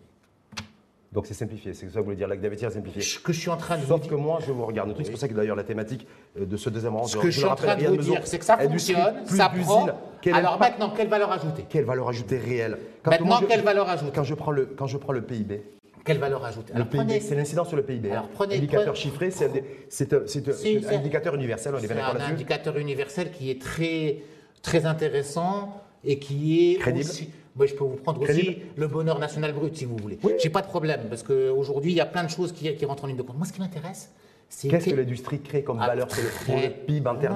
Donc 1.11 1.25
c'est 1.25 1.33
simplifié, 1.33 1.73
c'est 1.73 1.87
ça 1.87 1.93
que 1.95 1.97
vous 1.99 2.05
voulez 2.05 2.15
dire, 2.15 2.27
l'acte 2.29 2.41
d'investir 2.41 2.69
est 2.69 2.73
simplifié. 2.73 3.01
Ce 3.01 3.19
que 3.19 3.33
je 3.33 3.39
suis 3.39 3.49
en 3.49 3.57
train 3.57 3.77
de 3.77 3.81
Sauf 3.81 3.99
vous 4.01 4.07
que 4.07 4.15
dire, 4.15 4.17
moi, 4.17 4.39
je 4.47 4.51
vous 4.53 4.65
regarde. 4.65 4.93
C'est 5.03 5.11
pour 5.11 5.19
ça 5.19 5.27
que 5.27 5.33
d'ailleurs 5.33 5.57
la 5.57 5.65
thématique 5.65 6.07
euh, 6.39 6.45
de 6.45 6.55
ce 6.55 6.69
deuxième 6.69 6.95
rang, 6.95 7.03
ce 7.05 7.17
que 7.17 7.29
je 7.29 7.39
suis 7.39 7.45
en 7.45 7.55
train 7.55 7.75
de 7.75 7.85
vous 7.85 7.97
dire, 7.97 8.21
c'est 8.25 8.39
que 8.39 8.45
ça 8.45 8.57
fonctionne, 8.57 9.15
ça 9.25 9.49
prend. 9.49 9.87
Alors 10.31 10.57
maintenant, 10.57 10.89
quelle 10.95 11.09
valeur 11.09 11.31
ajoutée 11.31 11.65
Quelle 11.67 11.83
valeur 11.83 12.07
ajoutée 12.07 12.37
réelle 12.37 12.77
Quand 13.03 13.11
Maintenant, 13.11 13.25
moi, 13.27 13.41
quelle 13.47 13.61
valeur 13.61 13.89
ajoutée 13.89 14.11
quand 14.15 14.23
je, 14.23 14.33
prends 14.35 14.51
le, 14.51 14.65
quand 14.67 14.87
je 14.87 14.97
prends 14.97 15.11
le 15.11 15.21
PIB, 15.21 15.61
quelle 16.05 16.17
valeur 16.19 16.45
ajoutée 16.45 16.71
Le 16.75 16.85
PIB, 16.85 17.19
c'est 17.19 17.35
l'incidence 17.35 17.67
sur 17.67 17.77
le 17.77 17.83
PIB. 17.83 18.09
Alors, 18.11 18.29
prenez- 18.29 18.55
Indicateur 18.55 18.93
prenez- 18.93 18.97
chiffré, 18.99 19.31
c'est 19.31 19.45
un, 19.45 19.49
c'est 19.89 20.13
un- 20.13 20.21
c'est 20.27 20.47
un- 20.47 20.53
C'est- 20.53 20.85
un 20.87 20.97
indicateur 20.97 21.35
universel, 21.35 21.73
on 21.75 21.77
est 21.77 21.81
bien 21.81 21.89
C'est 21.89 21.95
d'accord 21.95 22.11
un 22.11 22.13
là-dessus 22.19 22.31
indicateur 22.33 22.77
universel 22.77 23.31
qui 23.31 23.51
est 23.51 23.61
très, 23.61 24.19
très 24.61 24.85
intéressant 24.85 25.75
et 26.03 26.19
qui 26.19 26.71
est 26.73 26.75
Crédible. 26.79 27.05
aussi. 27.09 27.29
Moi, 27.55 27.65
je 27.65 27.73
peux 27.73 27.83
vous 27.83 27.97
prendre 27.97 28.21
Crédible. 28.21 28.49
aussi 28.49 28.61
le 28.77 28.87
bonheur 28.87 29.19
national 29.19 29.53
brut, 29.53 29.75
si 29.75 29.85
vous 29.85 29.97
voulez. 29.97 30.17
J'ai 30.41 30.49
pas 30.49 30.61
de 30.61 30.67
problème, 30.67 31.01
parce 31.09 31.23
qu'aujourd'hui, 31.23 31.91
il 31.91 31.95
y 31.95 32.01
a 32.01 32.05
plein 32.05 32.23
de 32.23 32.29
choses 32.29 32.51
qui, 32.53 32.73
qui 32.75 32.85
rentrent 32.85 33.03
en 33.03 33.07
ligne 33.07 33.17
de 33.17 33.21
compte. 33.23 33.37
Moi, 33.37 33.45
ce 33.45 33.53
qui 33.53 33.59
m'intéresse, 33.59 34.11
c'est. 34.47 34.69
Qu'est-ce 34.69 34.85
que 34.85 34.91
que- 34.91 34.95
l'industrie 34.95 35.41
crée 35.41 35.63
comme 35.63 35.79
Ah, 35.81 35.87
valeur 35.87 36.09
sur 36.11 36.23
le, 36.23 36.69
PIB 36.85 37.01
non, 37.01 37.13
d'impact 37.15 37.33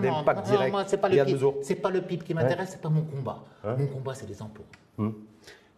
non, 0.47 0.51
non, 0.53 0.57
direct 0.57 0.75
c'est 0.87 0.97
pas, 0.97 1.09
c'est 1.61 1.75
pas 1.75 1.89
le 1.89 2.01
PIB 2.01 2.23
qui 2.23 2.33
m'intéresse, 2.33 2.69
c'est 2.71 2.81
pas 2.81 2.89
mon 2.89 3.01
combat. 3.03 3.43
Hein 3.63 3.75
Mon 3.77 3.87
combat, 3.87 4.13
c'est 4.13 4.27
les 4.27 4.41
impôts. 4.41 4.63
Hum. 4.97 5.13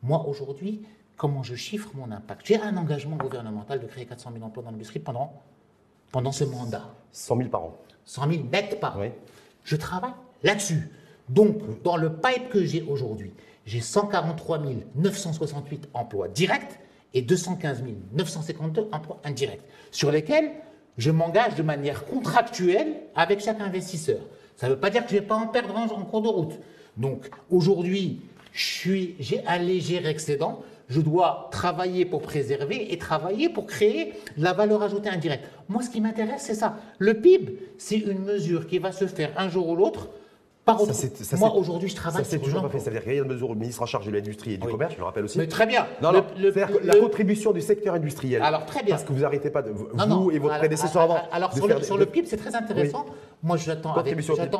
Moi, 0.03 0.23
aujourd'hui, 0.27 0.83
comment 1.15 1.41
je 1.41 1.55
chiffre 1.55 1.89
mon 1.95 2.11
impact? 2.11 2.41
J'ai 2.45 2.59
un 2.59 2.77
engagement 2.77 3.15
gouvernemental 3.17 3.79
de 3.79 3.87
créer 3.87 4.05
400 4.05 4.31
000 4.33 4.45
emplois 4.45 4.61
dans 4.63 4.71
l'industrie 4.71 4.99
pendant, 4.99 5.33
pendant 6.11 6.31
ce 6.31 6.43
mandat. 6.43 6.93
100 7.11 7.37
000 7.37 7.49
par 7.49 7.63
an. 7.63 7.77
100 8.05 8.31
000 8.31 8.43
net 8.51 8.79
par 8.79 8.97
an. 8.97 9.01
Oui. 9.01 9.07
Je 9.63 9.75
travaille 9.75 10.11
là-dessus. 10.43 10.87
Donc, 11.29 11.81
dans 11.83 11.97
le 11.97 12.13
pipe 12.13 12.49
que 12.49 12.63
j'ai 12.63 12.81
aujourd'hui, 12.83 13.33
j'ai 13.65 13.81
143 13.81 14.61
968 14.95 15.89
emplois 15.93 16.27
directs 16.29 16.79
et 17.13 17.21
215 17.21 17.83
952 18.13 18.87
emplois 18.91 19.19
indirects, 19.23 19.61
sur 19.91 20.11
lesquels 20.11 20.51
je 20.97 21.11
m'engage 21.11 21.55
de 21.55 21.63
manière 21.63 22.05
contractuelle 22.05 22.95
avec 23.15 23.39
chaque 23.41 23.59
investisseur. 23.59 24.19
Ça 24.55 24.67
ne 24.67 24.73
veut 24.73 24.79
pas 24.79 24.89
dire 24.89 25.03
que 25.03 25.11
je 25.11 25.15
ne 25.15 25.19
vais 25.21 25.27
pas 25.27 25.35
en 25.35 25.47
perdre 25.47 25.75
en, 25.75 25.85
en 25.85 26.05
cours 26.05 26.21
de 26.21 26.27
route. 26.29 26.59
Donc, 26.95 27.29
aujourd'hui, 27.51 28.21
j'ai 28.53 29.43
un 29.45 29.57
léger 29.57 30.03
excédent. 30.05 30.63
Je 30.89 31.01
dois 31.01 31.49
travailler 31.51 32.05
pour 32.05 32.21
préserver 32.21 32.93
et 32.93 32.97
travailler 32.97 33.49
pour 33.49 33.67
créer 33.67 34.13
la 34.37 34.53
valeur 34.53 34.81
ajoutée 34.81 35.09
indirecte. 35.09 35.45
Moi, 35.67 35.83
ce 35.83 35.89
qui 35.89 35.99
m'intéresse, 35.99 36.43
c'est 36.43 36.55
ça. 36.55 36.77
Le 36.97 37.15
PIB, 37.15 37.59
c'est 37.77 37.97
une 37.97 38.23
mesure 38.23 38.67
qui 38.67 38.79
va 38.79 38.93
se 38.93 39.05
faire 39.05 39.31
un 39.37 39.49
jour 39.49 39.67
ou 39.67 39.75
l'autre 39.75 40.07
par 40.67 40.79
ça, 40.81 41.37
Moi, 41.37 41.53
aujourd'hui, 41.55 41.87
je 41.87 41.95
travaille 41.95 42.23
Ça, 42.25 42.29
c'est 42.29 42.39
toujours 42.39 42.61
pas 42.61 42.69
fait. 42.69 42.79
Ça 42.79 42.89
veut 42.89 42.97
dire 42.97 43.03
qu'il 43.03 43.13
y 43.13 43.19
a 43.19 43.23
une 43.23 43.27
mesure, 43.29 43.55
ministre 43.55 43.81
en 43.81 43.85
charge 43.85 44.05
de 44.05 44.11
l'industrie 44.11 44.53
et 44.53 44.57
du 44.57 44.65
Oui. 44.65 44.73
commerce, 44.73 44.93
je 44.93 44.97
le 44.99 45.05
rappelle 45.05 45.23
aussi. 45.23 45.37
Mais 45.37 45.47
très 45.47 45.65
bien. 45.65 45.87
Non, 46.01 46.11
Le- 46.11 46.17
non, 46.19 46.25
le- 46.37 46.51
c'est-à-dire 46.51 46.75
que 46.77 46.81
le- 46.81 46.87
la 46.87 46.95
contribution 46.99 47.51
du 47.53 47.61
secteur 47.61 47.93
industriel. 47.95 48.41
Alors, 48.41 48.65
très 48.65 48.83
bien. 48.83 48.95
Parce 48.95 49.07
que 49.07 49.13
vous 49.13 49.21
n'arrêtez 49.21 49.49
pas, 49.49 49.61
de, 49.61 49.71
vous 49.71 49.87
Non, 49.95 50.29
et 50.29 50.39
votre 50.39 50.57
prédécesseur 50.59 51.03
avant. 51.03 51.17
Alors, 51.31 51.53
sur, 51.53 51.65
faire 51.67 51.83
sur 51.83 51.97
le 51.97 52.05
PIB, 52.05 52.27
c'est 52.27 52.37
très 52.37 52.53
intéressant. 52.53 53.05
Moi, 53.41 53.55
j'attends 53.57 53.93
avec, 53.95 54.17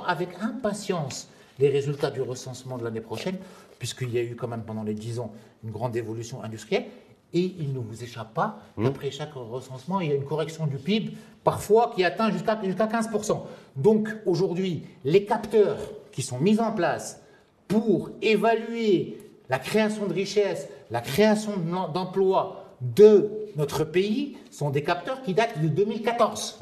avec 0.07 0.29
impatience 0.41 1.27
les 1.59 1.69
résultats 1.69 2.11
du 2.11 2.21
recensement 2.21 2.77
de 2.77 2.83
l'année 2.85 3.01
prochaine, 3.01 3.35
puisqu'il 3.77 4.09
y 4.13 4.17
a 4.17 4.21
eu 4.23 4.35
quand 4.35 4.47
même 4.47 4.63
pendant 4.63 4.83
les 4.83 4.93
10 4.93 5.19
ans 5.19 5.31
une 5.63 5.71
grande 5.71 5.95
évolution 5.95 6.41
industrielle. 6.43 6.85
Et 7.33 7.53
il 7.59 7.73
ne 7.73 7.79
vous 7.79 8.03
échappe 8.03 8.33
pas 8.33 8.59
qu'après 8.81 9.11
chaque 9.11 9.33
recensement, 9.33 9.99
il 9.99 10.09
y 10.09 10.11
a 10.11 10.15
une 10.15 10.23
correction 10.25 10.65
du 10.65 10.77
PIB, 10.77 11.11
parfois 11.43 11.91
qui 11.93 12.03
atteint 12.03 12.31
jusqu'à 12.31 12.59
jusqu'à 12.63 12.87
15%. 12.87 13.41
Donc 13.75 14.09
aujourd'hui, 14.25 14.83
les 15.03 15.25
capteurs 15.25 15.77
qui 16.11 16.21
sont 16.21 16.39
mis 16.39 16.59
en 16.59 16.71
place 16.71 17.21
pour 17.67 18.11
évaluer 18.21 19.17
la 19.49 19.59
création 19.59 20.07
de 20.07 20.13
richesses, 20.13 20.67
la 20.89 21.01
création 21.01 21.51
d'em- 21.57 21.91
d'emplois 21.93 22.63
de 22.81 23.29
notre 23.55 23.83
pays 23.83 24.37
sont 24.51 24.69
des 24.69 24.83
capteurs 24.83 25.21
qui 25.23 25.33
datent 25.33 25.61
de 25.61 25.67
2014. 25.67 26.59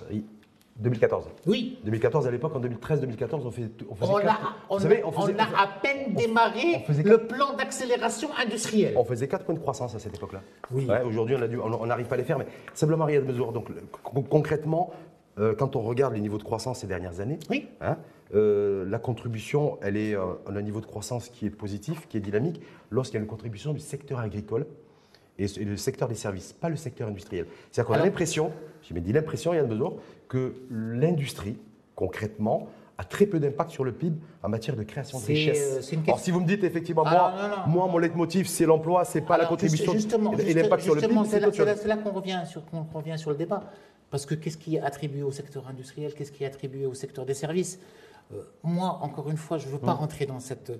Oui. 0.77 0.81
2014. 0.83 1.25
Oui, 1.47 1.79
2014, 1.85 2.27
à 2.27 2.31
l'époque, 2.31 2.53
en 2.55 2.59
2013-2014, 2.59 3.41
on, 3.45 3.51
fait, 3.51 3.63
on 3.89 3.95
faisait 3.95 4.11
on, 4.11 4.15
quatre- 4.17 4.27
a, 4.29 4.39
on, 4.69 4.75
vous 4.75 4.81
savez, 4.83 5.03
on 5.05 5.11
faisait, 5.11 5.33
on 5.35 5.39
a 5.39 5.61
à 5.63 5.67
peine 5.81 6.13
démarré 6.15 6.63
on 6.75 6.83
faisait 6.83 7.03
le 7.03 7.25
plan 7.27 7.53
d'accélération 7.55 8.29
industrielle. 8.37 8.93
on 8.97 9.05
faisait 9.05 9.27
4 9.29 9.45
points 9.45 9.55
de 9.55 9.59
croissance 9.59 9.95
à 9.95 9.99
cette 9.99 10.15
époque-là. 10.15 10.41
Oui. 10.71 10.85
Ouais, 10.85 11.01
Aujourd'hui, 11.03 11.35
on 11.63 11.85
n'arrive 11.85 12.07
pas 12.07 12.15
à 12.15 12.17
les 12.17 12.25
faire, 12.25 12.37
mais 12.37 12.47
simplement, 12.73 13.05
rien 13.05 13.21
de 13.21 13.25
mesure. 13.25 13.53
Donc, 13.53 13.69
concrètement, 14.29 14.91
euh, 15.39 15.55
quand 15.55 15.75
on 15.77 15.81
regarde 15.81 16.13
les 16.13 16.19
niveaux 16.21 16.37
de 16.37 16.43
croissance 16.43 16.79
ces 16.79 16.87
dernières 16.87 17.21
années, 17.21 17.39
Oui. 17.49 17.67
hein, 17.79 17.97
euh, 18.33 18.83
la 18.89 18.99
contribution, 18.99 19.77
elle 19.81 19.95
est 19.95 20.13
euh, 20.15 20.25
on 20.45 20.55
a 20.55 20.59
un 20.59 20.61
niveau 20.61 20.81
de 20.81 20.85
croissance 20.85 21.29
qui 21.29 21.45
est 21.45 21.49
positif, 21.51 22.07
qui 22.09 22.17
est 22.17 22.21
dynamique, 22.21 22.61
lorsqu'il 22.89 23.15
y 23.15 23.19
a 23.19 23.21
une 23.21 23.27
contribution 23.29 23.71
du 23.71 23.79
secteur 23.79 24.19
agricole 24.19 24.65
et 25.39 25.45
et 25.45 25.65
le 25.65 25.77
secteur 25.77 26.07
des 26.09 26.15
services, 26.15 26.51
pas 26.53 26.69
le 26.69 26.75
secteur 26.77 27.07
industriel. 27.07 27.45
C'est-à-dire 27.71 27.87
qu'on 27.93 28.01
a 28.01 28.03
l'impression, 28.05 28.51
j'ai 28.93 28.99
dit 29.01 29.13
l'impression, 29.13 29.53
Yann 29.53 29.67
Bezour, 29.67 29.97
que 30.27 30.53
l'industrie, 30.69 31.57
concrètement, 31.95 32.67
a 32.97 33.03
très 33.03 33.25
peu 33.25 33.39
d'impact 33.39 33.71
sur 33.71 33.83
le 33.83 33.91
PIB 33.91 34.15
en 34.41 34.47
matière 34.49 34.75
de 34.75 34.83
création 34.83 35.19
de 35.19 35.23
C'est, 35.23 35.33
richesse. 35.33 35.91
euh, 35.93 35.97
Alors, 36.07 36.19
si 36.19 36.31
vous 36.31 36.39
me 36.39 36.47
dites 36.47 36.63
effectivement, 36.63 37.03
Alors, 37.03 37.31
moi, 37.31 37.41
non, 37.41 37.47
non. 37.49 37.67
moi, 37.67 37.87
mon 37.87 37.97
leitmotiv, 37.97 38.47
c'est 38.47 38.65
l'emploi, 38.65 39.03
c'est 39.03 39.21
pas 39.21 39.37
la 39.37 39.45
contribution 39.45 39.91
juste- 39.91 40.09
justement, 40.09 40.31
et 40.37 40.53
l'impact 40.53 40.83
sur 40.83 40.95
le 40.95 41.01
PIB, 41.01 41.13
c'est 41.25 41.87
là, 41.87 41.97
qu'on 41.97 42.11
revient, 42.11 42.41
sur, 42.45 42.63
qu'on 42.65 42.83
revient 42.93 43.17
sur 43.17 43.31
le 43.31 43.35
débat. 43.35 43.63
Parce 44.11 44.25
que 44.25 44.35
qu'est-ce 44.35 44.57
qui 44.57 44.75
est 44.77 44.81
attribué 44.81 45.23
au 45.23 45.31
secteur 45.31 45.67
industriel 45.67 46.13
Qu'est-ce 46.13 46.31
qui 46.31 46.43
est 46.43 46.47
attribué 46.47 46.85
au 46.85 46.93
secteur 46.93 47.25
des 47.25 47.33
services? 47.33 47.79
Euh, 48.33 48.37
Moi, 48.63 48.87
encore 49.01 49.29
une 49.29 49.35
fois, 49.37 49.57
je 49.57 49.67
ne 49.67 49.71
veux 49.73 49.77
pas 49.79 49.91
Hum. 49.91 49.97
rentrer 49.97 50.25
dans 50.25 50.39
cette... 50.39 50.71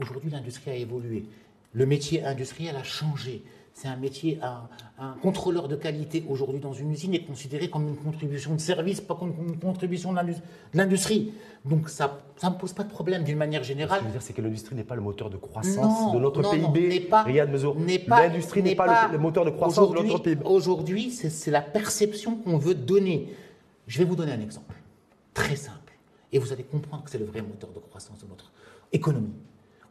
Aujourd'hui, 0.00 0.30
l'industrie 0.30 0.70
a 0.72 0.74
évolué. 0.74 1.24
Le 1.72 1.86
métier 1.86 2.24
industriel 2.24 2.74
a 2.74 2.82
changé. 2.82 3.44
C'est 3.80 3.88
un 3.88 3.96
métier, 3.96 4.38
un, 4.42 4.68
un 5.02 5.14
contrôleur 5.22 5.66
de 5.66 5.74
qualité 5.74 6.22
aujourd'hui 6.28 6.60
dans 6.60 6.74
une 6.74 6.90
usine 6.92 7.14
est 7.14 7.24
considéré 7.24 7.70
comme 7.70 7.88
une 7.88 7.96
contribution 7.96 8.54
de 8.54 8.60
service, 8.60 9.00
pas 9.00 9.14
comme 9.14 9.32
une 9.48 9.58
contribution 9.58 10.10
de 10.10 10.16
l'indus- 10.16 10.34
de 10.74 10.76
l'industrie. 10.78 11.32
Donc 11.64 11.88
ça 11.88 12.18
ne 12.44 12.50
me 12.50 12.56
pose 12.56 12.74
pas 12.74 12.82
de 12.84 12.90
problème 12.90 13.24
d'une 13.24 13.38
manière 13.38 13.62
Ce 13.62 13.68
générale. 13.68 14.00
que 14.00 14.02
je 14.02 14.06
veux 14.08 14.12
dire, 14.12 14.20
c'est 14.22 14.34
que 14.34 14.42
l'industrie 14.42 14.76
n'est 14.76 14.84
pas 14.84 14.96
le 14.96 15.00
moteur 15.00 15.30
de 15.30 15.38
croissance 15.38 15.76
Non, 16.02 16.12
de 16.12 16.18
notre 16.18 16.42
non, 16.42 16.50
PIB. 16.72 16.88
n'est 16.88 17.00
pas- 17.00 17.22
Riyad 17.22 17.50
Mezour. 17.50 17.74
n'est 17.76 17.98
pas- 18.00 18.26
L'industrie 18.26 18.62
n'est 18.62 18.74
pas, 18.74 19.08
le- 19.10 19.16
moteur 19.16 19.46
de 19.46 19.50
croissance 19.50 19.86
de 19.88 19.92
Aujourd'hui- 19.92 20.12
notre 20.12 20.24
PIB. 20.24 20.42
Aujourd'hui, 20.44 21.10
c'est 21.10 21.50
la 21.50 21.62
perception 21.62 22.36
qu'on 22.36 22.58
veut 22.58 22.74
donner. 22.74 23.32
Je 23.86 23.96
vais 23.98 24.04
vous 24.04 24.14
donner 24.14 24.32
un 24.32 24.40
exemple 24.42 24.74
très 25.32 25.56
simple. 25.56 25.94
Et 26.32 26.38
vous 26.38 26.52
allez 26.52 26.64
comprendre 26.64 27.02
que 27.04 27.10
c'est 27.10 27.16
le 27.18 27.24
vrai 27.24 27.40
moteur 27.40 27.70
de 27.70 27.78
croissance 27.78 28.18
de 28.22 28.26
notre 28.28 28.52
économie. 28.92 29.32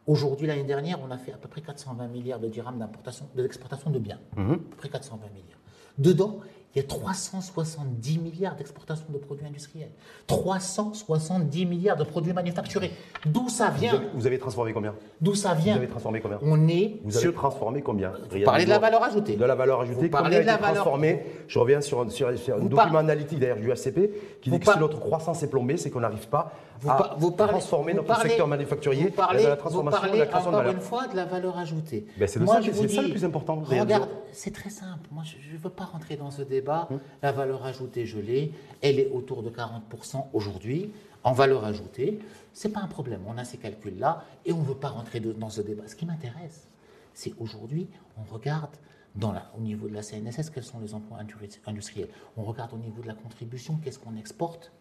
Aujourd'hui, 0.09 0.47
l'année 0.47 0.63
dernière, 0.63 0.97
on 1.07 1.11
a 1.11 1.19
fait 1.19 1.33
à 1.33 1.37
peu 1.37 1.47
près 1.47 1.61
420 1.61 2.07
milliards 2.07 2.39
de 2.39 2.47
dirhams 2.47 2.79
d'importation, 2.79 3.29
de 3.35 3.43
l'exportation 3.43 3.91
de 3.91 3.99
biens. 3.99 4.19
Mhm. 4.35 4.53
À 4.53 4.55
peu 4.55 4.75
près 4.75 4.89
420 4.89 5.27
milliards. 5.27 5.59
Dedans, 5.99 6.39
il 6.75 6.77
y 6.77 6.85
a 6.85 6.87
370 6.87 8.19
milliards 8.19 8.55
d'exportation 8.55 9.05
de 9.09 9.17
produits 9.17 9.45
industriels. 9.47 9.89
370 10.27 11.65
milliards 11.65 11.97
de 11.97 12.03
produits 12.03 12.31
manufacturés. 12.33 12.91
D'où 13.25 13.49
ça 13.49 13.69
Vous 13.71 13.79
vient 13.81 13.93
avez, 13.95 14.05
vous 14.13 14.27
avez 14.27 14.37
transformé 14.37 14.71
combien? 14.71 14.93
D'où 15.19 15.33
ça 15.35 15.53
Vous 15.55 15.63
vient 15.63 15.75
avez 15.75 15.87
transformé 15.87 16.21
combien? 16.21 16.37
On 16.43 16.67
est 16.67 16.99
Vous 17.03 17.15
avez 17.17 17.23
sur 17.25 17.33
transformé 17.33 17.81
combien? 17.81 18.11
Vous 18.29 18.39
parlez 18.45 18.65
de 18.65 18.69
la 18.69 18.79
valeur 18.79 19.03
ajoutée. 19.03 19.35
De 19.35 19.45
la 19.45 19.55
valeur 19.55 19.81
ajoutée. 19.81 20.01
Vous 20.01 20.09
parlez 20.09 20.39
de 20.41 20.45
la 20.45 20.57
valeur- 20.57 20.75
transformé? 20.83 21.25
Je 21.47 21.57
reviens 21.59 21.81
sur, 21.81 22.01
un- 22.01 22.09
sur- 22.09 22.37
sur 22.37 22.55
un 22.55 22.59
Vous 22.59 22.69
document 22.69 22.91
par- 22.91 22.97
analytique 22.97 23.39
d'ailleurs 23.39 23.57
du 23.57 23.71
HCP 23.71 24.11
qui 24.41 24.49
Vous 24.51 24.55
dit 24.57 24.59
que 24.59 24.65
par- 24.65 24.75
si 24.75 24.79
notre 24.79 24.99
croissance 24.99 25.41
est 25.41 25.49
plombée, 25.49 25.77
c'est 25.77 25.89
qu'on 25.89 26.01
n'arrive 26.01 26.27
pas 26.27 26.51
Vous, 26.81 26.89
à 26.91 26.95
par- 26.97 27.19
vous 27.19 27.31
parlez, 27.31 27.53
transformer 27.53 27.91
vous 27.93 27.97
notre 27.97 28.07
parlez- 28.07 28.29
secteur 28.29 28.47
manufacturier 28.47 29.05
vous 29.05 29.11
parlez, 29.11 29.43
de 29.43 29.47
la 29.49 29.55
vous 29.55 29.59
transformation 29.61 29.97
de 30.01 30.05
parlez 30.05 30.19
la 30.19 30.25
création 30.27 30.51
de 30.51 30.55
encore 30.55 30.65
valeur. 30.65 30.75
une 30.75 30.87
fois 30.87 31.07
de 31.07 31.15
la 31.15 31.25
valeur 31.25 31.57
ajoutée. 31.57 32.05
Ben, 32.17 32.27
c'est 32.27 32.39
de 32.39 32.45
ça- 32.45 32.59
vous 32.61 32.87
ça 32.87 33.01
le 33.01 33.09
plus 33.09 33.25
important, 33.25 33.55
vous 33.55 33.65
Regarde, 33.65 34.07
c'est 34.31 34.53
très 34.53 34.69
simple. 34.69 35.07
Moi, 35.11 35.23
je 35.25 35.53
ne 35.53 35.57
veux 35.59 35.69
pas 35.69 35.85
rentrer 35.85 36.15
dans 36.15 36.29
ce 36.31 36.43
débat. 36.43 36.58
Hum. 36.91 36.99
La 37.21 37.31
valeur 37.31 37.65
ajoutée, 37.65 38.05
je 38.05 38.19
l'ai. 38.19 38.51
Elle 38.81 38.99
est 38.99 39.09
autour 39.09 39.43
de 39.43 39.49
40% 39.49 40.27
aujourd'hui 40.33 40.91
en 41.23 41.33
valeur 41.33 41.65
ajoutée. 41.65 42.19
C'est 42.53 42.69
pas 42.69 42.79
un 42.81 42.87
problème. 42.87 43.21
On 43.27 43.37
a 43.37 43.43
ces 43.45 43.57
calculs-là 43.57 44.23
et 44.45 44.53
on 44.53 44.59
ne 44.59 44.65
veut 44.65 44.75
pas 44.75 44.89
rentrer 44.89 45.19
de- 45.19 45.33
dans 45.33 45.49
ce 45.49 45.61
débat. 45.61 45.83
Ce 45.87 45.95
qui 45.95 46.05
m'intéresse, 46.05 46.67
c'est 47.13 47.33
aujourd'hui, 47.39 47.87
on 48.17 48.33
regarde 48.33 48.71
dans 49.15 49.31
la- 49.31 49.49
au 49.57 49.61
niveau 49.61 49.87
de 49.87 49.93
la 49.93 50.01
CNSS 50.01 50.49
quels 50.49 50.63
sont 50.63 50.79
les 50.79 50.93
emplois 50.93 51.17
industri- 51.19 51.59
industriels. 51.65 52.09
On 52.37 52.43
regarde 52.43 52.73
au 52.73 52.77
niveau 52.77 53.01
de 53.01 53.07
la 53.07 53.13
contribution 53.15 53.79
qu'est-ce 53.83 53.99
qu'on 53.99 54.15
exporte 54.15 54.71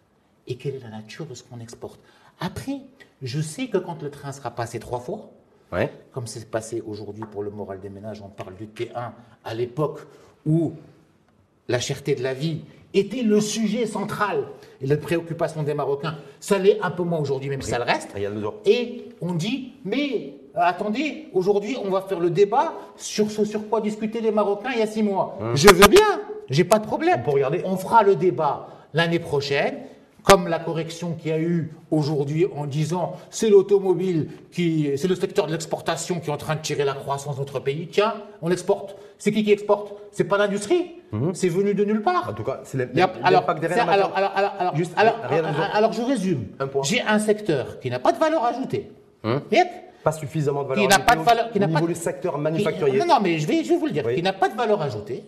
et 0.47 0.57
quelle 0.57 0.75
est 0.77 0.81
la 0.81 0.91
nature 0.91 1.27
de 1.27 1.35
ce 1.35 1.43
qu'on 1.43 1.61
exporte. 1.61 1.99
Après, 2.41 2.81
je 3.23 3.41
sais 3.41 3.69
que 3.69 3.79
quand 3.79 4.03
le 4.03 4.11
train 4.11 4.33
sera 4.33 4.51
passé 4.51 4.79
trois 4.79 5.01
fois, 5.01 5.31
Ouais. 5.73 5.93
comme 6.13 6.27
c'est 6.27 6.49
passé 6.51 6.81
aujourd'hui 6.87 7.25
pour 7.31 7.43
le 7.43 7.51
moral 7.51 7.81
des 7.81 7.91
ménages, 7.91 8.23
on 8.23 8.29
parle 8.29 8.55
du 8.57 8.67
T1 8.69 9.13
à 9.45 9.55
l'époque 9.55 10.01
où 10.47 10.73
la 11.69 11.79
cherté 11.81 12.15
de 12.15 12.23
la 12.23 12.35
vie 12.35 12.63
était 12.95 13.23
le 13.23 13.41
sujet 13.41 13.87
central 13.87 14.45
et 14.81 14.87
la 14.87 14.97
préoccupation 14.97 15.63
des 15.63 15.75
Marocains. 15.75 16.17
Ça 16.41 16.59
l'est 16.59 16.81
un 16.83 16.91
peu 16.91 17.03
moins 17.03 17.19
aujourd'hui, 17.19 17.51
même 17.51 17.61
si 17.61 17.71
ça 17.71 17.79
le 17.79 17.85
reste. 17.85 18.15
Et 18.65 19.05
on 19.21 19.35
dit, 19.35 19.73
mais 19.85 20.35
euh, 20.57 20.61
attendez, 20.61 21.29
aujourd'hui 21.35 21.77
on 21.83 21.91
va 21.91 22.01
faire 22.01 22.21
le 22.21 22.31
débat 22.31 22.73
sur 22.97 23.31
ce 23.31 23.45
sur 23.45 23.69
quoi 23.69 23.81
discutaient 23.81 24.21
les 24.21 24.31
Marocains 24.31 24.71
il 24.73 24.79
y 24.79 24.83
a 24.83 24.87
six 24.87 25.03
mois. 25.03 25.39
Je 25.55 25.69
veux 25.69 25.89
bien, 25.89 26.21
j'ai 26.49 26.65
pas 26.65 26.79
de 26.79 26.87
problème. 26.87 27.21
On 27.21 27.25
peut 27.25 27.31
regarder. 27.33 27.63
On 27.65 27.77
fera 27.77 28.03
le 28.03 28.17
débat 28.17 28.69
l'année 28.95 29.19
prochaine, 29.19 29.75
comme 30.29 30.47
la 30.49 30.59
correction 30.59 31.15
qu'il 31.15 31.31
y 31.31 31.35
a 31.35 31.39
eu 31.39 31.73
aujourd'hui 31.91 32.47
en 32.55 32.67
disant 32.67 33.15
c'est 33.31 33.49
l'automobile 33.49 34.29
qui, 34.53 34.91
c'est 34.97 35.09
le 35.09 35.15
secteur 35.15 35.47
de 35.47 35.53
l'exportation 35.53 36.21
qui 36.21 36.29
est 36.29 36.33
en 36.33 36.37
train 36.37 36.55
de 36.57 36.61
tirer 36.61 36.85
la 36.85 36.93
croissance 36.95 37.37
de 37.37 37.41
notre 37.41 37.61
pays. 37.61 37.89
Tiens, 37.91 38.15
on 38.43 38.51
exporte. 38.51 38.97
C'est 39.17 39.33
qui 39.33 39.43
qui 39.43 39.53
exporte? 39.53 39.95
C'est 40.13 40.25
pas 40.25 40.37
l'industrie. 40.39 40.93
C'est 41.33 41.49
venu 41.49 41.73
de 41.75 41.85
nulle 41.85 42.03
part. 42.03 42.29
En 42.29 42.35
tout 42.35 42.45
cas, 42.45 42.61
c'est 42.65 42.77
l'impact 42.77 43.19
alors, 43.25 43.47
matière. 43.47 43.89
alors, 43.89 44.13
alors, 44.15 44.33
alors, 44.37 44.77
Juste, 44.77 44.93
alors, 44.97 45.93
je 45.95 46.03
résume. 46.03 46.45
J'ai 46.85 47.01
un 47.01 47.19
secteur 47.19 47.81
qui 47.81 47.89
n'a 47.91 47.99
pas 47.99 48.13
de 48.13 48.19
valeur 48.19 48.45
ajoutée. 48.45 48.91
Net. 49.25 49.69
Pas 50.05 50.13
suffisamment 50.13 50.63
de 50.63 50.69
valeur 50.69 50.83
Qui 50.85 50.89
n'a 50.89 50.99
pas 50.99 51.15
de 51.17 51.21
ajoutée 51.21 51.35
valeur- 51.35 51.51
qui 51.53 51.59
au 51.59 51.61
n'a 51.63 51.67
niveau 51.67 51.81
pas 51.81 51.87
du 51.87 51.93
de- 51.95 51.99
secteur 51.99 52.35
Qui- 52.35 52.41
manufacturier. 52.41 52.99
non, 53.01 53.07
non, 53.07 53.19
mais 53.23 53.39
je 53.39 53.47
vais, 53.49 53.65
je 53.65 53.71
vais 53.71 53.77
vous 53.79 53.87
le 53.87 53.93
dire. 53.93 54.05
Oui. 54.07 54.15
Qui 54.17 54.23
n'a 54.23 54.33
pas 54.35 54.49
de 54.51 54.55
valeur 54.57 54.81
ajoutée, 54.83 55.25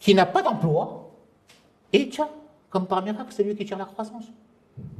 qui 0.00 0.14
n'a 0.14 0.26
pas 0.26 0.42
d'emploi, 0.42 1.10
et 1.92 2.08
tiens, 2.08 2.28
comme 2.70 2.86
par 2.86 3.02
miracle, 3.02 3.30
c'est 3.30 3.42
lui 3.42 3.54
qui 3.54 3.64
tire 3.64 3.78
la 3.78 3.84
croissance. 3.84 4.24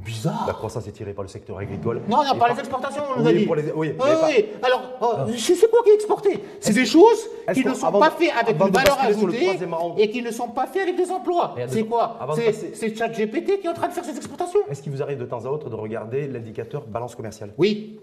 Bizarre. 0.05 0.43
La 0.45 0.53
croissance 0.53 0.87
est 0.87 0.91
tirée 0.91 1.13
par 1.13 1.23
le 1.23 1.27
secteur 1.29 1.57
agricole. 1.57 2.01
Non, 2.07 2.17
non, 2.17 2.23
par 2.31 2.37
par- 2.37 2.53
les 2.53 2.59
exportations, 2.59 3.01
on 3.15 3.19
nous 3.21 3.25
a 3.27 3.31
Oui, 3.31 3.37
dit. 3.39 3.45
pour 3.45 3.55
les- 3.55 3.71
oui, 3.71 3.73
oui, 3.75 3.93
pas-. 3.93 4.67
Alors, 4.67 4.81
oh, 5.01 5.13
c'est 5.37 5.55
c'est 5.55 5.69
quoi 5.71 5.81
qui 5.83 5.89
est 5.89 5.95
exporté? 5.95 6.43
C'est 6.59 6.73
des 6.73 6.85
choses 6.85 7.27
qui 7.53 7.65
ne 7.65 7.73
sont 7.73 7.91
pas 7.91 8.09
de- 8.09 8.13
faites 8.15 8.33
avec 8.39 8.61
une 8.61 8.69
valeur 8.69 8.99
ajoutée 8.99 9.57
et 9.97 10.09
qui 10.11 10.21
ne 10.21 10.29
sont 10.31 10.49
pas 10.49 10.67
faits 10.67 10.83
avec 10.83 10.97
des 10.97 11.09
emplois. 11.09 11.55
C'est 11.67 11.85
quoi? 11.85 12.19
c'est 12.73 12.95
ChatGPT 12.95 13.59
qui 13.61 13.65
est 13.67 13.69
en 13.69 13.73
train 13.73 13.87
de 13.87 13.93
faire 13.93 14.05
ces 14.05 14.15
exportations 14.15 14.59
Est-ce 14.69 14.81
qu'il 14.83 14.91
vous 14.91 15.01
arrive 15.01 15.17
de 15.17 15.25
temps 15.25 15.45
à 15.45 15.49
autre 15.49 15.69
de 15.69 15.75
regarder 15.75 16.27
l'indicateur 16.27 16.83
balance 16.85 17.15
commerciale? 17.15 17.53
Oui. 17.57 17.99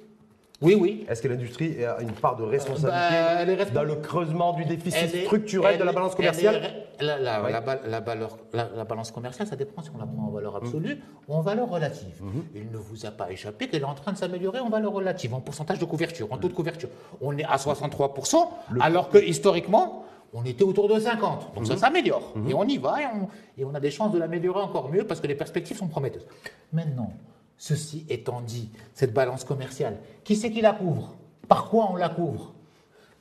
Oui, 0.60 0.74
oui. 0.74 1.06
Est-ce 1.08 1.22
que 1.22 1.28
l'industrie 1.28 1.84
a 1.84 2.00
une 2.00 2.10
part 2.10 2.34
de 2.36 2.42
responsabilité 2.42 3.14
Bah, 3.14 3.44
respons- 3.44 3.74
dans 3.74 3.84
le 3.84 3.94
creusement 3.94 4.52
du 4.54 4.64
déficit 4.64 5.14
est- 5.14 5.24
structurel 5.24 5.78
de 5.78 5.84
la 5.84 5.92
balance 5.92 6.16
commerciale 6.16 6.56
est- 6.98 7.02
la, 7.04 7.16
la- 7.16 7.44
Oui. 7.44 7.52
la 7.52 7.60
ba- 7.60 7.78
la 7.86 8.00
valeur- 8.00 8.38
la- 8.52 8.68
la 8.76 8.84
balance 8.84 9.12
commerciale, 9.12 9.46
ça 9.46 9.54
dépend 9.54 9.82
si 9.82 9.90
on 9.94 9.98
la 9.98 10.06
prend 10.06 10.24
en 10.24 10.30
valeur 10.30 10.56
absolue 10.56 10.98
ou 11.28 11.34
en 11.34 11.42
valeur 11.42 11.68
relative. 11.68 12.20
Il 12.56 12.72
ne 12.72 12.76
vous 12.76 13.06
a 13.06 13.12
pas 13.12 13.30
échappé 13.30 13.68
qu'elle 13.68 13.82
est 13.82 13.84
en 13.84 13.94
train 13.94 14.10
de 14.10 14.16
s'améliorer 14.16 14.58
en 14.58 14.68
valeur 14.68 14.92
relative, 14.92 15.32
en 15.32 15.40
pourcentage 15.40 15.78
de 15.78 15.84
couverture, 15.84 16.26
en 16.32 16.38
taux 16.38 16.48
de 16.48 16.54
couverture. 16.54 16.88
On 17.20 17.38
est 17.38 17.44
à 17.44 17.56
63%, 17.56 18.50
alors 18.80 19.10
que 19.10 19.18
historiquement, 19.18 20.04
on 20.34 20.44
était 20.44 20.64
autour 20.64 20.88
de 20.88 20.98
50. 20.98 21.54
Donc 21.54 21.68
ça 21.68 21.76
s'améliore. 21.76 22.34
Et 22.48 22.52
on 22.54 22.64
y 22.64 22.78
va 22.78 23.00
et 23.00 23.06
on, 23.06 23.28
et 23.60 23.64
on 23.64 23.74
a 23.76 23.80
des 23.80 23.92
chances 23.92 24.10
de 24.10 24.18
l'améliorer 24.18 24.60
encore 24.60 24.90
mieux 24.90 25.04
parce 25.04 25.20
que 25.20 25.28
les 25.28 25.36
perspectives 25.36 25.76
sont 25.78 25.86
prometteuses. 25.88 26.26
Maintenant, 26.72 27.12
ceci 27.58 28.06
étant 28.08 28.40
dit, 28.40 28.70
cette 28.94 29.12
balance 29.12 29.44
commerciale, 29.44 29.98
qui 30.24 30.36
c'est 30.36 30.50
qui 30.50 30.62
la 30.62 30.72
couvre? 30.72 31.16
Par 31.48 31.68
quoi 31.68 31.88
on 31.90 31.96
la 31.96 32.08
couvre? 32.08 32.54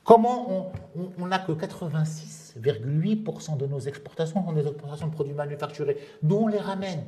Comment 0.04 0.70
on- 1.20 1.26
n'a 1.26 1.38
que 1.38 1.52
86,8% 1.52 3.56
de 3.58 3.66
nos 3.66 3.78
exportations 3.80 4.42
sont 4.42 4.52
des 4.52 4.66
exportations 4.66 5.08
de 5.08 5.12
produits 5.12 5.34
manufacturés, 5.34 5.98
d'où 6.22 6.36
on 6.36 6.46
les 6.46 6.56
ramène 6.58 7.04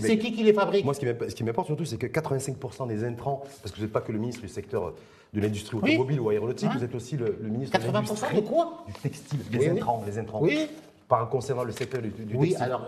C'est 0.00 0.18
qui 0.18 0.32
qui 0.32 0.42
les 0.42 0.52
fabrique? 0.52 0.84
Moi, 0.84 0.94
ce 0.94 1.32
qui 1.34 1.44
m'importe 1.44 1.68
surtout, 1.68 1.84
c'est 1.84 1.96
que 1.98 2.08
85% 2.08 2.88
des 2.88 3.04
intrants, 3.04 3.42
parce 3.62 3.70
que 3.70 3.76
vous 3.76 3.82
n'êtes 3.84 3.92
pas 3.92 4.00
que 4.00 4.10
le 4.10 4.18
ministre 4.18 4.42
du 4.42 4.48
secteur 4.48 4.94
de 5.32 5.40
l'industrie 5.40 5.78
Oui. 5.80 5.90
automobile 5.92 6.18
ou 6.20 6.28
aéronautique, 6.30 6.68
Hein? 6.72 6.76
vous 6.76 6.82
êtes 6.84 6.94
aussi 6.96 7.16
le, 7.16 7.38
le 7.40 7.48
ministre 7.50 7.78
de 7.78 7.84
80% 7.84 7.92
l'industrie 7.92 8.34
de 8.36 8.40
quoi? 8.40 8.84
du 8.88 8.92
textile, 8.94 9.38
des 9.48 9.58
Oui, 9.58 9.64
oui. 9.66 9.70
intrants, 9.78 10.02
les 10.04 10.18
intrants. 10.18 10.40
Oui. 10.42 10.66
Par 11.10 11.28
concernant 11.28 11.64
le 11.64 11.72
secteur 11.72 12.00
du, 12.00 12.10
du 12.10 12.36
Oui, 12.36 12.50
textile. 12.50 12.66
alors, 12.66 12.86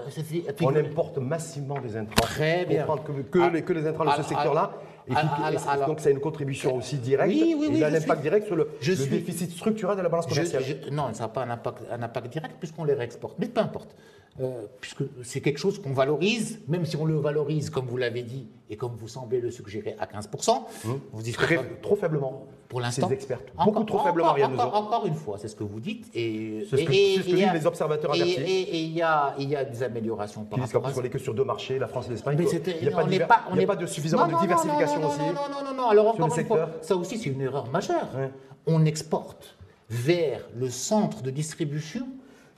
on 0.62 0.76
importe 0.76 1.18
massivement 1.18 1.80
des 1.80 1.96
intrants. 1.96 2.14
Très 2.22 2.64
bien. 2.64 2.86
On 2.88 2.96
que, 2.96 3.10
que 3.22 3.38
Ah, 3.42 3.50
les, 3.52 3.62
que 3.62 3.72
les 3.72 3.84
intrants 3.84 4.04
de 4.04 4.10
ce 4.10 4.14
alors, 4.14 4.28
secteur-là. 4.28 4.70
Et 5.08 5.12
puis, 5.12 5.16
alors, 5.18 5.52
et 5.52 5.58
c'est- 5.58 5.68
alors- 5.68 5.88
donc, 5.88 5.98
ça 5.98 6.08
a 6.08 6.12
une 6.12 6.20
contribution 6.20 6.76
aussi 6.76 6.98
directe. 6.98 7.32
Oui, 7.34 7.56
oui, 7.58 7.66
oui, 7.68 7.76
il 7.78 7.82
a 7.84 7.88
un 7.88 7.94
impact 7.94 8.12
suis- 8.12 8.22
direct 8.22 8.46
sur 8.46 8.54
le, 8.54 8.68
je 8.80 8.92
le 8.92 8.96
suis- 8.96 9.10
déficit 9.10 9.50
structurel 9.50 9.96
de 9.96 10.02
la 10.02 10.08
balance 10.08 10.26
commerciale. 10.28 10.62
je- 10.62 10.90
non, 10.90 11.12
ça 11.14 11.24
n'a 11.24 11.28
pas 11.30 11.42
un 11.42 11.50
impact, 11.50 11.78
un 11.90 12.00
impact 12.00 12.28
direct 12.32 12.54
puisqu'on 12.60 12.84
les 12.84 12.94
réexporte. 12.94 13.36
Mais 13.40 13.46
peu 13.48 13.60
importe. 13.60 13.96
Euh, 14.40 14.62
puisque 14.80 15.02
c'est 15.24 15.40
quelque 15.42 15.58
chose 15.58 15.82
qu'on 15.82 15.92
valorise, 15.92 16.60
même 16.68 16.86
si 16.86 16.96
on 16.96 17.04
le 17.04 17.16
valorise, 17.16 17.68
comme 17.68 17.86
vous 17.86 17.98
l'avez 17.98 18.22
dit, 18.22 18.46
et 18.70 18.76
comme 18.76 18.92
vous 18.96 19.08
semblez 19.08 19.40
le 19.42 19.50
suggérer, 19.50 19.94
à 19.98 20.06
15%, 20.06 20.64
vous 21.12 21.22
dites. 21.22 21.36
Très- 21.36 21.58
trop 21.82 21.96
faiblement. 21.96 22.46
Pour 22.72 22.80
l'instant. 22.80 23.06
Ces 23.08 23.12
experts. 23.14 23.40
Encore- 23.58 23.66
Beaucoup 23.74 23.84
trop 23.84 23.98
encore- 23.98 24.06
faiblement, 24.08 24.28
Ariane 24.30 24.54
encore, 24.54 24.72
Nozon. 24.72 24.76
encore 24.86 25.06
une 25.06 25.14
fois, 25.14 25.36
c'est 25.36 25.48
ce 25.48 25.54
que 25.54 25.62
vous 25.62 25.78
dites. 25.78 26.06
Et, 26.14 26.66
C'est 26.70 26.78
ce 26.78 26.84
que- 26.84 26.90
et- 26.92 27.16
ce 27.18 27.20
que 27.20 27.28
il 27.28 27.44
a- 27.44 27.50
disent 27.50 27.60
les 27.60 27.66
observateurs 27.66 28.12
avertis. 28.14 28.32
Et 28.40 28.80
il 28.84 28.92
y 28.92 29.02
a, 29.02 29.34
il 29.38 29.50
y 29.50 29.54
a 29.56 29.62
des 29.66 29.82
améliorations 29.82 30.44
par 30.44 30.58
Qui 30.58 30.62
disent 30.64 30.72
qu'en 30.72 30.78
rapport 30.78 30.88
à 30.88 30.92
plus, 30.92 30.98
on 30.98 31.02
ça. 31.02 31.02
n'est 31.02 31.10
que 31.10 31.18
sur 31.18 31.34
deux 31.34 31.44
marchés, 31.44 31.78
la 31.78 31.86
France 31.86 32.06
et 32.06 32.12
l'Espagne. 32.12 32.42
C'était- 32.48 32.80
n'y 32.80 32.88
a 32.88 32.90
pas, 32.92 33.04
de 33.04 33.10
n'est 33.10 33.16
diver- 33.16 33.26
pas- 33.26 33.42
on 33.48 33.50
il 33.50 33.56
y 33.56 33.58
a 33.58 33.60
n'est- 33.60 33.66
pas 33.66 33.76
de 33.76 33.84
suffisamment 33.84 34.26
Non, 34.26 34.36
de 34.38 34.40
diversification 34.40 35.00
non, 35.00 35.02
non, 35.02 35.08
aussi. 35.08 35.18
Non, 35.20 35.26
non, 35.50 35.64
non, 35.70 35.74
non. 35.82 35.88
Alors 35.90 36.08
encore 36.08 36.38
une 36.38 36.46
fois, 36.46 36.70
ça 36.80 36.96
aussi 36.96 37.18
c'est 37.18 37.28
une 37.28 37.42
erreur 37.42 37.70
majeure. 37.70 38.08
Ouais. 38.16 38.30
On 38.66 38.86
exporte 38.86 39.54
vers 39.90 40.40
le 40.56 40.70
centre 40.70 41.20
de 41.22 41.30
distribution 41.30 42.06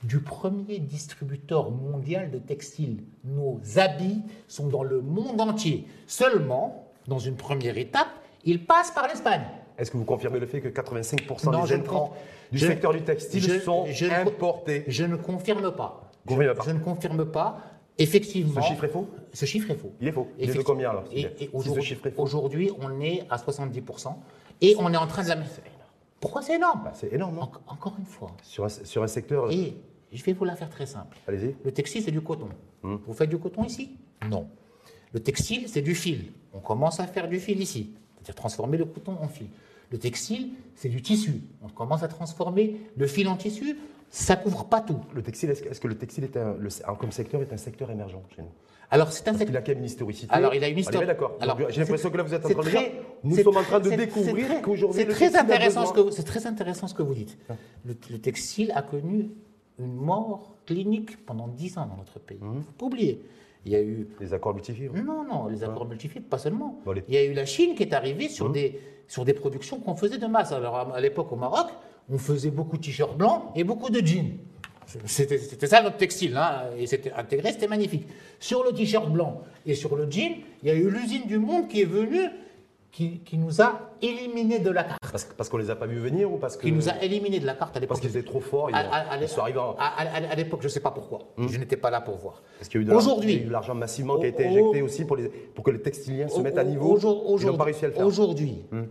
du 0.03 0.21
premier 0.21 0.79
distributeur 0.79 1.71
mondial 1.71 2.31
de 2.31 2.37
textiles. 2.37 3.03
Nos 3.25 3.59
habits 3.75 4.21
sont 4.47 4.67
dans 4.67 4.83
le 4.83 5.01
monde 5.01 5.41
entier. 5.41 5.87
Seulement, 6.07 6.87
dans 7.09 7.19
une 7.19 7.35
première 7.35 7.77
étape, 7.77 8.07
ils 8.45 8.63
passent 8.65 8.91
par 8.91 9.07
l'Espagne. 9.09 9.43
Est-ce 9.77 9.91
que 9.91 9.97
vous 9.97 10.05
confirmez 10.05 10.39
le 10.39 10.45
fait 10.47 10.61
que 10.61 10.67
85% 10.69 11.51
Non, 11.51 11.63
des 11.65 11.73
intrants 11.73 12.13
du 12.51 12.57
je- 12.57 12.67
secteur 12.67 12.93
du 12.93 13.01
textile 13.01 13.41
je- 13.43 13.59
sont 13.59 13.85
je 13.87 14.05
importés? 14.05 14.83
Je 14.87 15.03
ne 15.05 15.15
confirme 15.15 15.71
pas. 15.75 16.11
Vous 16.25 16.37
pas. 16.37 16.63
Je 16.65 16.71
ne 16.71 16.79
confirme 16.79 17.25
pas. 17.25 17.61
Effectivement. 17.97 18.61
Ce 18.61 18.67
chiffre 18.67 18.83
est 18.83 18.89
faux? 18.89 19.07
Ce 19.33 19.45
chiffre 19.45 19.71
est 19.71 19.75
faux. 19.75 19.91
Il 20.01 20.07
est 20.07 20.11
faux. 20.11 20.27
Il 20.39 20.49
est 20.49 20.53
de 20.53 20.61
combien, 20.63 20.89
alors, 20.89 21.05
Et, 21.13 21.49
aujourd'hui, 22.17 22.71
on 22.81 22.99
est 22.99 23.23
à 23.29 23.37
70%. 23.37 24.17
Et 24.61 24.75
on 24.79 24.91
est 24.93 24.97
en 24.97 25.07
train 25.07 25.23
de 25.23 25.29
la. 25.29 25.37
Pourquoi 26.19 26.41
c'est 26.41 26.55
énorme? 26.55 26.81
Bah, 26.85 26.91
C'est 26.93 27.13
énorme, 27.13 27.37
En- 27.39 27.51
Encore 27.67 27.95
une 27.99 28.05
fois. 28.05 28.31
sur 28.41 28.65
un, 28.65 28.69
sur 28.69 29.03
un 29.03 29.07
secteur. 29.07 29.51
Et 29.51 29.75
je 30.11 30.23
vais 30.23 30.33
vous 30.33 30.45
la 30.45 30.55
faire 30.55 30.69
très 30.69 30.85
simple. 30.85 31.17
Allez-y. 31.27 31.55
Le 31.63 31.71
textile, 31.71 32.01
c'est 32.03 32.11
du 32.11 32.21
coton. 32.21 32.49
Hmm. 32.83 32.97
Vous 33.05 33.13
faites 33.13 33.29
du 33.29 33.37
coton 33.37 33.63
ici? 33.63 33.91
Non. 34.29 34.47
Le 35.13 35.19
textile, 35.21 35.67
c'est 35.69 35.81
du 35.81 35.93
fil. 35.95 36.31
On 36.53 36.59
commence 36.59 36.99
à 36.99 37.07
faire 37.07 37.27
du 37.27 37.39
fil 37.39 37.61
ici, 37.61 37.91
c'est-à-dire 38.15 38.35
transformer 38.35 38.77
le 38.77 38.85
coton 38.85 39.17
en 39.21 39.27
fil. 39.27 39.47
Le 39.91 39.97
textile, 39.97 40.49
c'est 40.75 40.89
du 40.89 41.01
tissu. 41.01 41.41
On 41.63 41.69
commence 41.69 42.03
à 42.03 42.07
transformer 42.07 42.77
le 42.97 43.07
fil 43.07 43.27
en 43.27 43.35
tissu. 43.37 43.77
Ça 44.09 44.35
couvre 44.35 44.65
pas 44.65 44.81
tout. 44.81 44.99
Le 45.13 45.21
textile, 45.21 45.49
est-ce 45.49 45.79
que, 45.81 45.87
le 45.87 45.95
textile 45.97 46.23
est 46.23 46.37
un, 46.37 46.55
le- 46.57 46.69
comme 46.97 47.11
secteur 47.11 47.41
est 47.41 47.51
un 47.51 47.57
secteur 47.57 47.91
émergent 47.91 48.21
chez 48.35 48.41
nous? 48.41 48.49
Alors, 48.91 49.11
c'est 49.11 49.27
un 49.27 49.33
secteur. 49.33 49.57
a 49.57 49.61
quand 49.61 49.69
même 49.69 49.79
une 49.79 49.85
historicité. 49.85 50.31
Alors, 50.33 50.53
il 50.53 50.63
a 50.63 50.67
une 50.69 50.75
bien 50.75 51.05
d'accord. 51.05 51.37
J'ai 51.69 51.79
l'impression 51.81 52.09
que 52.11 52.17
là, 52.17 52.23
vous 52.23 52.33
êtes 52.33 52.45
en 52.45 52.49
train 52.49 52.63
de 52.63 52.69
dire, 52.69 52.81
nous 53.23 53.35
sommes 53.37 53.57
en 53.57 53.63
train 53.63 53.79
de 53.79 53.89
découvrir 53.89 54.35
c'est 54.47 54.53
très- 54.53 54.61
qu'aujourd'hui, 54.61 55.01
C'est 55.01 55.07
très 55.07 55.35
intéressant 55.35 55.85
ce 55.87 55.93
que 55.93 55.99
vous- 56.01 56.11
c'est 56.11 56.23
très 56.23 56.45
intéressant 56.47 56.87
ce 56.87 56.93
que 56.93 57.01
vous 57.03 57.15
dites. 57.15 57.37
Le, 57.83 57.95
le 58.11 58.19
textile 58.19 58.71
a 58.75 58.83
connu 58.83 59.31
une 59.79 59.93
mort 59.95 60.55
clinique 60.65 61.25
pendant 61.25 61.47
10 61.47 61.77
ans 61.79 61.87
dans 61.87 61.97
notre 61.97 62.19
pays. 62.19 62.37
Il 62.41 62.47
ne 62.57 62.61
faut 62.61 62.71
pas 62.77 62.85
oublier. 62.85 63.21
Il 63.65 63.71
y 63.71 63.75
a 63.75 63.81
eu 63.81 64.07
Les 64.19 64.33
accords 64.33 64.53
multifibres. 64.53 64.95
non, 65.03 65.23
non, 65.23 65.47
les 65.47 65.63
accords 65.63 65.87
multifibres, 65.87 66.27
pas 66.27 66.37
seulement. 66.37 66.79
Bon. 66.85 66.93
Il 67.07 67.13
y 67.13 67.17
a 67.17 67.23
eu 67.25 67.33
la 67.33 67.45
Chine 67.45 67.75
qui 67.75 67.83
est 67.83 67.93
arrivée 67.93 68.29
sur, 68.29 68.45
Hum. 68.47 68.51
des, 68.53 68.79
sur 69.07 69.25
des 69.25 69.33
productions 69.33 69.79
qu'on 69.79 69.95
faisait 69.95 70.17
de 70.19 70.27
masse. 70.27 70.51
Alors, 70.51 70.75
à 70.75 70.95
à 70.95 71.01
l'époque, 71.01 71.31
au 71.31 71.35
Maroc, 71.35 71.67
on 72.09 72.17
faisait 72.19 72.51
beaucoup 72.51 72.77
de 72.77 72.83
t-shirts 72.83 73.17
blancs 73.17 73.41
et 73.55 73.63
beaucoup 73.63 73.89
de 73.89 74.05
jeans. 74.05 74.37
C'était 75.05 75.39
c'était 75.39 75.65
ça 75.65 75.81
notre 75.81 75.97
textile, 75.97 76.37
hein, 76.37 76.65
et 76.77 76.85
c'était 76.85 77.11
intégré, 77.13 77.51
c'était 77.51 77.67
magnifique. 77.67 78.05
Sur 78.39 78.63
le 78.63 78.71
t-shirt 78.71 79.11
blanc 79.11 79.41
et 79.65 79.73
sur 79.73 79.95
le 79.95 80.09
jean, 80.11 80.43
il 80.61 80.67
y 80.69 80.71
a 80.71 80.75
eu 80.75 80.87
l'usine 80.91 81.25
du 81.25 81.39
monde 81.39 81.67
qui 81.67 81.81
est 81.81 81.85
venue, 81.85 82.27
qui, 82.95 83.19
qui 83.19 83.37
nous 83.37 83.61
a 83.61 83.91
éliminés 84.01 84.59
de 84.59 84.69
la 84.69 84.85
carte. 84.85 85.01
Parce, 85.35 85.49
qu'on 85.49 85.57
les 85.57 85.69
a 85.69 85.75
pas 85.75 85.85
vus 85.85 85.99
venir 85.99 86.31
ou 86.31 86.37
parce 86.37 86.55
que 86.55 86.61
Qui 86.61 86.71
nous 86.71 86.87
a 86.87 86.93
éliminés 87.03 87.41
de 87.41 87.45
la 87.45 87.53
carte 87.53 87.75
à 87.75 87.81
l'époque. 87.81 87.97
parce 87.97 87.99
qu'ils 87.99 88.15
étaient 88.17 88.25
trop 88.25 88.39
forts, 88.39 88.69
ils, 88.69 88.75
À- 88.75 88.85
ont- 88.87 88.91
à- 88.91 88.97
à 89.15 89.17
ils 89.21 89.27
sont 89.27 89.41
arrivés 89.41 89.59
en- 89.59 89.75
à- 89.77 90.35
l'époque, 90.35 90.61
je 90.61 90.67
ne 90.67 90.71
sais 90.71 90.79
pas 90.79 90.91
pourquoi. 90.91 91.19
Je 91.37 91.57
n'étais 91.57 91.75
pas 91.75 91.89
là 91.89 91.99
pour 91.99 92.15
voir. 92.15 92.41
Parce 92.57 92.69
qu'il 92.69 92.79
y 92.79 92.79
a 92.79 92.81
eu 92.83 92.85
de 92.85 92.91
l'argent- 92.91 93.11
Aujourd'hui, 93.17 93.45
massivement 93.75 94.17
qui 94.17 94.23
a 94.25 94.27
été 94.29 94.47
injecté 94.47 94.81
au- 94.81 94.85
aussi 94.85 95.03
pour, 95.03 95.17
les, 95.17 95.27
pour 95.27 95.65
que 95.65 95.71
les 95.71 95.81
textiliens 95.81 96.29
se 96.29 96.39
Au- 96.39 96.41
mettent 96.41 96.57
à 96.57 96.63
au- 96.63 96.67
niveau. 96.67 96.89
aujourd- 96.93 97.37
Ils 97.41 97.45
n'ont 97.47 97.57
pas 97.57 97.65
réussi 97.65 97.83
à 97.83 97.89
le 97.89 97.93
faire. 97.95 98.05
Aujourd'hui, 98.05 98.63
Hum. 98.71 98.87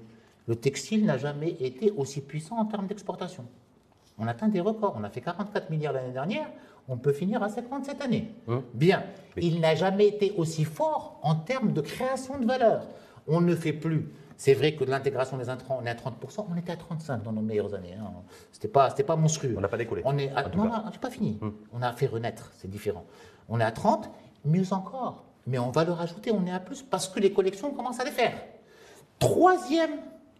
le 0.48 0.56
textile 0.56 1.06
n'a 1.06 1.16
jamais 1.16 1.56
été 1.58 1.90
aussi 1.96 2.20
puissant 2.20 2.58
en 2.58 2.66
termes 2.66 2.86
d'exportation. 2.86 3.44
On 4.18 4.26
atteint 4.26 4.48
des 4.48 4.60
records. 4.60 4.96
On 4.98 5.04
a 5.04 5.08
fait 5.08 5.22
44 5.22 5.70
milliards 5.70 5.94
l'année 5.94 6.12
dernière. 6.12 6.46
On 6.88 6.98
peut 6.98 7.14
finir 7.14 7.42
à 7.42 7.48
50 7.48 7.86
cette 7.86 8.02
année. 8.02 8.28
Hum. 8.48 8.62
Bien. 8.74 9.02
Il 9.38 9.60
n'a 9.60 9.74
jamais 9.74 10.08
été 10.08 10.34
aussi 10.36 10.64
fort 10.64 11.18
en 11.22 11.36
termes 11.36 11.72
de 11.72 11.80
création 11.80 12.38
de 12.38 12.44
valeur. 12.44 12.82
On 13.26 13.40
ne 13.40 13.54
fait 13.54 13.72
plus. 13.72 14.08
C'est 14.36 14.54
vrai 14.54 14.74
que 14.74 14.84
de 14.84 14.90
l'intégration 14.90 15.38
des 15.38 15.48
intrants, 15.48 15.78
on 15.80 15.86
est 15.86 15.90
à 15.90 15.94
30%. 15.94 16.46
On 16.52 16.56
était 16.56 16.72
à 16.72 16.76
35 16.76 17.22
dans 17.22 17.32
nos 17.32 17.40
meilleures 17.40 17.72
années. 17.74 17.94
Hein. 17.94 18.10
C'était 18.52 18.68
pas, 18.68 18.90
c'était 18.90 19.04
pas 19.04 19.16
monstrueux. 19.16 19.54
On 19.56 19.60
n'a 19.60 19.68
pas 19.68 19.76
décollé, 19.76 20.02
On 20.04 20.18
est 20.18 20.30
à- 20.34 20.48
non, 20.48 20.64
non, 20.64 20.82
pas 21.00 21.10
fini. 21.10 21.38
On 21.72 21.80
a 21.82 21.92
fait 21.92 22.06
renaître. 22.06 22.50
C'est 22.58 22.68
différent. 22.68 23.04
On 23.48 23.60
est 23.60 23.64
à 23.64 23.70
30, 23.72 24.10
mieux 24.44 24.72
encore. 24.72 25.24
Mais 25.46 25.58
en 25.58 25.70
valeur 25.70 26.00
ajoutée, 26.00 26.32
on 26.32 26.44
est 26.46 26.50
à 26.52 26.58
plus 26.60 26.82
parce 26.82 27.08
que 27.08 27.20
les 27.20 27.32
collections 27.32 27.70
commencent 27.72 28.00
à 28.00 28.04
les 28.04 28.10
faire. 28.10 28.32
Troisième 29.18 29.90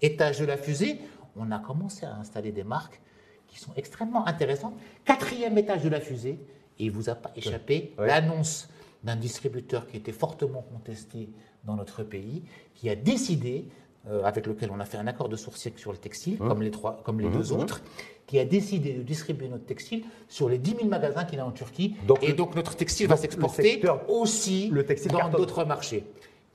étage 0.02 0.40
de 0.40 0.44
la 0.44 0.56
fusée, 0.56 1.00
on 1.36 1.50
a 1.52 1.58
commencé 1.58 2.04
à 2.06 2.14
installer 2.16 2.52
des 2.52 2.64
marques 2.64 3.00
qui 3.46 3.58
sont 3.58 3.72
extrêmement 3.76 4.26
intéressantes. 4.26 4.74
Quatrième 5.04 5.56
étage 5.58 5.82
de 5.82 5.88
la 5.88 6.00
fusée, 6.00 6.40
et 6.78 6.84
il 6.84 6.88
ne 6.88 6.92
vous 6.92 7.08
a 7.08 7.14
pas 7.14 7.30
échappé 7.36 7.94
Ouais. 7.98 8.06
l'annonce 8.08 8.68
d'un 9.04 9.16
distributeur 9.16 9.86
qui 9.86 9.96
était 9.98 10.12
fortement 10.12 10.62
contesté 10.62 11.28
dans 11.64 11.76
notre 11.76 12.02
pays, 12.02 12.42
qui 12.74 12.88
a 12.90 12.94
décidé 12.94 13.64
euh, 14.10 14.22
avec 14.24 14.46
lequel 14.46 14.70
on 14.70 14.80
a 14.80 14.84
fait 14.84 14.98
un 14.98 15.06
accord 15.06 15.28
de 15.28 15.36
sourcing 15.36 15.72
sur 15.76 15.90
le 15.92 15.98
textile, 15.98 16.36
comme 16.38 16.62
les, 16.62 16.70
trois, 16.70 17.00
comme 17.04 17.20
les 17.20 17.28
deux 17.30 17.52
autres, 17.52 17.82
qui 18.26 18.38
a 18.38 18.44
décidé 18.44 18.92
de 18.94 19.02
distribuer 19.02 19.48
notre 19.48 19.64
textile 19.64 20.04
sur 20.28 20.48
les 20.48 20.58
10 20.58 20.76
000 20.76 20.88
magasins 20.88 21.24
qu'il 21.24 21.40
a 21.40 21.46
en 21.46 21.50
Turquie. 21.52 21.96
Donc 22.06 22.22
et 22.22 22.28
le- 22.28 22.34
donc 22.34 22.54
notre 22.54 22.76
textile 22.76 23.06
va 23.06 23.14
donc 23.14 23.22
s'exporter 23.22 23.82
aussi 24.08 24.68
le 24.70 24.84
textile 24.84 25.12
dans 25.12 25.28
d'autres 25.30 25.64
marchés. 25.64 26.04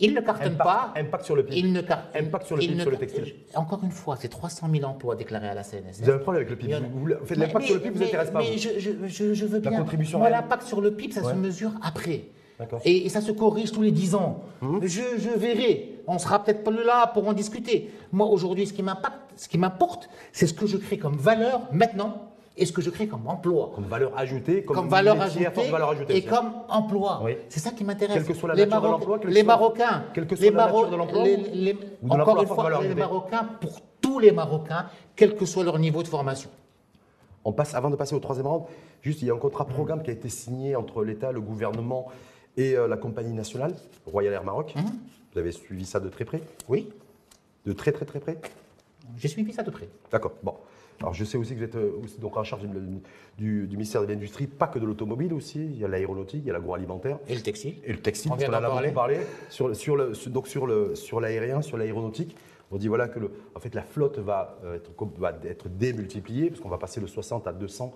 Il 0.01 0.13
ne 0.13 0.21
cartonne 0.21 0.53
Impact- 0.53 0.63
pas. 0.63 0.93
impact 0.95 1.25
sur 1.25 1.35
le 1.35 1.43
PIB. 1.43 1.57
Il 1.59 1.73
ne 1.73 1.81
car- 1.81 2.05
Impact 2.15 2.45
sur 2.45 2.55
le 2.55 2.61
PIB, 2.61 2.75
ne 2.75 2.81
sur 2.83 2.91
le 2.91 2.97
textile. 2.97 3.35
Encore 3.53 3.83
une 3.83 3.91
fois, 3.91 4.15
c'est 4.17 4.29
300 4.29 4.69
000 4.71 4.85
emplois 4.85 5.15
déclarés 5.17 5.49
à 5.49 5.53
la 5.53 5.63
CNSS. 5.63 6.01
Vous 6.03 6.09
avez 6.09 6.19
un 6.19 6.21
problème 6.21 6.45
avec 6.45 6.49
le 6.51 6.55
PIB. 6.55 6.79
Vous, 6.93 6.99
vous 7.19 7.25
faites 7.25 7.37
l'impact 7.37 7.65
sur 7.65 7.75
le 7.75 7.81
PIB, 7.81 7.93
vous 7.95 7.99
mais- 7.99 8.05
intéresse 8.07 8.31
pas. 8.31 8.39
Mais 8.39 8.57
je, 8.57 8.69
je- 8.79 9.33
je- 9.33 9.45
veux 9.45 9.59
La 9.59 9.69
bien. 9.71 9.79
contribution 9.79 10.19
Moi, 10.19 10.27
réelle. 10.29 10.39
l'impact 10.41 10.63
sur 10.63 10.79
le 10.79 10.91
PIB, 10.93 11.13
ça 11.13 11.21
Ouais. 11.25 11.33
se 11.33 11.37
mesure 11.37 11.71
après. 11.81 12.21
Et, 12.85 13.05
et 13.05 13.09
ça 13.09 13.21
se 13.21 13.31
corrige 13.31 13.71
tous 13.71 13.81
les 13.81 13.91
10 13.91 14.15
ans. 14.15 14.41
Hum. 14.61 14.79
Je, 14.83 15.01
je 15.17 15.29
verrai. 15.37 15.95
On 16.07 16.17
sera 16.19 16.43
peut-être 16.43 16.63
pas 16.63 16.71
là 16.71 17.07
pour 17.07 17.27
en 17.27 17.33
discuter. 17.33 17.91
Moi, 18.11 18.27
aujourd'hui, 18.27 18.67
ce 18.67 18.73
qui 18.73 18.83
m'impacte, 18.83 19.19
ce 19.35 19.47
qui 19.47 19.57
m'importe, 19.57 20.09
c'est 20.33 20.47
ce 20.47 20.53
que 20.53 20.65
je 20.67 20.77
crée 20.77 20.97
comme 20.97 21.15
valeur 21.15 21.61
maintenant 21.71 22.25
et 22.57 22.65
ce 22.65 22.73
que 22.73 22.81
je 22.81 22.89
crée 22.89 23.07
comme 23.07 23.25
emploi. 23.27 23.71
Comme 23.73 23.85
valeur 23.85 24.11
ajoutée, 24.17 24.63
comme, 24.63 24.75
Comme, 24.75 24.89
valeur, 24.89 25.21
ajoutée 25.21 25.45
valeur 25.71 25.89
ajoutée. 25.91 26.17
et 26.17 26.23
comme 26.23 26.51
emploi. 26.67 27.21
Oui. 27.23 27.37
C'est 27.47 27.61
ça 27.61 27.71
qui 27.71 27.85
m'intéresse. 27.85 28.17
Quelle 28.17 28.25
que 28.25 28.33
soit 28.33 28.49
la 28.49 28.55
les 28.55 28.65
nature 28.65 28.81
de 28.81 28.87
l'emploi, 28.87 29.19
les 29.23 29.33
soit- 29.35 29.43
Marocains, 29.43 30.03
quelle 30.13 30.27
que 30.27 30.35
soit 30.35 30.45
les 30.45 30.51
la 30.51 30.65
nature 30.65 30.89
de 30.89 30.95
l'emploi 30.97 31.23
les- 31.23 31.35
ou- 31.37 31.43
les- 31.53 31.77
ou 32.03 32.09
de 32.09 32.13
encore 32.13 32.41
une 32.41 32.47
fois, 32.47 32.81
les. 32.81 32.95
Marocains, 32.95 33.47
pour 33.61 33.79
tous 34.01 34.19
les 34.19 34.31
Marocains, 34.33 34.87
quel 35.15 35.35
que 35.35 35.45
soit 35.45 35.63
leur 35.63 35.79
niveau 35.79 36.03
de 36.03 36.07
formation. 36.09 36.49
On 37.45 37.53
passe, 37.53 37.73
avant 37.75 37.89
de 37.89 37.95
passer 37.95 38.15
au 38.15 38.19
troisième 38.19 38.47
round, 38.47 38.63
juste, 39.01 39.21
il 39.21 39.27
y 39.29 39.31
a 39.31 39.33
un 39.33 39.37
contrat 39.37 39.65
programme 39.65 40.03
qui 40.03 40.09
a 40.09 40.13
été 40.13 40.27
signé 40.27 40.75
entre 40.75 41.03
l'État, 41.05 41.31
le 41.31 41.39
gouvernement 41.39 42.07
et 42.57 42.75
euh, 42.75 42.87
la 42.87 42.97
compagnie 42.97 43.33
nationale, 43.33 43.75
Royal 44.05 44.33
Air 44.33 44.43
Maroc. 44.43 44.73
Hum. 44.75 44.85
Vous 45.33 45.39
avez 45.39 45.51
suivi 45.51 45.85
ça 45.85 45.99
de 45.99 46.09
très 46.09 46.25
près? 46.25 46.41
Oui, 46.67 46.89
De 47.65 47.73
très 47.73 47.91
très 47.91 48.05
très 48.05 48.19
près? 48.19 48.37
J'ai 49.17 49.27
suivi 49.27 49.53
ça 49.53 49.63
de 49.63 49.71
près. 49.71 49.89
D'accord. 50.11 50.33
Bon. 50.43 50.55
Alors 51.01 51.13
je 51.13 51.23
sais 51.23 51.37
aussi 51.37 51.53
que 51.53 51.59
vous 51.59 51.63
êtes 51.63 51.75
euh, 51.75 52.01
donc 52.19 52.35
en 52.35 52.43
charge 52.43 52.63
du, 53.37 53.67
ministère 53.71 54.01
de 54.01 54.07
l'Industrie, 54.07 54.47
pas 54.47 54.67
que 54.67 54.79
de 54.79 54.85
l'automobile 54.85 55.33
aussi, 55.33 55.63
il 55.63 55.79
y 55.79 55.85
a 55.85 55.87
l'aéronautique, 55.87 56.41
il 56.43 56.47
y 56.47 56.49
a 56.49 56.53
l'agroalimentaire 56.53 57.19
Et 57.29 57.35
le 57.35 57.41
textile 57.41 57.75
et 57.85 57.93
le 57.93 57.99
textile, 57.99 58.31
On 58.33 58.35
vient 58.35 58.49
d'en 58.49 58.59
parler. 58.59 58.91
parlé. 58.91 59.19
Sur, 59.49 59.73
sur 59.75 59.95
le, 59.95 60.11
donc 60.27 60.47
sur 60.47 60.67
l'aérien, 61.21 61.61
sur 61.61 61.77
l'aéronautique, 61.77 62.35
on 62.71 62.77
dit 62.77 62.87
voilà 62.87 63.07
que 63.07 63.19
le, 63.19 63.31
en 63.55 63.59
fait 63.59 63.73
la 63.75 63.81
flotte 63.81 64.19
va 64.19 64.59
euh, 64.65 64.75
être, 64.75 64.91
va 65.17 65.33
être 65.45 65.69
démultipliée, 65.69 66.49
parce 66.49 66.59
qu'on 66.59 66.69
va 66.69 66.77
passer 66.77 66.99
de 66.99 67.07
60 67.07 67.47
à 67.47 67.53
200 67.53 67.93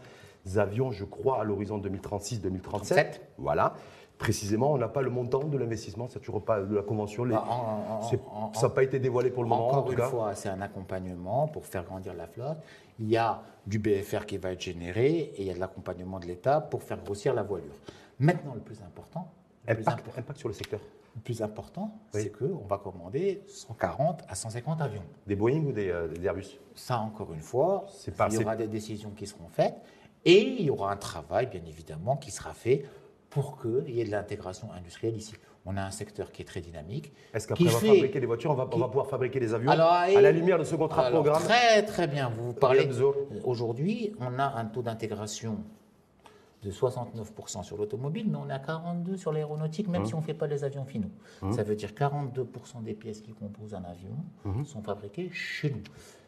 avions, 0.56 0.92
je 0.92 1.06
crois, 1.06 1.42
à 1.42 1.44
l'horizon 1.44 1.80
2036-2037. 1.80 2.62
37. 2.62 3.22
Voilà. 3.38 3.76
Précisément, 4.18 4.72
on 4.72 4.78
n'a 4.78 4.88
pas 4.88 5.02
le 5.02 5.10
montant 5.10 5.44
de 5.44 5.58
l'investissement, 5.58 6.08
c'est 6.08 6.20
toujours 6.20 6.44
pas 6.46 6.62
de 6.62 6.76
la 6.76 6.82
convention. 6.82 7.26
les- 7.26 7.34
Bah, 7.34 7.44
en- 7.50 7.94
en- 7.96 8.02
c'est- 8.04 8.20
en- 8.32 8.54
ça 8.54 8.68
n'a 8.68 8.74
pas 8.74 8.84
été 8.84 9.00
dévoilé 9.00 9.32
pour 9.32 9.44
le 9.44 9.50
moment, 9.50 9.68
en 9.68 9.70
Encore 9.72 9.86
tout 9.86 9.92
une 9.92 9.98
cas. 9.98 10.08
fois, 10.08 10.36
c'est 10.36 10.50
un 10.50 10.62
accompagnement 10.62 11.48
pour 11.48 11.66
faire 11.66 11.84
grandir 11.84 12.14
la 12.14 12.28
flotte. 12.28 12.58
Il 13.00 13.10
y 13.10 13.18
a 13.18 13.42
du 13.66 13.80
BFR 13.80 14.26
qui 14.26 14.38
va 14.38 14.52
être 14.52 14.62
généré 14.62 15.10
et 15.12 15.42
il 15.42 15.48
y 15.48 15.50
a 15.52 15.54
de 15.56 15.60
l'accompagnement 15.60 16.20
de 16.20 16.26
l'État 16.28 16.62
pour 16.62 16.84
faire 16.84 17.04
grossir 17.04 17.34
la 17.34 17.44
voilure. 17.44 17.74
Maintenant, 18.20 18.54
le 18.54 18.62
plus 18.62 18.82
important, 18.84 19.28
le 19.68 19.76
plus, 19.76 19.82
Impact, 19.88 20.08
impo- 20.08 20.20
impact 20.20 20.40
sur 20.40 20.48
le 20.48 20.54
secteur. 20.54 20.80
le 21.16 21.22
plus 21.22 21.42
important, 21.42 21.92
Oui. 22.14 22.22
c'est 22.22 22.30
qu'on 22.32 22.66
va 22.68 22.78
commander 22.78 23.42
140 23.48 24.24
à 24.30 24.36
150 24.36 24.80
avions. 24.82 25.02
Des 25.28 25.36
Boeing 25.36 25.64
ou 25.66 25.72
des, 25.72 25.90
euh, 25.90 26.08
des 26.08 26.24
Airbus? 26.24 26.60
Ça, 26.76 27.00
encore 27.00 27.34
une 27.34 27.42
fois, 27.42 27.88
pas- 28.16 28.28
il 28.32 28.40
y 28.40 28.44
aura 28.44 28.56
des 28.56 28.68
décisions 28.68 29.10
qui 29.12 29.26
seront 29.28 29.48
faites 29.52 29.76
et 30.24 30.40
il 30.42 30.62
y 30.66 30.70
aura 30.70 30.92
un 30.92 30.98
travail, 30.98 31.48
bien 31.48 31.62
évidemment, 31.68 32.16
qui 32.16 32.32
sera 32.32 32.54
fait 32.54 32.86
pour 33.34 33.60
qu'il 33.62 33.90
y 33.96 34.02
ait 34.02 34.06
de 34.06 34.12
l'intégration 34.12 34.70
industrielle 34.72 35.16
ici. 35.18 35.34
On 35.66 35.78
a 35.78 35.82
un 35.82 35.92
secteur 35.92 36.32
qui 36.32 36.42
est 36.42 36.46
très 36.46 36.60
dynamique. 36.62 37.14
Est-ce 37.34 37.48
qu'après 37.48 37.66
on 37.66 37.70
va 37.70 37.78
fait- 37.80 37.88
fabriquer 37.88 38.20
des 38.20 38.26
voitures, 38.26 38.52
on 38.52 38.56
va, 38.56 38.66
on 38.66 38.70
qui- 38.70 38.80
va 38.80 38.88
pouvoir 38.88 39.08
fabriquer 39.08 39.40
des 39.40 39.54
avions 39.54 39.72
Alors, 39.72 39.92
à 39.94 40.10
la 40.22 40.32
lumière 40.32 40.60
de 40.60 40.64
ce 40.66 40.76
contrat 40.76 41.06
Alors, 41.08 41.24
programme 41.24 41.42
Très 41.44 41.84
très 41.84 42.08
bien, 42.08 42.30
vous 42.38 42.54
parlez. 42.54 42.82
Rienzo. 42.82 43.16
Aujourd'hui, 43.46 44.14
on 44.20 44.38
a 44.40 44.46
un 44.60 44.66
taux 44.66 44.82
d'intégration 44.82 45.58
de 46.64 46.72
69% 46.72 47.64
sur 47.64 47.78
l'automobile, 47.78 48.28
mais 48.30 48.38
on 48.38 48.50
est 48.50 48.54
à 48.54 48.60
42% 48.60 49.18
sur 49.18 49.32
l'aéronautique, 49.34 49.88
Mmh. 49.88 49.92
même 49.92 50.06
si 50.06 50.16
on 50.16 50.20
ne 50.20 50.24
fait 50.24 50.34
pas 50.34 50.48
les 50.48 50.64
avions 50.64 50.86
finaux. 50.86 51.12
Ça 51.52 51.64
veut 51.64 51.76
dire 51.76 51.94
42% 51.94 52.82
des 52.82 52.94
pièces 52.94 53.22
qui 53.22 53.32
composent 53.34 53.74
un 53.74 53.84
avion 53.84 54.64
sont 54.66 54.82
fabriquées 54.82 55.30
chez 55.34 55.72
nous. 55.72 55.82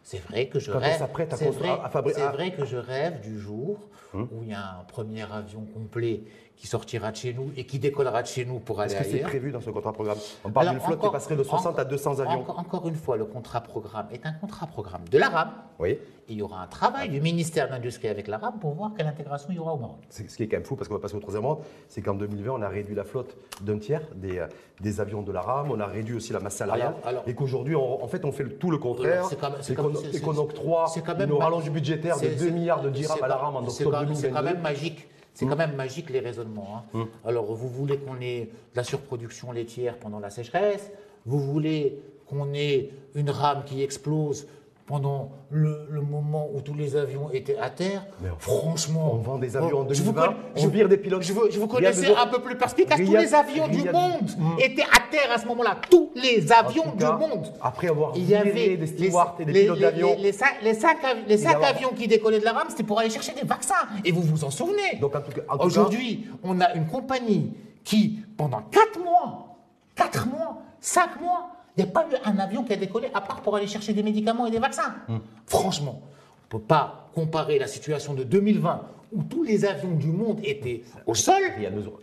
C'est 0.04 0.20
vrai 0.20 0.48
que 0.50 0.60
je. 0.60 0.72
Quand 0.72 0.80
rêve. 0.80 0.98
s'apprête 1.00 1.34
à 1.34 1.38
c'est 1.38 1.50
vrai- 1.50 1.70
à 1.70 2.50
que 2.52 2.64
je 2.66 2.78
rêve 2.78 3.22
du 3.22 3.40
jour 3.40 3.80
où 4.14 4.44
il 4.44 4.50
y 4.50 4.54
a 4.54 4.78
un 4.80 4.84
premier 4.84 5.24
avion 5.32 5.66
complet 5.74 6.22
qui 6.58 6.68
sortira 6.68 7.12
de 7.12 7.18
chez 7.18 7.34
nous 7.34 7.52
et 7.58 7.66
qui 7.66 7.80
décollera 7.80 8.22
de 8.24 8.28
chez 8.28 8.46
nous 8.46 8.60
pour 8.60 8.80
aller 8.80 8.92
Est-ce 8.94 9.00
que 9.04 9.08
c'est 9.10 9.16
ailleurs. 9.16 9.30
prévu 9.30 9.52
dans 9.52 9.60
ce 9.62 9.70
contrat 9.72 9.92
programme 9.92 10.18
On 10.46 10.52
parle 10.52 10.70
d'une 10.70 10.80
flotte 10.80 11.02
qui 11.02 11.10
passerait 11.10 11.36
de 11.36 11.44
60 11.44 11.78
à 11.80 11.84
200 11.86 12.20
avions. 12.20 12.40
Encore, 12.42 12.60
encore 12.60 12.88
une 12.88 12.96
fois, 12.96 13.18
le 13.18 13.26
contrat 13.26 13.62
programme 13.62 14.08
est 14.12 14.26
un 14.26 14.32
contrat 14.32 14.66
programme 14.68 15.02
de 15.12 15.18
l'ARAM. 15.18 15.50
Oui, 15.80 15.90
Et 15.90 16.00
il 16.30 16.38
y 16.38 16.42
aura 16.42 16.62
un 16.64 16.68
travail 16.68 17.10
du 17.10 17.20
ministère 17.20 17.68
de 17.68 17.74
l'Industrie 17.74 18.08
avec 18.08 18.28
l'ARAM 18.28 18.58
pour 18.60 18.74
voir 18.74 18.92
quelle 18.98 19.08
intégration 19.08 19.48
il 19.50 19.58
y 19.58 19.60
aura 19.60 19.74
au 19.74 19.78
Maroc. 19.78 19.98
ce 20.10 20.22
qui 20.24 20.44
est 20.44 20.48
quand 20.48 20.56
même 20.56 20.64
fou 20.66 20.76
parce 20.78 20.88
qu'on 20.88 20.94
va 20.96 21.02
passer 21.02 21.16
au 21.16 21.20
troisième 21.20 21.46
rang, 21.46 21.60
c'est 21.90 22.02
qu'en 22.02 22.14
2020, 22.14 22.52
on 22.54 22.62
a 22.62 22.70
réduit 22.70 22.96
la 22.96 23.04
flotte 23.04 23.36
d'un 23.62 23.78
tiers 23.78 24.02
des, 24.16 24.40
euh, 24.40 24.48
des 24.80 25.02
avions 25.02 25.22
de 25.22 25.32
la 25.34 25.42
RAM, 25.42 25.70
on 25.72 25.80
a 25.82 25.86
réduit 25.86 26.16
aussi 26.16 26.32
la 26.32 26.40
masse 26.40 26.56
salariale, 26.56 26.96
Alors- 27.04 27.08
alors- 27.08 27.24
et 27.28 27.36
qu'aujourd'hui, 27.36 27.76
en 27.76 28.08
fait, 28.08 28.24
on 28.24 28.32
fait 28.32 28.48
tout 28.58 28.72
le 28.72 28.78
contraire, 28.78 29.26
C'est 29.26 29.36
quand 29.40 29.50
même- 29.52 29.60
c'est 29.62 29.74
et 29.74 29.76
quand- 29.76 29.84
qu'on 29.90 29.96
c'est- 29.96 30.16
et 30.18 30.22
qu'on 30.22 30.34
c'est- 30.34 30.40
octroie 30.40 30.86
c'est 30.88 31.02
quand 31.02 31.18
même 31.18 31.30
une 31.32 31.38
ma- 31.38 31.44
rallonge 31.44 31.70
budgétaire 31.70 32.16
de 32.16 32.22
c'est- 32.22 32.30
2 32.36 32.46
c'est- 32.46 32.52
milliards 32.52 32.82
de 32.82 32.90
dirhams 32.90 33.18
c'est 33.18 33.24
à 33.24 33.28
la 33.28 33.36
quand- 33.36 33.42
RAM 33.42 33.56
en 33.58 33.70
c'est 33.70 33.86
octobre 33.86 33.92
quand- 34.08 34.16
C'est 34.16 34.30
2022. 34.30 34.34
quand 34.34 34.44
même 34.44 34.62
magique. 34.62 35.08
C'est 35.36 35.46
quand 35.46 35.56
même 35.58 35.76
magique 35.76 36.10
les 36.10 36.20
raisonnements. 36.22 36.78
hein. 36.94 37.08
Alors, 37.26 37.54
vous 37.54 37.68
voulez 37.68 37.98
qu'on 37.98 38.20
ait 38.22 38.46
de 38.46 38.76
la 38.76 38.84
surproduction 38.84 39.52
laitière 39.52 39.98
pendant 40.00 40.20
la 40.20 40.30
sécheresse, 40.32 40.90
vous 41.26 41.40
voulez 41.40 42.00
qu'on 42.26 42.54
ait 42.54 42.90
une 43.14 43.30
rame 43.30 43.64
qui 43.66 43.84
explose 43.84 44.48
pendant 44.88 45.32
le, 45.50 45.88
le 45.90 46.02
moment 46.02 46.48
où 46.54 46.62
tous 46.62 46.76
les 46.76 46.96
avions 46.96 47.32
étaient 47.32 47.58
à 47.58 47.72
terre. 47.72 48.06
Franchement, 48.38 49.14
on 49.14 49.18
vend 49.18 49.38
des 49.40 49.58
avions 49.58 49.80
en 49.80 49.88
je 49.92 50.04
vous 50.04 50.12
2020, 50.12 50.36
on 50.56 50.60
je- 50.62 50.68
vire 50.68 50.88
des 50.88 50.98
pilotes. 50.98 51.24
Je 51.24 51.30
je 51.30 51.34
vous 51.34 51.42
Rien 51.68 51.90
connaissais 51.90 52.10
de- 52.10 52.16
un 52.16 52.28
peu 52.28 52.40
plus 52.40 52.56
perspicace. 52.56 53.00
Tous 53.00 53.10
Rien- 53.10 53.22
les 53.22 53.34
avions 53.34 53.68
du 53.68 53.84
monde 53.90 54.30
étaient 54.60 54.84
à 54.84 55.00
terre 55.10 55.32
à 55.34 55.40
ce 55.40 55.48
moment-là. 55.48 55.78
Tous 55.90 56.12
les 56.16 56.52
avions 56.52 56.92
cas, 57.00 57.14
du 57.14 57.20
monde. 57.20 57.52
Après 57.62 57.88
avoir 57.88 58.12
Il 58.16 58.22
y 58.24 58.26
viré 58.26 58.40
avait 58.52 58.78
des 58.78 58.86
stewards 58.88 59.36
et 59.40 59.46
des 59.46 59.54
les, 59.54 59.62
pilotes 59.64 59.78
les- 59.78 59.82
d'avion. 59.82 60.08
les- 60.18 60.22
les 60.22 60.32
cinq, 60.32 60.54
les 60.62 60.74
cinq 60.76 61.04
avi- 61.04 61.26
les 61.28 61.38
cinq 61.38 61.56
avoir- 61.56 61.70
avions 61.72 61.90
qui 61.90 62.08
décollaient 62.08 62.40
de 62.40 62.46
la 62.46 62.54
rame, 62.54 62.68
c'était 62.70 62.84
pour 62.84 63.00
aller 63.00 63.10
chercher 63.10 63.34
des 63.34 63.48
vaccins. 63.48 63.74
Et 64.04 64.12
vous 64.12 64.22
vous 64.22 64.44
en 64.44 64.52
souvenez 64.52 65.00
Donc, 65.02 65.14
Aujourd'hui, 65.62 66.28
on 66.44 66.62
a 66.62 66.74
une 66.76 66.86
compagnie 66.86 67.54
qui, 67.84 68.20
pendant 68.38 68.62
4 68.72 69.00
mois, 69.04 69.56
4 69.96 70.28
mois, 70.28 70.58
5 70.80 71.20
mois, 71.20 71.50
il 71.78 71.84
n'y 71.84 71.90
a 71.90 71.92
pas 71.92 72.06
eu 72.12 72.16
un 72.24 72.38
avion 72.40 72.64
qui 72.64 72.74
a 72.74 72.78
décollé 72.78 73.10
à 73.14 73.22
part 73.22 73.42
pour 73.42 73.56
aller 73.56 73.68
chercher 73.68 73.94
des 73.94 74.04
médicaments 74.04 74.48
et 74.48 74.52
des 74.52 74.60
vaccins. 74.60 74.96
Hmm. 75.08 75.18
Franchement, 75.46 76.02
on 76.02 76.58
ne 76.58 76.62
peut 76.62 76.66
pas 76.66 77.10
comparer 77.14 77.60
la 77.60 77.68
situation 77.68 78.14
de 78.14 78.24
2020 78.24 78.82
où 79.12 79.24
tous 79.24 79.44
les 79.44 79.66
avions 79.66 79.92
du 79.92 80.08
monde 80.08 80.40
étaient 80.44 80.84
au 81.06 81.16
sol 81.16 81.42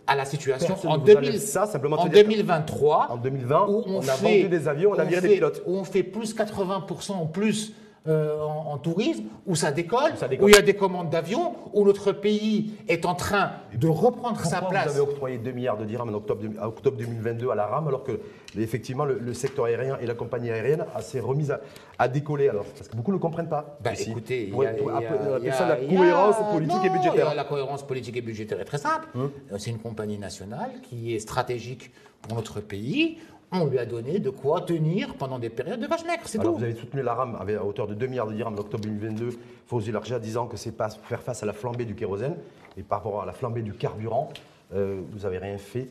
à 0.07 0.15
la 0.15 0.25
situation 0.25 0.67
Personne 0.67 0.89
en, 0.91 0.93
ne 0.95 0.99
vous 0.99 1.05
2000 1.05 1.29
enlève 1.29 1.41
ça, 1.41 1.65
simplement 1.65 1.97
en 1.97 2.05
te 2.05 2.09
dire 2.09 2.23
que 2.23 2.29
2023 2.29 3.07
en 3.11 3.17
2020, 3.17 3.67
où 3.67 3.83
on 3.85 3.99
a 3.99 4.01
fait- 4.13 4.41
vendu 4.41 4.49
des 4.49 4.67
avions, 4.67 4.91
on 4.91 4.99
a 4.99 5.03
viré 5.03 5.27
des 5.27 5.35
pilotes. 5.35 5.61
Où 5.65 5.75
on 5.75 5.83
fait 5.83 6.03
plus 6.03 6.33
80% 6.33 7.11
en 7.13 7.25
plus 7.27 7.73
euh, 8.07 8.37
en, 8.41 8.73
en 8.73 8.77
tourisme, 8.77 9.23
où 9.47 9.55
ça 9.55 9.71
décolle, 9.71 10.11
Où 10.13 10.17
ça 10.17 10.27
décolle. 10.27 10.45
où 10.45 10.49
il 10.49 10.55
y 10.55 10.57
a 10.57 10.61
des 10.61 10.73
commandes 10.75 11.09
d'avions, 11.09 11.53
où 11.73 11.85
notre 11.85 12.11
pays 12.11 12.73
est 12.89 13.05
en 13.05 13.15
train 13.15 13.51
de 13.73 13.87
reprendre 13.87 14.39
sa 14.43 14.61
place. 14.61 14.87
vous 14.87 14.91
avez 14.91 15.09
octroyé 15.11 15.37
2 15.37 15.51
milliards 15.51 15.77
de 15.77 15.85
dirhams 15.85 16.09
en 16.09 16.13
octobre, 16.13 16.41
deux- 16.41 16.59
en 16.59 16.65
octobre 16.67 16.97
2022 16.97 17.49
à 17.49 17.55
la 17.55 17.65
RAM, 17.65 17.87
alors 17.87 18.03
que 18.03 18.19
effectivement 18.59 19.05
le, 19.05 19.17
le 19.19 19.33
secteur 19.33 19.65
aérien 19.65 19.97
et 20.01 20.05
la 20.05 20.15
compagnie 20.15 20.51
aérienne 20.51 20.85
a- 20.93 21.01
s'est 21.01 21.21
remise 21.21 21.51
à, 21.51 21.61
à 21.97 22.07
décoller 22.09 22.49
alors? 22.49 22.65
Parce 22.65 22.89
que 22.89 22.95
beaucoup 22.97 23.11
ne 23.11 23.15
le 23.15 23.21
comprennent 23.21 23.47
pas. 23.49 23.77
Bah, 23.81 23.91
écoutez, 23.97 24.49
il 24.49 24.55
y 24.55 24.65
a, 24.65 25.67
la 25.67 25.75
cohérence 25.77 26.35
politique 26.51 26.85
et 26.85 26.89
budgétaire. 26.89 27.29
a 27.29 27.35
La 27.35 27.43
cohérence 27.45 27.83
politique 27.87 28.17
et 28.17 28.21
budgétaire 28.21 28.59
est 28.59 28.65
très 28.65 28.77
simple. 28.79 29.07
Euh, 29.15 29.27
C'est 29.57 29.71
une 29.71 29.79
compagnie 29.79 30.17
nationale 30.17 30.71
qui 30.83 31.15
est 31.15 31.19
stratégique 31.19 31.91
pour 32.21 32.35
notre 32.37 32.59
pays. 32.61 33.17
On 33.55 33.65
lui 33.65 33.77
a 33.77 33.85
donné 33.85 34.17
de 34.17 34.31
quoi 34.31 34.61
tenir 34.61 35.13
pendant 35.13 35.37
des 35.37 35.49
périodes 35.49 35.79
de 35.79 35.85
vache 35.85 36.03
maigre, 36.05 36.23
c'est 36.25 36.39
tout. 36.39 36.55
vous 36.55 36.63
avez 36.63 36.73
soutenu 36.73 37.03
la 37.03 37.13
RAM 37.13 37.35
à 37.35 37.63
hauteur 37.63 37.85
de 37.85 37.93
2 37.93 38.07
milliards 38.07 38.27
de 38.27 38.33
dirhams 38.33 38.55
en 38.55 38.57
octobre 38.57 38.83
2022, 38.83 39.29
Fawzi 39.67 39.91
Larja 39.91 40.17
disant 40.17 40.47
que 40.47 40.57
c'est 40.57 40.71
pas 40.71 40.89
faire 40.89 41.21
face 41.21 41.43
à 41.43 41.45
la 41.45 41.53
flambée 41.53 41.85
du 41.85 41.93
kérosène 41.93 42.35
et 42.77 42.81
par 42.81 42.97
rapport 42.99 43.21
à 43.21 43.27
la 43.27 43.31
flambée 43.31 43.61
du 43.61 43.73
carburant, 43.73 44.29
euh, 44.73 45.01
vous 45.11 45.19
n'avez 45.19 45.37
rien 45.37 45.59
fait 45.59 45.87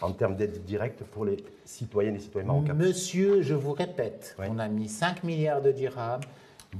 en 0.00 0.12
termes 0.12 0.36
d'aide 0.36 0.64
directe 0.64 1.04
pour 1.04 1.26
les 1.26 1.36
citoyennes 1.66 2.16
et 2.16 2.18
citoyens 2.18 2.48
marocains. 2.48 2.72
Monsieur, 2.72 3.42
je 3.42 3.54
vous 3.54 3.72
répète, 3.72 4.34
on 4.38 4.58
a 4.58 4.68
mis 4.68 4.88
5 4.88 5.22
milliards 5.22 5.60
de 5.60 5.70
dirhams 5.70 6.22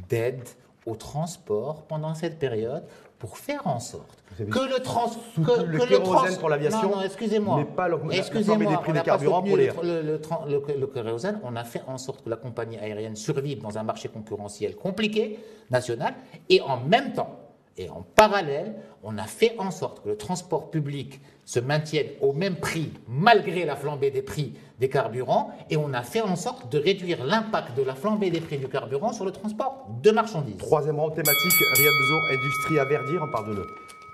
d'aide 0.08 0.48
au 0.86 0.96
transport 0.96 1.82
pendant 1.82 2.14
cette 2.14 2.38
période 2.38 2.84
pour 3.22 3.38
faire 3.38 3.64
en 3.68 3.78
sorte 3.78 4.18
que 4.36 4.58
le 4.68 4.80
trans 4.82 5.08
que, 5.36 5.62
le 5.62 5.78
kérosène 5.78 6.36
pour 6.40 6.48
l'aviation, 6.48 6.88
Non, 6.90 6.96
non, 6.96 7.02
excusez-moi. 7.02 7.56
mais 7.58 7.64
pas 7.64 7.88
Excusez-moi, 8.10 8.68
des 8.72 8.76
prix 8.78 8.92
des 8.92 9.00
carburants 9.02 9.42
pour 9.44 9.56
les- 9.56 9.68
le, 9.68 10.02
le, 10.02 10.20
le- 10.48 10.80
le 10.80 10.86
kérosène, 10.88 11.38
on 11.44 11.54
a 11.54 11.62
fait 11.62 11.82
en 11.86 11.98
sorte 11.98 12.24
que 12.24 12.30
la 12.30 12.34
compagnie 12.36 12.78
aérienne 12.78 13.14
survive 13.14 13.62
dans 13.62 13.78
un 13.78 13.84
marché 13.84 14.08
concurrentiel 14.08 14.74
compliqué, 14.74 15.38
national, 15.70 16.14
et 16.48 16.60
en 16.62 16.80
même 16.80 17.12
temps, 17.12 17.38
Et 17.76 17.88
en 17.88 18.02
parallèle, 18.02 18.74
on 19.02 19.16
a 19.18 19.24
fait 19.24 19.54
en 19.58 19.70
sorte 19.70 20.02
que 20.02 20.08
le 20.10 20.16
transport 20.16 20.70
public 20.70 21.20
se 21.44 21.58
maintienne 21.58 22.06
au 22.20 22.32
même 22.32 22.56
prix, 22.56 22.92
malgré 23.08 23.64
la 23.64 23.76
flambée 23.76 24.10
des 24.10 24.22
prix 24.22 24.54
des 24.78 24.88
carburants, 24.88 25.50
et 25.70 25.76
on 25.76 25.92
a 25.94 26.02
fait 26.02 26.20
en 26.20 26.36
sorte 26.36 26.70
de 26.70 26.78
réduire 26.78 27.24
l'impact 27.24 27.76
de 27.76 27.82
la 27.82 27.94
flambée 27.94 28.30
des 28.30 28.40
prix 28.40 28.58
du 28.58 28.68
carburant 28.68 29.12
sur 29.12 29.24
le 29.24 29.32
transport 29.32 29.86
de 30.02 30.10
marchandises. 30.10 30.58
Troisième 30.58 30.98
rang 31.00 31.10
thématique, 31.10 31.52
Riyad 31.76 31.92
Bezour, 32.00 32.20
industrie 32.30 32.78
à 32.78 32.84
verdir. 32.84 33.22
On 33.26 33.30
parle 33.30 33.56
de 33.56 33.62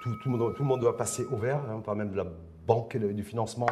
tout, 0.02 0.14
tout, 0.22 0.30
le 0.30 0.36
monde, 0.36 0.54
tout 0.54 0.62
le 0.62 0.68
monde 0.68 0.80
doit 0.80 0.96
passer 0.96 1.24
au 1.32 1.36
vert. 1.36 1.56
hein, 1.68 1.76
on 1.78 1.80
parle 1.80 1.98
même 1.98 2.10
de 2.10 2.16
la 2.16 2.26
banque 2.66 2.96
du 2.96 3.24
financement 3.24 3.66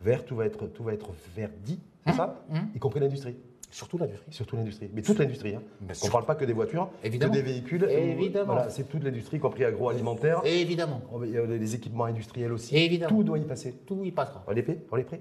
vert. 0.00 0.24
Tout 0.24 0.36
va 0.36 0.46
être, 0.46 0.66
tout 0.66 0.84
va 0.84 0.92
être 0.92 1.10
verdi, 1.34 1.80
c'est 2.06 2.14
ça? 2.14 2.44
Y 2.74 2.78
compris 2.78 3.00
l'industrie. 3.00 3.36
Surtout 3.72 3.98
l'industrie. 3.98 4.32
Surtout 4.32 4.56
l'industrie. 4.56 4.90
Mais 4.92 5.02
toute 5.02 5.18
l'industrie. 5.18 5.54
Hein. 5.56 5.62
On 5.80 6.06
ne 6.06 6.10
parle 6.12 6.26
pas 6.26 6.34
que 6.36 6.44
des 6.44 6.52
voitures, 6.52 6.90
Évidemment. 7.02 7.32
que 7.32 7.38
des 7.38 7.42
véhicules. 7.42 7.84
Évidemment. 7.90 8.52
Voilà, 8.54 8.70
c'est 8.70 8.84
toute 8.84 9.02
l'industrie, 9.02 9.38
y 9.38 9.40
compris 9.40 9.64
agroalimentaire. 9.64 10.42
Évidemment. 10.44 11.00
Les 11.22 11.74
équipements 11.74 12.04
industriels 12.04 12.52
aussi. 12.52 12.76
Évidemment. 12.76 13.16
Tout 13.16 13.24
doit 13.24 13.38
y 13.38 13.44
passer. 13.44 13.72
Tout 13.86 14.04
y 14.04 14.12
passera. 14.12 14.44
On 14.46 14.52
est 14.54 14.62
prêt 14.62 14.78
On 14.92 14.96
est 14.98 15.04
prêt 15.04 15.20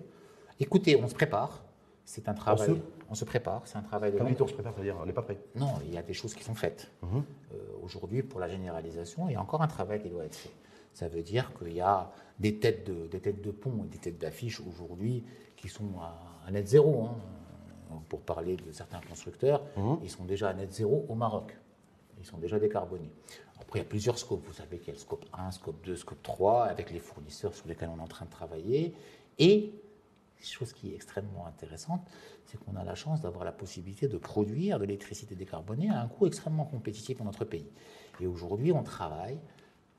Écoutez, 0.59 0.95
on 1.01 1.07
se 1.07 1.15
prépare. 1.15 1.63
C'est 2.05 2.27
un 2.27 2.33
travail. 2.33 2.67
se- 2.67 2.75
On 3.09 3.15
se 3.15 3.25
prépare. 3.25 3.61
C'est 3.65 3.77
un 3.77 3.81
travail 3.83 4.11
de 4.11 4.17
Quand 4.17 4.25
on 4.41 4.47
se 4.47 4.53
prépare, 4.53 4.73
c'est-à-dire 4.75 4.95
on 5.01 5.05
n'est 5.05 5.13
pas 5.13 5.21
prêt. 5.21 5.37
Non, 5.55 5.73
il 5.85 5.93
y 5.93 5.97
a 5.97 6.01
des 6.01 6.13
choses 6.13 6.33
qui 6.33 6.43
sont 6.43 6.55
faites. 6.55 6.91
Mhm. 7.03 7.23
Euh, 7.53 7.57
Aujourd'hui, 7.83 8.21
pour 8.21 8.39
la 8.39 8.47
généralisation, 8.47 9.27
il 9.27 9.33
y 9.33 9.35
a 9.35 9.41
encore 9.41 9.61
un 9.61 9.67
travail 9.67 10.01
qui 10.01 10.09
doit 10.09 10.23
être 10.25 10.35
fait. 10.35 10.51
Ça 10.93 11.07
veut 11.07 11.21
dire 11.23 11.51
qu'il 11.57 11.73
y 11.73 11.81
a 11.81 12.11
des 12.39 12.55
têtes 12.55 12.85
de, 12.87 13.07
des 13.07 13.19
têtes 13.19 13.41
de 13.41 13.51
pont 13.51 13.83
et 13.85 13.87
des 13.87 13.97
têtes 13.97 14.17
d'affiche 14.19 14.61
aujourd'hui 14.61 15.23
qui 15.55 15.67
sont 15.69 15.89
à, 16.01 16.47
à 16.47 16.51
net 16.51 16.67
zéro. 16.67 17.05
hein. 17.05 17.15
Pour 18.09 18.21
parler 18.21 18.55
de 18.57 18.71
certains 18.71 19.01
constructeurs, 19.01 19.63
Mhm. 19.77 19.99
ils 20.03 20.09
sont 20.09 20.25
déjà 20.25 20.49
à 20.49 20.53
net 20.53 20.71
zéro 20.73 21.05
au 21.09 21.15
Maroc. 21.15 21.57
Ils 22.19 22.25
sont 22.25 22.37
déjà 22.37 22.59
décarbonés. 22.59 23.11
Après, 23.59 23.79
il 23.79 23.81
y 23.83 23.85
a 23.85 23.89
plusieurs 23.89 24.17
scopes. 24.17 24.43
Vous 24.45 24.53
savez 24.53 24.77
qu'il 24.77 24.87
y 24.87 24.91
a 24.91 24.93
le 24.93 24.99
scope 24.99 25.25
1, 25.33 25.51
scope 25.51 25.83
2, 25.85 25.95
scope 25.95 26.21
3, 26.21 26.65
avec 26.65 26.91
les 26.91 26.99
fournisseurs 26.99 27.53
sur 27.55 27.67
lesquels 27.67 27.89
on 27.93 27.97
est 27.97 28.01
en 28.03 28.07
train 28.07 28.25
de 28.25 28.31
travailler. 28.31 28.93
Et 29.39 29.73
chose 30.41 30.73
qui 30.73 30.91
est 30.91 30.95
extrêmement 30.95 31.45
intéressante, 31.45 32.01
c'est 32.47 32.57
qu'on 32.59 32.75
a 32.75 32.83
la 32.83 32.95
chance 32.95 33.21
d'avoir 33.21 33.45
la 33.45 33.51
possibilité 33.51 34.07
de 34.07 34.17
produire 34.17 34.79
de 34.79 34.85
l'électricité 34.85 35.35
décarbonée 35.35 35.89
à 35.89 36.01
un 36.01 36.07
coût 36.07 36.25
extrêmement 36.25 36.65
compétitif 36.65 37.19
dans 37.19 37.25
notre 37.25 37.45
pays. 37.45 37.69
Et 38.19 38.25
aujourd'hui, 38.27 38.71
on 38.71 38.81
travaille. 38.83 39.39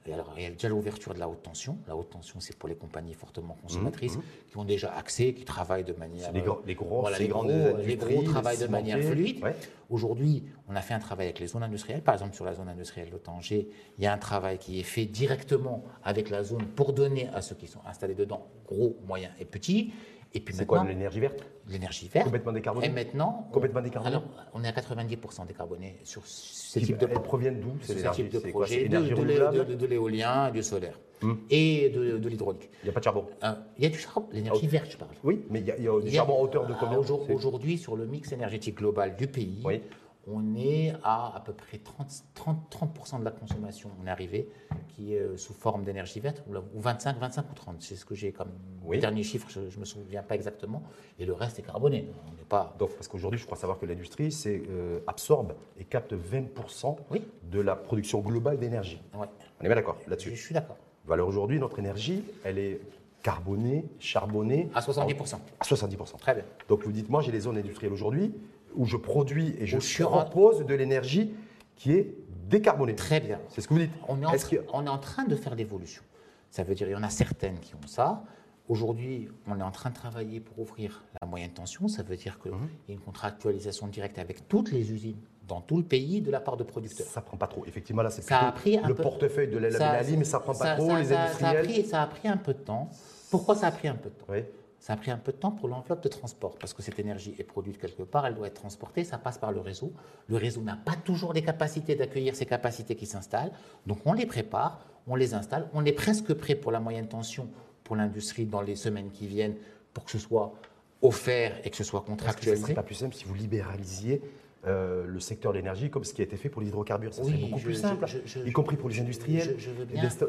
Et 0.05 0.13
alors, 0.13 0.35
il 0.37 0.43
y 0.43 0.47
a 0.47 0.51
déjà 0.51 0.69
l'ouverture 0.69 1.15
de 1.15 1.21
la 1.21 1.29
haute 1.29 1.43
tension. 1.43 1.79
La 1.87 1.95
haute 1.95 2.11
tension, 2.11 2.41
c'est 2.41 2.57
pour 2.57 2.69
les 2.69 2.75
compagnies 2.75 3.15
fortement 3.15 3.57
consommatrices 3.63 4.19
qui 4.51 4.57
ont 4.57 4.65
déjà 4.65 4.93
accès, 4.93 5.33
qui 5.33 5.45
travaillent 5.45 5.85
de 5.85 5.93
manière. 5.93 6.33
Les 6.33 6.41
gros- 6.41 6.63
les 6.67 6.75
voilà, 7.01 7.17
gros, 7.29 7.77
les 7.87 7.97
travaillent 8.25 8.59
de 8.59 8.67
manière 8.67 8.99
fluide. 9.13 9.43
Ouais. 9.45 9.55
Aujourd'hui, 9.91 10.45
on 10.69 10.75
a 10.75 10.81
fait 10.81 10.95
un 10.95 10.99
travail 10.99 11.27
avec 11.27 11.39
les 11.39 11.47
zones 11.47 11.63
industrielles. 11.63 12.03
Par 12.03 12.15
exemple, 12.15 12.35
sur 12.35 12.45
la 12.45 12.55
zone 12.55 12.69
industrielle 12.69 13.11
de 13.11 13.19
Tanger, 13.19 13.69
il 13.99 14.03
y 14.05 14.07
a 14.07 14.13
un 14.13 14.19
travail 14.19 14.59
qui 14.59 14.81
est 14.81 14.85
fait 14.85 15.05
directement 15.05 15.85
avec 16.03 16.31
la 16.31 16.43
zone 16.43 16.65
pour 16.75 16.93
donner 16.93 17.29
à 17.35 17.41
ceux 17.43 17.55
qui 17.55 17.67
sont 17.69 17.81
installés 17.87 18.15
dedans, 18.15 18.49
gros, 18.67 18.97
moyens 19.07 19.33
et 19.39 19.45
petits. 19.45 19.93
Et 20.35 20.41
puis 20.41 20.55
C'est 20.55 20.65
quoi 20.67 20.79
maintenant, 20.79 20.93
l'énergie 20.95 21.21
verte 21.21 21.45
l'énergie 21.69 22.09
verte. 22.09 22.25
Complètement 22.25 22.53
décarbonée 22.53 22.87
Et 22.87 22.91
maintenant, 22.91 23.49
Complètement 23.53 23.81
on- 23.81 23.83
décarbonée 23.85 24.17
Alors, 24.17 24.25
on 24.55 24.65
est 24.65 24.69
à 24.69 24.73
90% 24.73 25.47
décarboné 25.47 25.99
sur 26.03 26.23
ce 26.27 26.79
type 26.81 26.99
de 26.99 27.07
Elles 27.07 27.23
proviennent 27.23 27.61
d'où 27.61 27.75
ce 27.81 27.89
C'est 27.89 27.95
l'énergie 27.97 28.23
type 28.25 28.33
de 28.33 28.39
projet, 28.51 28.89
de, 28.89 28.99
de 28.99 29.65
de- 29.65 29.75
de 29.75 29.87
l'éolien, 29.87 30.51
du 30.51 30.63
solaire 30.63 30.99
Hmm. 31.23 31.35
et 31.51 31.89
de, 31.91 32.19
de 32.19 32.29
l'hydraulique. 32.29 32.69
Il 32.83 32.87
n'y 32.87 32.91
a 32.91 32.93
pas 32.93 32.99
de 32.99 33.05
charbon. 33.05 33.27
Euh, 33.45 33.53
Il 33.79 33.85
y 33.85 33.87
a 33.87 33.91
du 33.91 33.99
charbon, 33.99 34.27
l'énergie 34.33 34.67
verte, 34.67 34.91
je 34.91 34.97
parle. 34.97 35.13
Oui, 35.23 35.45
mais 35.51 35.61
il 35.61 35.67
y 35.67 35.71
a, 35.71 35.77
il 35.77 35.85
y 35.85 35.89
a 35.89 35.93
du 35.93 35.99
Il 36.01 36.07
y 36.07 36.17
a- 36.17 36.21
charbon 36.23 36.35
à 36.39 36.41
hauteur 36.41 36.67
de 36.67 36.73
Ah, 36.73 36.79
combien 36.81 36.99
aujourd- 36.99 37.31
Aujourd'hui, 37.31 37.79
sur 37.79 37.95
le 37.95 38.07
mix 38.07 38.33
énergétique 38.33 38.79
global 38.79 39.15
du 39.15 39.29
pays, 39.29 39.61
Oui. 39.65 39.83
On 40.29 40.55
est 40.55 40.93
à 41.03 41.35
à 41.37 41.41
peu 41.41 41.53
près 41.53 41.79
30, 41.79 42.07
30, 42.35 42.59
30% 42.71 43.21
de 43.21 43.25
la 43.25 43.31
consommation, 43.31 43.91
on 44.03 44.07
est 44.07 44.11
arrivé, 44.11 44.49
qui 44.89 45.15
est 45.15 45.19
euh, 45.19 45.37
sous 45.37 45.53
forme 45.53 45.83
d'énergie 45.85 46.21
verte, 46.21 46.43
ou 46.49 46.53
la- 46.53 46.61
ou 46.61 46.81
25, 46.81 47.19
25 47.19 47.51
ou 47.51 47.55
30, 47.55 47.77
c'est 47.83 47.97
ce 47.97 48.05
que 48.05 48.15
j'ai 48.15 48.33
comme 48.33 48.51
Oui. 48.85 48.99
dernier 49.01 49.23
chiffre, 49.23 49.49
je 49.51 49.61
ne 49.61 49.81
me 49.81 49.85
souviens 49.85 50.23
pas 50.23 50.35
exactement, 50.35 50.83
et 51.19 51.27
le 51.27 51.33
reste 51.33 51.59
est 51.59 51.63
carboné. 51.63 52.09
On 52.27 52.31
n'est 52.37 52.45
pas... 52.49 52.75
Donc, 52.79 52.91
parce 52.95 53.09
qu'aujourd'hui, 53.09 53.39
je 53.41 53.47
crois 53.47 53.57
savoir 53.59 53.79
que 53.79 53.87
l'industrie 53.87 54.31
euh, 54.47 55.01
absorbe 55.07 55.55
et 55.79 55.85
capte 55.85 56.13
20% 56.15 56.97
Oui. 57.11 57.23
de 57.51 57.61
la 57.61 57.75
production 57.77 58.21
globale 58.21 58.59
d'énergie. 58.59 59.01
Ouais, 59.15 59.27
On 59.61 59.65
est 59.65 59.69
bien 59.69 59.77
d'accord 59.77 59.97
je 60.05 60.11
là-dessus. 60.11 60.37
suis 60.37 60.55
d'accord. 60.55 60.77
Alors 61.11 61.27
aujourd'hui, 61.29 61.59
notre 61.59 61.79
énergie, 61.81 62.23
elle 62.45 62.59
est 62.59 62.81
carbonée, 63.23 63.85
charbonnée. 63.99 64.69
À 64.75 64.81
70%. 64.81 65.37
À 65.61 65.65
70%. 65.65 66.17
Très 66.19 66.35
bien. 66.35 66.45
Donc 66.69 66.85
vous 66.85 66.93
dites, 66.93 67.09
moi 67.09 67.23
j'ai 67.23 67.33
des 67.33 67.41
zones 67.41 67.57
industrielles 67.59 67.93
aujourd'hui 67.93 68.33
où 68.77 68.85
je 68.87 68.97
produis 68.97 69.55
et 69.59 69.67
je 69.67 69.79
propose 70.05 70.65
de 70.65 70.75
l'énergie 70.75 71.33
qui 71.77 71.93
est 71.93 72.15
décarbonée. 72.49 72.95
Très 72.95 73.21
bien. 73.21 73.41
C'est 73.49 73.61
ce 73.61 73.69
que 73.69 73.75
vous 73.75 73.81
dites. 73.81 73.91
On 74.09 74.21
est, 74.23 74.27
en 74.27 74.31
train- 74.33 74.49
que- 74.49 74.65
on 74.73 74.87
est 74.87 74.91
en 74.91 74.99
train 74.99 75.25
de 75.25 75.35
faire 75.37 75.55
l'évolution. 75.55 76.03
Ça 76.51 76.63
veut 76.65 76.75
dire 76.75 76.87
qu'il 76.87 76.97
y 76.97 76.99
en 76.99 77.03
a 77.03 77.11
certaines 77.11 77.59
qui 77.61 77.75
ont 77.75 77.87
ça. 77.87 78.23
Aujourd'hui, 78.69 79.29
on 79.49 79.59
est 79.59 79.63
en 79.63 79.71
train 79.71 79.91
de 79.91 79.95
travailler 79.95 80.39
pour 80.41 80.59
ouvrir 80.61 81.03
la 81.21 81.27
moyenne 81.27 81.51
tension. 81.51 81.89
Ça 81.89 82.03
veut 82.03 82.17
dire 82.17 82.39
qu'il 82.41 82.53
Mhm. 82.53 82.69
y 82.89 82.93
a 82.93 82.95
une 82.95 83.01
contractualisation 83.01 83.87
directe 83.89 84.19
avec 84.19 84.49
toutes 84.49 84.71
les 84.71 84.93
usines 84.93 85.17
dans 85.49 85.61
tout 85.61 85.77
le 85.77 85.83
pays 85.83 86.21
de 86.21 86.31
la 86.31 86.41
part 86.41 86.57
de 86.57 86.63
producteurs. 86.63 87.07
Ça 87.07 87.21
prend 87.21 87.37
pas 87.37 87.49
trop. 87.49 87.65
Effectivement, 87.67 88.03
là, 88.03 88.11
c'est 88.11 88.23
le 88.31 88.95
peu- 88.95 89.03
portefeuille 89.03 89.49
de 89.49 89.59
la 89.59 89.71
Ça- 89.73 89.91
Ali, 89.91 90.17
mais 90.17 90.25
ça 90.25 90.39
prend 90.41 90.53
pas 90.53 90.65
ça- 90.65 90.77
trop 90.77 90.91
ça- 90.91 90.99
les 91.01 91.05
ça 91.07 91.21
a, 91.21 91.25
industriels. 91.25 91.67
pris, 91.67 91.85
ça 91.85 92.03
a 92.03 92.07
pris 92.07 92.29
un 92.29 92.37
peu 92.37 92.55
de 92.55 92.59
temps. 92.61 92.89
Pourquoi 93.31 93.55
ça 93.57 93.67
a 93.67 93.73
pris 93.73 93.89
un 93.89 93.95
peu 93.97 94.11
de 94.11 94.15
temps? 94.15 94.27
Oui. 94.29 94.45
Ça 94.83 94.95
a 94.95 94.97
pris 94.97 95.13
un 95.13 95.17
peu 95.17 95.31
de 95.31 95.37
temps 95.37 95.53
pour 95.53 95.69
l'enveloppe 95.69 96.03
de 96.03 96.09
transport, 96.09 96.57
parce 96.59 96.75
que 96.75 96.83
cette 96.83 96.99
énergie 96.99 97.37
est 97.39 97.45
produite 97.45 97.79
quelque 97.79 98.03
part, 98.03 98.27
elle 98.27 98.35
doit 98.35 98.49
être 98.49 98.61
transportée, 98.61 99.05
ça 99.05 99.17
passe 99.17 99.39
par 99.39 99.53
le 99.53 99.61
réseau. 99.61 99.93
Le 100.27 100.37
réseau 100.37 100.61
n'a 100.61 100.75
pas 100.75 100.97
toujours 100.97 101.33
les 101.33 101.43
capacités 101.43 101.95
d'accueillir 101.95 102.35
ces 102.35 102.47
capacités 102.47 102.97
qui 102.97 103.07
s'installent, 103.07 103.53
donc 103.87 103.99
on 104.07 104.13
les 104.13 104.27
prépare, 104.27 104.85
on 105.07 105.15
les 105.15 105.35
installe, 105.35 105.69
on 105.73 105.85
est 105.85 105.93
presque 105.93 106.35
prêt 106.35 106.57
pour 106.57 106.73
la 106.73 106.81
moyenne 106.81 107.07
tension 107.07 107.49
pour 107.85 107.95
l'industrie 107.95 108.45
dans 108.45 108.61
les 108.61 108.75
semaines 108.75 109.13
qui 109.13 109.29
viennent, 109.29 109.55
pour 109.95 110.05
que 110.05 110.11
ce 110.11 110.19
soit 110.19 110.53
offert 111.01 111.55
et 111.63 111.71
que 111.71 111.77
ce 111.77 111.85
soit 111.85 112.01
que 112.01 112.07
ce 112.07 112.11
contractualisé. 112.11 112.63
serait 112.63 112.75
pas 112.75 112.83
plus 112.83 112.97
simple 112.97 113.15
si 113.15 113.25
vous 113.25 113.35
libéralisiez 113.35 114.21
euh, 114.65 115.05
le 115.09 115.19
secteur 115.19 115.53
de 115.53 115.59
l'énergie 115.59 115.91
comme 115.91 116.05
ce 116.05 116.15
qui 116.15 116.21
a 116.21 116.25
été 116.25 116.37
fait 116.37 116.49
pour 116.49 116.63
l'hydrocarbures 116.63 117.13
Ça 117.13 117.23
Oui, 117.23 117.31
serait 117.33 117.41
beaucoup 117.43 117.59
je- 117.59 117.65
plus 117.65 117.75
simple, 117.75 118.07
je- 118.07 118.19
je- 118.25 118.39
y 118.47 118.53
compris 118.53 118.77
pour 118.77 118.89
les 118.89 119.01
industriels, 119.01 119.57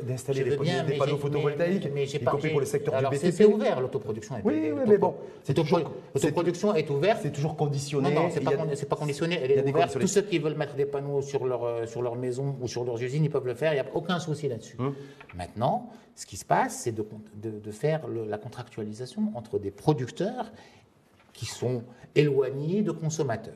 d'installer 0.07 0.43
des, 0.43 0.57
bien, 0.57 0.83
panneaux 0.97 1.17
photovoltaïques, 1.17 1.83
mais- 1.85 1.91
mais 1.93 2.05
y 2.07 2.23
compris 2.23 2.49
pour 2.49 2.59
le 2.59 2.65
secteur 2.65 2.95
alors 2.95 3.11
du 3.11 3.17
c'est- 3.17 3.27
BTP. 3.27 3.37
C'est 3.37 3.45
ouvert, 3.45 3.79
l'autoproduction 3.79 4.37
est 4.37 4.41
Oui, 4.43 4.71
oui, 4.73 4.81
mais 4.87 4.97
bon, 4.97 5.15
L'autoproduction 6.13 6.73
est 6.75 6.89
ouverte. 6.89 7.19
C'est 7.21 7.31
toujours 7.31 7.55
conditionné. 7.55 8.09
Non, 8.13 8.23
non, 8.23 8.29
c'est 8.31 8.41
pas, 8.41 8.51
pas 8.51 8.95
conditionné, 8.95 9.39
elle 9.41 9.51
est 9.51 9.69
ouverte. 9.69 9.99
Tous 9.99 10.07
ceux 10.07 10.21
qui 10.23 10.39
veulent 10.39 10.55
mettre 10.57 10.75
des 10.75 10.85
panneaux 10.85 11.21
sur 11.21 11.45
leur, 11.45 11.63
euh, 11.63 11.85
sur 11.85 12.01
leur 12.01 12.15
maison 12.15 12.55
ou 12.61 12.67
sur 12.67 12.83
leurs 12.83 13.01
usines, 13.01 13.23
ils 13.23 13.29
peuvent 13.29 13.45
le 13.45 13.53
faire, 13.55 13.71
il 13.73 13.75
n'y 13.75 13.81
a 13.81 13.95
aucun 13.95 14.19
souci 14.19 14.47
là-dessus. 14.47 14.75
Hum. 14.79 14.95
Maintenant, 15.35 15.89
ce 16.15 16.25
qui 16.25 16.37
se 16.37 16.45
passe, 16.45 16.81
c'est 16.83 16.91
de, 16.91 17.01
con- 17.01 17.21
de- 17.35 17.59
de 17.59 17.71
faire 17.71 18.07
le- 18.07 18.25
la 18.25 18.37
contractualisation 18.37 19.31
entre 19.35 19.59
des 19.59 19.71
producteurs 19.71 20.51
qui 21.33 21.45
sont 21.45 21.83
éloignés 22.15 22.81
de 22.81 22.91
consommateurs. 22.91 23.53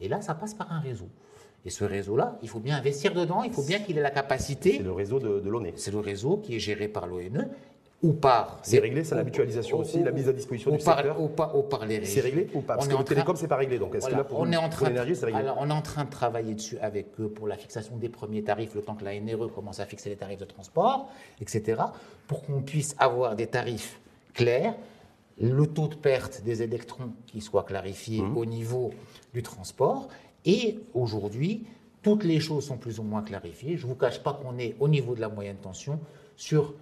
Et 0.00 0.08
là, 0.08 0.20
ça 0.20 0.34
passe 0.34 0.54
par 0.54 0.70
un 0.72 0.80
réseau. 0.80 1.08
Et 1.64 1.70
ce 1.70 1.84
réseau-là, 1.84 2.38
il 2.42 2.48
faut 2.48 2.60
bien 2.60 2.76
investir 2.76 3.12
dedans, 3.12 3.42
il 3.42 3.52
faut 3.52 3.62
bien 3.64 3.80
qu'il 3.80 3.98
ait 3.98 4.02
la 4.02 4.10
capacité. 4.10 4.74
C'est 4.76 4.82
le 4.82 4.92
réseau 4.92 5.18
de, 5.18 5.40
de 5.40 5.50
l'ONE. 5.50 5.72
C'est 5.76 5.90
le 5.90 5.98
réseau 5.98 6.36
qui 6.38 6.54
est 6.56 6.60
géré 6.60 6.86
par 6.88 7.06
l'ONE 7.06 7.48
ou 8.00 8.12
par. 8.12 8.60
C'est 8.62 8.78
réglé, 8.78 9.02
c'est 9.02 9.16
la 9.16 9.24
mutualisation 9.24 9.78
ou- 9.78 9.80
aussi, 9.80 9.98
ou- 9.98 10.04
la 10.04 10.12
mise 10.12 10.28
à 10.28 10.32
disposition 10.32 10.70
du 10.70 10.78
par, 10.78 10.98
secteur. 10.98 11.20
Ou 11.20 11.26
par, 11.26 11.56
ou 11.58 11.62
par 11.64 11.84
les 11.84 11.98
régies. 11.98 12.12
C'est 12.12 12.20
réglé 12.20 12.48
ou 12.54 12.60
pas? 12.60 12.74
Parce 12.76 12.86
On 12.86 12.90
que 12.90 12.92
le 12.96 13.04
train- 13.04 13.14
télécom, 13.16 13.34
c'est 13.34 13.48
pas 13.48 13.56
réglé. 13.56 13.80
Donc, 13.80 13.96
est-ce 13.96 14.02
voilà, 14.02 14.18
que 14.18 14.22
là, 14.22 14.24
pour, 14.24 14.38
on 14.38 14.52
est 14.52 14.56
en 14.56 14.68
train 14.68 14.86
c'est 14.86 15.24
réglé? 15.24 15.40
Alors, 15.40 15.56
on 15.58 15.68
est 15.68 15.72
en 15.72 15.82
train 15.82 16.04
de 16.04 16.10
travailler 16.10 16.54
dessus 16.54 16.78
avec 16.78 17.08
eux 17.18 17.28
pour 17.28 17.48
la 17.48 17.56
fixation 17.56 17.96
des 17.96 18.08
premiers 18.08 18.44
tarifs, 18.44 18.76
le 18.76 18.82
temps 18.82 18.94
que 18.94 19.04
la 19.04 19.18
NRE 19.18 19.52
commence 19.52 19.80
à 19.80 19.84
fixer 19.86 20.10
les 20.10 20.16
tarifs 20.16 20.38
de 20.38 20.44
transport, 20.44 21.10
etc., 21.40 21.82
pour 22.28 22.42
qu'on 22.44 22.62
puisse 22.62 22.94
avoir 23.00 23.34
des 23.34 23.48
tarifs 23.48 23.98
clairs, 24.32 24.74
le 25.40 25.66
taux 25.66 25.88
de 25.88 25.94
perte 25.94 26.42
des 26.44 26.62
électrons 26.62 27.12
qui 27.26 27.40
soit 27.40 27.64
clarifié 27.64 28.22
Mmh. 28.22 28.36
au 28.36 28.44
niveau 28.44 28.90
du 29.34 29.42
transport. 29.42 30.08
Et 30.44 30.78
aujourd'hui, 30.94 31.64
toutes 32.02 32.24
les 32.24 32.40
choses 32.40 32.64
sont 32.66 32.76
plus 32.76 32.98
ou 32.98 33.02
moins 33.02 33.22
clarifiées. 33.22 33.76
Je 33.76 33.84
ne 33.84 33.90
vous 33.90 33.96
cache 33.96 34.22
pas 34.22 34.32
qu'on 34.32 34.58
est 34.58 34.76
au 34.80 34.88
niveau 34.88 35.14
de 35.14 35.20
la 35.20 35.28
moyenne 35.28 35.56
tension 35.56 36.00
sur 36.36 36.74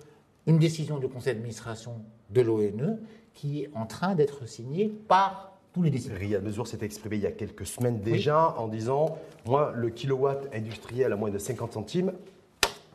une 0.47 0.59
décision 0.59 0.99
du 0.99 1.09
conseil 1.09 1.35
d'administration 1.35 1.97
de 2.31 2.41
l'ONE 2.41 2.99
qui 3.35 3.63
est 3.63 3.71
en 3.75 3.87
train 3.87 4.15
d'être 4.15 4.47
signée 4.49 4.93
par 5.09 5.53
tous 5.73 5.83
les 5.83 5.91
décideurs. 5.91 6.19
Riyad 6.19 6.43
Mesure 6.43 6.67
s'est 6.67 6.79
exprimé 6.83 7.17
il 7.17 7.23
y 7.23 7.27
a 7.27 7.33
quelques 7.33 7.67
semaines 7.67 8.01
déjà 8.01 8.55
en 8.59 8.69
disant 8.69 9.19
Moi, 9.45 9.73
le 9.75 9.91
kilowatt 9.91 10.49
industriel 10.55 11.13
à 11.13 11.17
moins 11.17 11.31
de 11.31 11.39
50 11.39 11.73
centimes, 11.73 12.13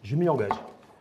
je 0.03 0.15
m'y 0.15 0.27
engage. 0.29 0.49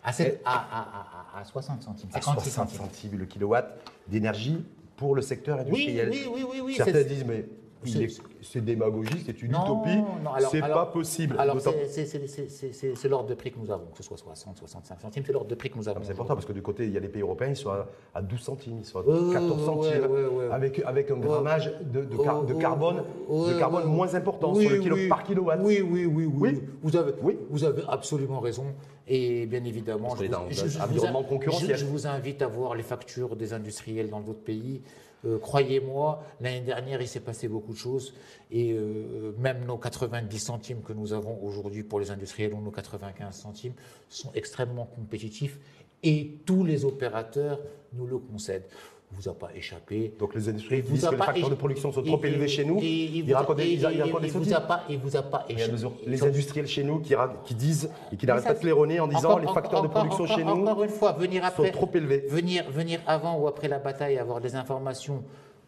À, 0.03 0.13
sept- 0.13 0.41
à, 0.45 0.53
à- 0.55 1.37
à- 1.37 1.41
à 1.41 1.45
60 1.45 1.83
centimes, 1.83 2.09
À 2.15 2.21
56 2.21 2.51
60 2.51 2.71
centimes. 2.71 2.87
centimes 2.87 3.19
le 3.19 3.27
kilowatt 3.27 3.79
d'énergie 4.09 4.65
pour 4.97 5.15
le 5.15 5.23
secteur 5.23 5.59
Oui, 5.59 5.63
industriel. 5.67 6.09
oui, 6.11 6.27
oui, 6.33 6.45
oui, 6.51 6.61
oui. 6.65 6.75
Certains 6.77 6.93
c'est- 6.93 7.05
disent 7.05 7.25
Mais 7.27 7.45
c'est- 7.89 8.03
est, 8.05 8.23
c'est 8.43 8.61
démagogie, 8.65 9.23
c'est 9.25 9.43
une 9.43 9.53
Non, 9.53 9.63
utopie, 9.65 10.03
c'est 10.51 10.61
pas 10.61 10.87
possible. 10.87 11.37
Alors, 11.39 11.57
c'est- 11.61 13.09
l'ordre 13.09 13.29
de 13.29 13.35
prix 13.35 13.51
que 13.53 13.59
nous 13.59 13.71
avons, 13.71 13.87
que 13.87 13.97
ce 13.99 14.03
soit 14.03 14.17
60, 14.17 14.59
65 14.59 15.01
centimes, 15.01 15.23
c'est 15.27 15.33
l'ordre 15.33 15.49
de 15.49 15.55
prix 15.55 15.71
que 15.71 15.77
nous 15.79 15.89
avons. 15.89 16.01
C'est 16.03 16.13
important 16.13 16.35
parce 16.35 16.47
que 16.47 16.53
du 16.53 16.63
côté, 16.63 16.85
il 16.87 16.93
y 16.93 16.97
a 16.97 17.01
des 17.01 17.09
pays 17.09 17.23
européens, 17.23 17.49
ils 17.49 17.57
sont 17.57 17.71
à, 17.71 17.87
à 18.15 18.23
12 18.23 18.41
centimes, 18.41 18.79
ils 18.81 18.85
sont 18.85 18.99
à 18.99 19.03
Ouais, 19.03 19.33
14 19.33 19.61
ouais, 19.61 19.67
centimes, 19.67 20.11
ouais, 20.11 20.27
ouais. 20.27 20.49
Avec, 20.53 20.81
avec 20.85 21.11
un 21.11 21.17
grammage 21.17 21.73
de, 21.83 22.05
de, 22.05 22.17
car- 22.17 22.43
de 22.45 22.55
Oh, 22.55 22.59
carbone, 22.59 23.03
oh, 23.29 23.47
de 23.49 23.59
carbone 23.59 23.85
moins 23.87 24.15
important 24.15 24.53
Oui, 24.55 24.63
sur 24.67 24.71
le 24.77 24.79
kilo, 24.83 24.97
oui. 24.97 25.09
par 25.09 25.23
kilowatt. 25.23 25.61
Oui, 25.63 25.81
oui, 25.81 26.07
oui, 26.07 26.27
oui. 26.27 26.33
Oui. 26.53 26.61
Vous, 26.83 26.97
avez, 26.97 27.13
vous 27.51 27.65
avez 27.65 27.83
absolument 27.89 28.41
raison. 28.41 28.65
Et 29.13 29.47
bien 29.47 29.65
évidemment, 29.65 30.15
est 30.17 30.29
vous- 30.29 30.51
je- 30.51 31.75
je 31.75 31.85
vous 31.85 32.07
invite 32.07 32.43
à 32.43 32.47
voir 32.47 32.75
les 32.77 32.83
factures 32.85 33.35
des 33.35 33.53
industriels 33.53 34.09
dans 34.09 34.21
d'autres 34.21 34.45
pays. 34.45 34.83
Euh, 35.25 35.39
Croyez-moi, 35.39 36.25
l'année 36.41 36.61
dernière, 36.61 37.01
il 37.01 37.09
s'est 37.09 37.21
passé 37.21 37.49
beaucoup 37.49 37.73
de 37.73 37.79
choses. 37.79 38.15
Et 38.51 38.73
euh, 38.73 39.33
même 39.39 39.65
nos 39.65 39.77
90 39.77 40.39
centimes 40.39 40.83
que 40.83 40.93
nous 40.93 41.13
avons 41.13 41.39
aujourd'hui 41.43 41.83
pour 41.83 42.01
les 42.01 42.11
industriels 42.11 42.55
ou 42.55 42.61
nos 42.61 42.71
95 42.71 43.35
centimes 43.35 43.75
sont 44.09 44.33
extrêmement 44.35 44.87
compétitifs. 44.87 45.59
Et 46.03 46.39
tous 46.47 46.65
les 46.65 46.85
opérateurs 46.85 47.61
nous 47.93 48.07
le 48.07 48.19
concèdent. 48.19 48.65
Vous 49.13 49.29
a 49.29 49.35
pas 49.35 49.51
échappé. 49.55 50.15
Donc 50.19 50.35
les 50.35 50.49
industriels 50.49 50.83
disent 50.85 51.05
que 51.05 51.11
les 51.11 51.17
facteurs 51.17 51.51
de 51.51 51.55
production 51.55 51.93
sont 51.93 52.03
trop 52.03 52.23
élevés 52.25 52.49
chez 52.49 52.65
nous. 52.65 52.79
Ils 52.81 53.35
racontent 53.35 53.55
des- 53.55 53.79
sottises. 53.79 54.57
et 54.89 54.97
vous 54.97 55.17
a 55.17 55.23
pas 55.23 55.45
Il 55.49 55.57
échappé. 55.57 55.77
Les 56.07 56.23
industriels 56.25 56.67
chez 56.67 56.85
nous 56.85 57.01
qui, 57.01 57.55
disent 57.55 57.91
et 58.13 58.17
qui 58.17 58.27
n'arrêtent 58.27 58.45
pas 58.45 58.55
de 58.55 58.61
claironner 58.61 59.01
en 59.01 59.09
disant 59.09 59.39
les 59.39 59.49
facteurs 59.49 59.83
de 59.83 59.89
production 59.89 60.27
chez 60.27 60.45
nous 60.45 60.67
sont 60.67 61.71
trop 61.73 61.91
élevés. 61.95 62.25
venir, 62.29 62.71
venir 62.71 63.01
avant 63.07 63.37
ou 63.39 63.49
après 63.49 63.69
la 63.69 63.79
bataille, 63.79 64.19
avoir 64.19 64.41
des 64.41 64.55
informations. 64.55 65.23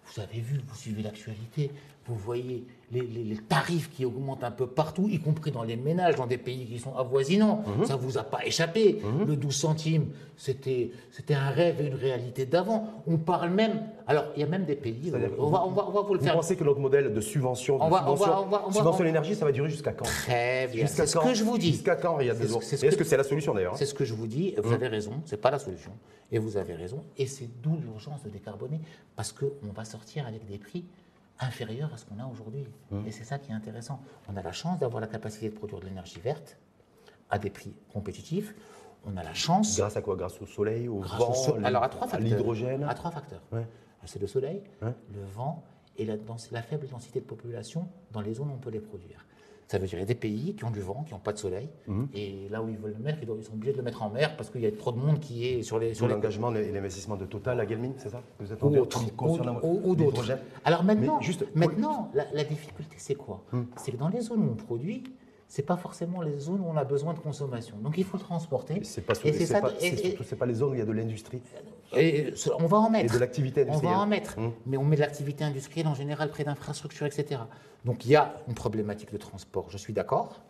Vous 0.05 0.20
avez 0.20 0.40
vu, 0.40 0.61
vous 0.66 0.74
suivez 0.76 1.03
l'actualité, 1.03 1.70
vous 2.07 2.16
voyez 2.16 2.64
les, 2.93 3.01
les- 3.01 3.24
les 3.24 3.36
tarifs 3.38 3.90
qui 3.90 4.05
augmentent 4.05 4.45
un 4.45 4.51
peu 4.51 4.66
partout, 4.66 5.09
y 5.09 5.18
compris 5.18 5.51
dans 5.51 5.62
les 5.62 5.76
ménages, 5.76 6.16
dans 6.16 6.26
des 6.26 6.36
pays 6.38 6.66
qui 6.66 6.78
sont 6.78 6.95
avoisinants. 6.97 7.64
Mhm. 7.78 7.86
Ça 7.86 7.97
vous 7.97 8.18
a 8.18 8.22
pas 8.22 8.45
échappé. 8.45 9.01
Le 9.26 9.34
12 9.36 9.55
centimes, 9.55 10.11
c'était 10.36 10.90
c'était 11.11 11.34
un 11.34 11.49
rêve 11.51 11.80
et 11.80 11.86
une 11.86 11.95
réalité 11.95 12.45
d'avant. 12.47 12.88
On 13.07 13.16
parle 13.16 13.51
même. 13.51 13.82
Alors, 14.07 14.24
il 14.36 14.40
y 14.40 14.43
a 14.43 14.47
même 14.47 14.64
des 14.64 14.74
pays. 14.76 15.12
On 15.38 15.49
va, 15.49 15.64
on, 15.64 15.70
va, 15.70 15.86
on 15.88 15.90
va 15.93 16.01
vous 16.03 16.12
le 16.14 16.18
Vous 16.20 16.24
faire. 16.26 16.34
pensez 16.34 16.57
que 16.57 16.64
notre 16.64 16.80
modèle 16.80 17.12
de 17.14 17.20
subvention, 17.20 17.78
de 17.78 17.82
On 17.82 17.88
va- 17.88 18.05
subvention, 18.72 19.05
l'énergie, 19.05 19.34
ça 19.34 19.45
va 19.45 19.53
durer 19.53 19.70
jusqu'à 19.70 19.93
quand? 19.93 20.05
Très 20.05 20.66
bien. 20.68 20.82
Jusqu'à 20.86 21.07
C'est 21.07 21.12
ce 21.12 21.18
quand? 21.18 21.24
que 21.28 21.34
je 21.34 21.45
vous 21.45 21.57
dis. 21.59 21.72
Jusqu'à 21.72 21.97
quand 21.97 22.20
il 22.20 22.26
y 22.26 22.30
a 22.30 22.34
deux 22.34 22.55
ans 22.55 22.61
Est-ce 22.61 22.76
ce 22.76 22.86
que 22.86 22.95
que- 22.97 23.05
c'est 23.05 23.16
la 23.16 23.24
solution 23.24 23.55
d'ailleurs? 23.55 23.76
C'est 23.76 23.86
ce 23.86 23.95
que 23.95 24.05
je 24.05 24.14
vous 24.14 24.26
dis, 24.26 24.55
vous 24.62 24.72
avez 24.72 24.88
raison, 24.88 25.12
c'est 25.24 25.40
pas 25.40 25.51
la 25.51 25.59
solution, 25.59 25.93
et 26.30 26.38
vous 26.38 26.57
avez 26.57 26.74
raison, 26.74 27.03
et 27.16 27.26
c'est 27.26 27.49
d'où 27.62 27.76
l'urgence 27.82 28.22
de 28.24 28.28
décarboner, 28.30 28.80
parce 29.16 29.32
qu'on 29.32 29.72
va 29.74 29.84
sortir 29.84 30.26
avec 30.26 30.45
des 30.47 30.59
prix 30.59 30.84
inférieurs 31.43 31.93
à 31.93 31.97
ce 31.97 32.05
qu'on 32.07 32.18
a 32.18 32.26
aujourd'hui. 32.26 32.64
Et 33.07 33.11
c'est 33.11 33.24
ça 33.24 33.38
qui 33.38 33.51
est 33.51 33.55
intéressant. 33.55 34.01
On 34.28 34.36
a 34.36 34.43
la 34.43 34.53
chance 34.53 34.78
d'avoir 34.78 35.01
la 35.01 35.07
capacité 35.07 35.49
de 35.51 35.55
produire 35.55 35.80
de 35.80 35.86
l'énergie 35.86 36.20
verte 36.20 36.59
à 37.30 37.38
des 37.38 37.51
prix 37.51 37.74
compétitifs. 37.93 38.55
On 39.05 39.16
a 39.16 39.22
la 39.24 39.34
chance, 39.34 39.76
Grâce 39.78 39.97
à 39.97 40.03
quoi? 40.03 40.14
Grâce 40.16 40.40
au 40.40 40.47
soleil, 40.47 40.88
au 40.88 41.01
grâce 41.01 41.18
vent, 41.18 41.30
au 41.30 41.34
so- 41.34 41.57
alors 41.64 41.82
à 41.82 41.88
trois 41.88 42.07
facteurs, 42.07 42.28
l'hydrogène 42.28 42.84
à 42.84 42.95
trois 42.95 43.11
facteurs. 43.11 43.43
Ouais. 43.51 43.66
C'est 44.05 44.20
le 44.20 44.26
soleil, 44.26 44.62
Ouais. 44.80 44.93
le 45.14 45.22
vent 45.24 45.62
et 45.97 46.05
la, 46.05 46.14
la 46.53 46.62
faible 46.62 46.86
densité 46.88 47.20
de 47.20 47.24
population 47.24 47.88
dans 48.12 48.20
les 48.20 48.34
zones 48.34 48.51
où 48.51 48.55
on 48.55 48.59
peut 48.59 48.70
les 48.70 48.80
produire. 48.80 49.24
Ça 49.73 49.79
veut 49.79 49.85
dire 49.87 49.93
qu'il 49.93 50.01
y 50.01 50.03
a 50.03 50.05
des 50.05 50.14
pays 50.14 50.55
qui 50.55 50.64
ont 50.66 50.70
du 50.70 50.81
vent, 50.81 51.03
qui 51.07 51.14
n'ont 51.14 51.18
pas 51.18 51.33
de 51.33 51.39
soleil, 51.39 51.66
Mhm. 51.87 52.09
et 52.12 52.47
là 52.51 52.62
où 52.62 52.68
ils 52.68 52.77
veulent 52.77 52.93
le 52.99 53.03
mettre, 53.03 53.20
ils 53.23 53.43
sont 53.43 53.55
obligés 53.55 53.73
de 53.73 53.79
le 53.79 53.83
mettre 53.83 54.03
en 54.03 54.11
mer 54.11 54.37
parce 54.37 54.51
qu'il 54.51 54.61
y 54.61 54.66
a 54.66 54.70
trop 54.70 54.93
de 54.93 54.99
monde 54.99 55.18
qui 55.18 55.49
est 55.49 55.62
sur 55.62 55.79
les 55.79 55.95
Sur 55.95 56.09
les 56.09 56.12
l'engagement 56.12 56.55
et 56.55 56.70
l'investissement 56.70 57.16
de 57.16 57.25
Total 57.25 57.59
à 57.59 57.66
Gelmin, 57.66 57.93
c'est 57.97 58.11
ça 58.11 58.20
Vous 58.39 58.53
ou 58.53 58.57
train 58.57 58.68
de- 58.70 58.79
autres, 58.81 59.16
concernant 59.16 59.59
ou- 59.62 59.97
d'autres. 59.97 60.31
Alors 60.66 60.85
maintenant, 60.85 61.23
juste- 61.23 61.47
maintenant 61.55 62.11
la, 62.12 62.27
la 62.35 62.45
difficulté, 62.45 62.97
c'est 62.99 63.14
quoi? 63.14 63.43
Hmm. 63.51 63.62
C'est 63.77 63.93
que 63.93 63.97
dans 63.97 64.09
les 64.11 64.20
zones 64.20 64.43
où 64.47 64.51
on 64.53 64.57
produit, 64.57 65.05
c'est 65.55 65.67
pas 65.67 65.77
forcément 65.77 66.23
les 66.23 66.39
zones 66.39 66.63
où 66.63 66.67
on 66.67 66.79
a 66.79 66.85
besoin 66.85 67.13
de 67.13 67.19
consommation. 67.19 67.77
Donc 67.77 67.99
il 67.99 68.05
faut 68.05 68.17
le 68.17 68.23
transporter. 68.23 68.81
C'est 68.85 69.03
pas, 69.03 69.13
Et 69.23 69.35
c'est 69.35 69.45
ça, 69.45 69.61
pas, 69.61 69.71
et- 69.73 69.75
c'est 69.81 69.87
et- 69.93 70.09
surtout 70.09 70.23
c'est 70.25 70.37
pas 70.37 70.47
les 70.47 70.55
zones 70.55 70.71
où 70.71 70.75
il 70.75 70.79
y 70.79 70.81
a 70.81 70.87
de 70.87 70.93
l'industrie 70.93 71.43
et 71.95 72.33
on 72.59 72.67
va 72.67 72.79
en 72.79 72.89
et 72.89 72.91
mettre. 73.03 73.13
de 73.13 73.19
l'activité 73.19 73.61
On 73.61 73.65
va 73.67 73.71
industrielle. 73.73 73.99
en 73.99 74.07
mettre, 74.07 74.39
Hmm. 74.41 74.53
mais 74.65 74.79
on 74.79 74.85
met 74.85 74.97
de 74.97 75.03
l'activité 75.03 75.45
industrielle 75.45 75.89
en 75.89 75.95
général 75.95 76.31
près 76.31 76.45
d'infrastructures, 76.45 77.05
etc. 77.05 77.43
Donc 77.85 78.07
il 78.07 78.13
y 78.13 78.17
a 78.17 78.35
une 78.49 78.55
problématique 78.55 79.13
de 79.13 79.19
transport, 79.19 79.67
je 79.69 79.77
suis 79.77 79.93
d'accord, 79.93 80.41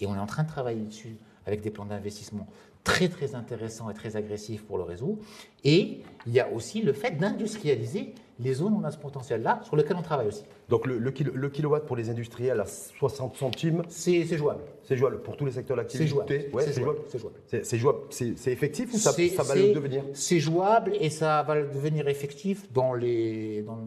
et 0.00 0.06
on 0.06 0.14
est 0.14 0.18
en 0.18 0.24
train 0.24 0.44
de 0.44 0.48
travailler 0.48 0.80
dessus 0.84 1.18
avec 1.44 1.60
des 1.60 1.70
plans 1.70 1.84
d'investissement 1.84 2.46
très 2.82 3.10
très 3.10 3.34
intéressants 3.34 3.90
et 3.90 3.94
très 3.94 4.16
agressifs 4.16 4.64
pour 4.64 4.78
le 4.78 4.84
réseau. 4.84 5.18
Et 5.64 6.00
il 6.26 6.32
y 6.32 6.40
a 6.40 6.48
aussi 6.50 6.80
le 6.80 6.94
fait 6.94 7.10
d'industrialiser 7.10 8.14
les 8.38 8.52
zones 8.54 8.74
où 8.74 8.80
on 8.80 8.84
a 8.84 8.90
ce 8.90 8.98
potentiel-là, 8.98 9.60
sur 9.64 9.76
lequel 9.76 9.96
on 9.96 10.02
travaille 10.02 10.28
aussi. 10.28 10.42
Donc 10.68 10.86
le, 10.86 10.98
le 10.98 11.10
kilo- 11.10 11.32
le 11.34 11.48
kilowatt 11.48 11.86
pour 11.86 11.96
les 11.96 12.10
industriels 12.10 12.60
à 12.60 12.66
60 12.66 13.36
centimes, 13.36 13.82
C'est 13.88 14.24
jouable. 14.36 14.60
c'est 14.82 14.96
jouable 14.96 15.20
pour 15.22 15.36
tous 15.36 15.46
les 15.46 15.52
secteurs 15.52 15.76
d'activité 15.76 16.04
C'est 16.04 16.10
jouable. 16.10 16.32
Ouais, 16.52 16.62
C'est 17.62 17.78
jouable. 17.78 17.98
C'est 18.10 18.52
effectif 18.52 18.92
ou 18.92 18.98
ça, 18.98 19.12
ça 19.12 19.42
va 19.42 19.54
le 19.54 19.72
devenir? 19.72 20.04
C'est 20.12 20.38
jouable 20.40 20.92
et 21.00 21.08
ça 21.10 21.42
va 21.44 21.54
le 21.54 21.66
devenir 21.68 22.08
effectif 22.08 22.70
dans 22.72 22.92
les. 22.94 23.62
Dans... 23.62 23.78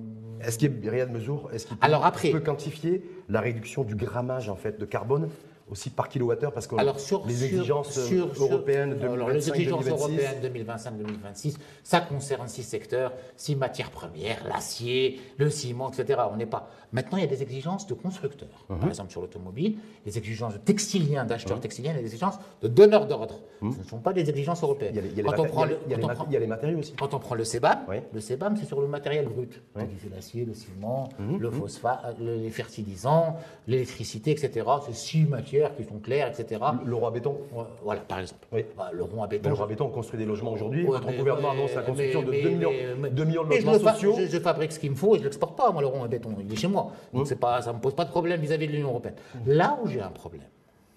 Est-ce 0.42 0.58
qu'il 0.58 0.72
y 0.84 0.90
a 1.00 1.06
de 1.06 1.12
mesure? 1.12 1.50
Est-ce 1.54 1.68
qu'il 1.68 1.78
peut, 1.78 1.86
Alors 1.86 2.06
après- 2.06 2.32
peut 2.32 2.40
quantifier 2.40 3.04
la 3.28 3.42
réduction 3.42 3.84
du 3.84 3.96
grammage 3.96 4.50
en 4.50 4.56
fait 4.56 4.80
de 4.80 4.86
carbone? 4.86 5.30
Aussi 5.72 5.90
par 5.90 6.10
kilowattheure 6.10 6.52
parce 6.52 6.68
que 6.68 6.76
Alors 6.80 7.00
sur 7.00 7.26
les 7.28 7.44
exigences 7.46 7.98
euh, 7.98 8.06
sur- 8.06 8.36
sur- 8.36 8.46
européennes 8.46 8.98
de 8.98 9.08
alors, 9.08 9.30
les 9.30 9.40
2025, 9.40 9.56
exigences 9.56 9.86
2026, 9.86 10.24
européennes 10.26 10.66
2025-2026, 10.66 11.56
ça 11.84 12.02
concerne 12.02 12.48
six 12.48 12.64
secteurs, 12.64 13.14
six 13.36 13.56
matières 13.56 13.92
premières, 13.92 14.44
l'acier, 14.48 15.20
le 15.38 15.50
ciment, 15.50 15.92
etc. 15.92 16.22
On 16.32 16.38
n'est 16.38 16.46
pas. 16.46 16.70
Maintenant, 16.92 17.18
il 17.20 17.22
y 17.22 17.28
a 17.28 17.28
des 17.28 17.44
exigences 17.44 17.86
de 17.86 17.94
constructeurs. 17.94 18.66
Mhm. 18.70 18.80
Par 18.80 18.90
exemple, 18.90 19.12
sur 19.12 19.22
l'automobile, 19.22 19.78
des 20.06 20.18
exigences 20.18 20.54
de 20.54 20.58
textiliens, 20.58 21.24
d'acheteurs 21.24 21.60
textiliens, 21.60 21.92
et 21.94 21.98
des 22.00 22.06
exigences 22.06 22.40
de 22.64 22.68
donneurs 22.68 23.06
d'ordre. 23.06 23.40
Ce 23.62 23.66
ne 23.66 23.84
sont 23.84 24.00
pas 24.00 24.12
des 24.14 24.28
exigences 24.30 24.64
européennes. 24.64 24.94
Il 24.96 25.18
y 25.18 25.24
a 25.24 26.40
les- 26.40 26.48
matériaux 26.48 26.80
aussi. 26.80 26.94
quand 26.94 27.14
on 27.14 27.20
prend 27.20 27.36
le 27.36 27.44
sébum, 27.44 27.76
Oui. 27.88 27.98
le 28.12 28.20
sébum, 28.20 28.56
c'est 28.58 28.66
sur 28.66 28.82
le 28.82 28.88
matériel 28.88 29.28
brut. 29.28 29.62
Oui. 29.76 29.84
C'est 30.02 30.10
l'acier, 30.10 30.46
le 30.46 30.54
ciment, 30.54 31.10
Mhm. 31.20 31.38
le 31.40 31.52
phosphate, 31.52 32.16
le- 32.20 32.38
les 32.38 32.50
fertilisants, 32.50 33.38
l'électricité, 33.68 34.32
etc. 34.32 34.66
C'est 34.86 34.96
six 34.96 35.26
matières 35.26 35.59
qui 35.76 35.84
sont 35.84 36.00
claires, 36.00 36.28
etc. 36.30 36.62
Le 36.86 36.96
roi 36.96 37.12
béton. 37.12 37.38
Voilà, 37.84 38.02
par 38.02 38.20
exemple. 38.20 38.46
Oui. 38.52 38.66
Bah, 38.78 38.90
le 38.94 39.04
béton. 39.28 39.54
Roi 39.54 39.68
béton, 39.68 39.86
on 39.86 39.90
construit 39.90 40.18
des 40.20 40.26
logements 40.26 40.54
aujourd'hui. 40.54 40.84
Ouais, 40.84 40.92
Votre 40.92 41.08
mais- 41.08 41.18
gouvernement 41.18 41.52
annonce 41.52 41.76
la 41.76 41.82
construction 41.82 42.22
mais- 42.22 42.26
de 42.28 42.32
mais- 42.32 42.42
2 42.44 42.50
millions, 42.50 42.72
mais- 42.72 42.96
mais- 43.00 43.10
2 43.10 43.24
millions 43.26 43.44
de 43.44 43.52
je 43.52 43.56
logements 43.56 43.80
fa- 43.80 43.94
sociaux. 43.94 44.16
Je, 44.18 44.26
je 44.28 44.40
fabrique 44.40 44.72
ce 44.72 44.80
qu'il 44.80 44.92
me 44.92 44.96
faut 44.96 45.16
et 45.16 45.18
je 45.18 45.24
ne 45.24 45.28
l'exporte 45.28 45.58
pas, 45.58 45.72
moi, 45.72 45.82
le 45.82 45.88
à 45.88 46.08
béton. 46.08 46.30
Il 46.40 46.52
est 46.52 46.56
chez 46.56 46.68
moi. 46.68 46.92
Donc 47.14 47.24
Mmh. 47.24 47.26
c'est 47.26 47.36
pas, 47.40 47.62
ça 47.62 47.72
ne 47.72 47.78
me 47.78 47.82
pose 47.82 47.94
pas 47.96 48.06
de 48.06 48.10
problème 48.12 48.40
vis-à-vis 48.42 48.68
de 48.68 48.72
l'Union 48.74 48.90
européenne. 48.90 49.16
Là 49.46 49.78
où 49.84 49.88
j'ai 49.88 50.02
un 50.02 50.10
problème, 50.12 50.44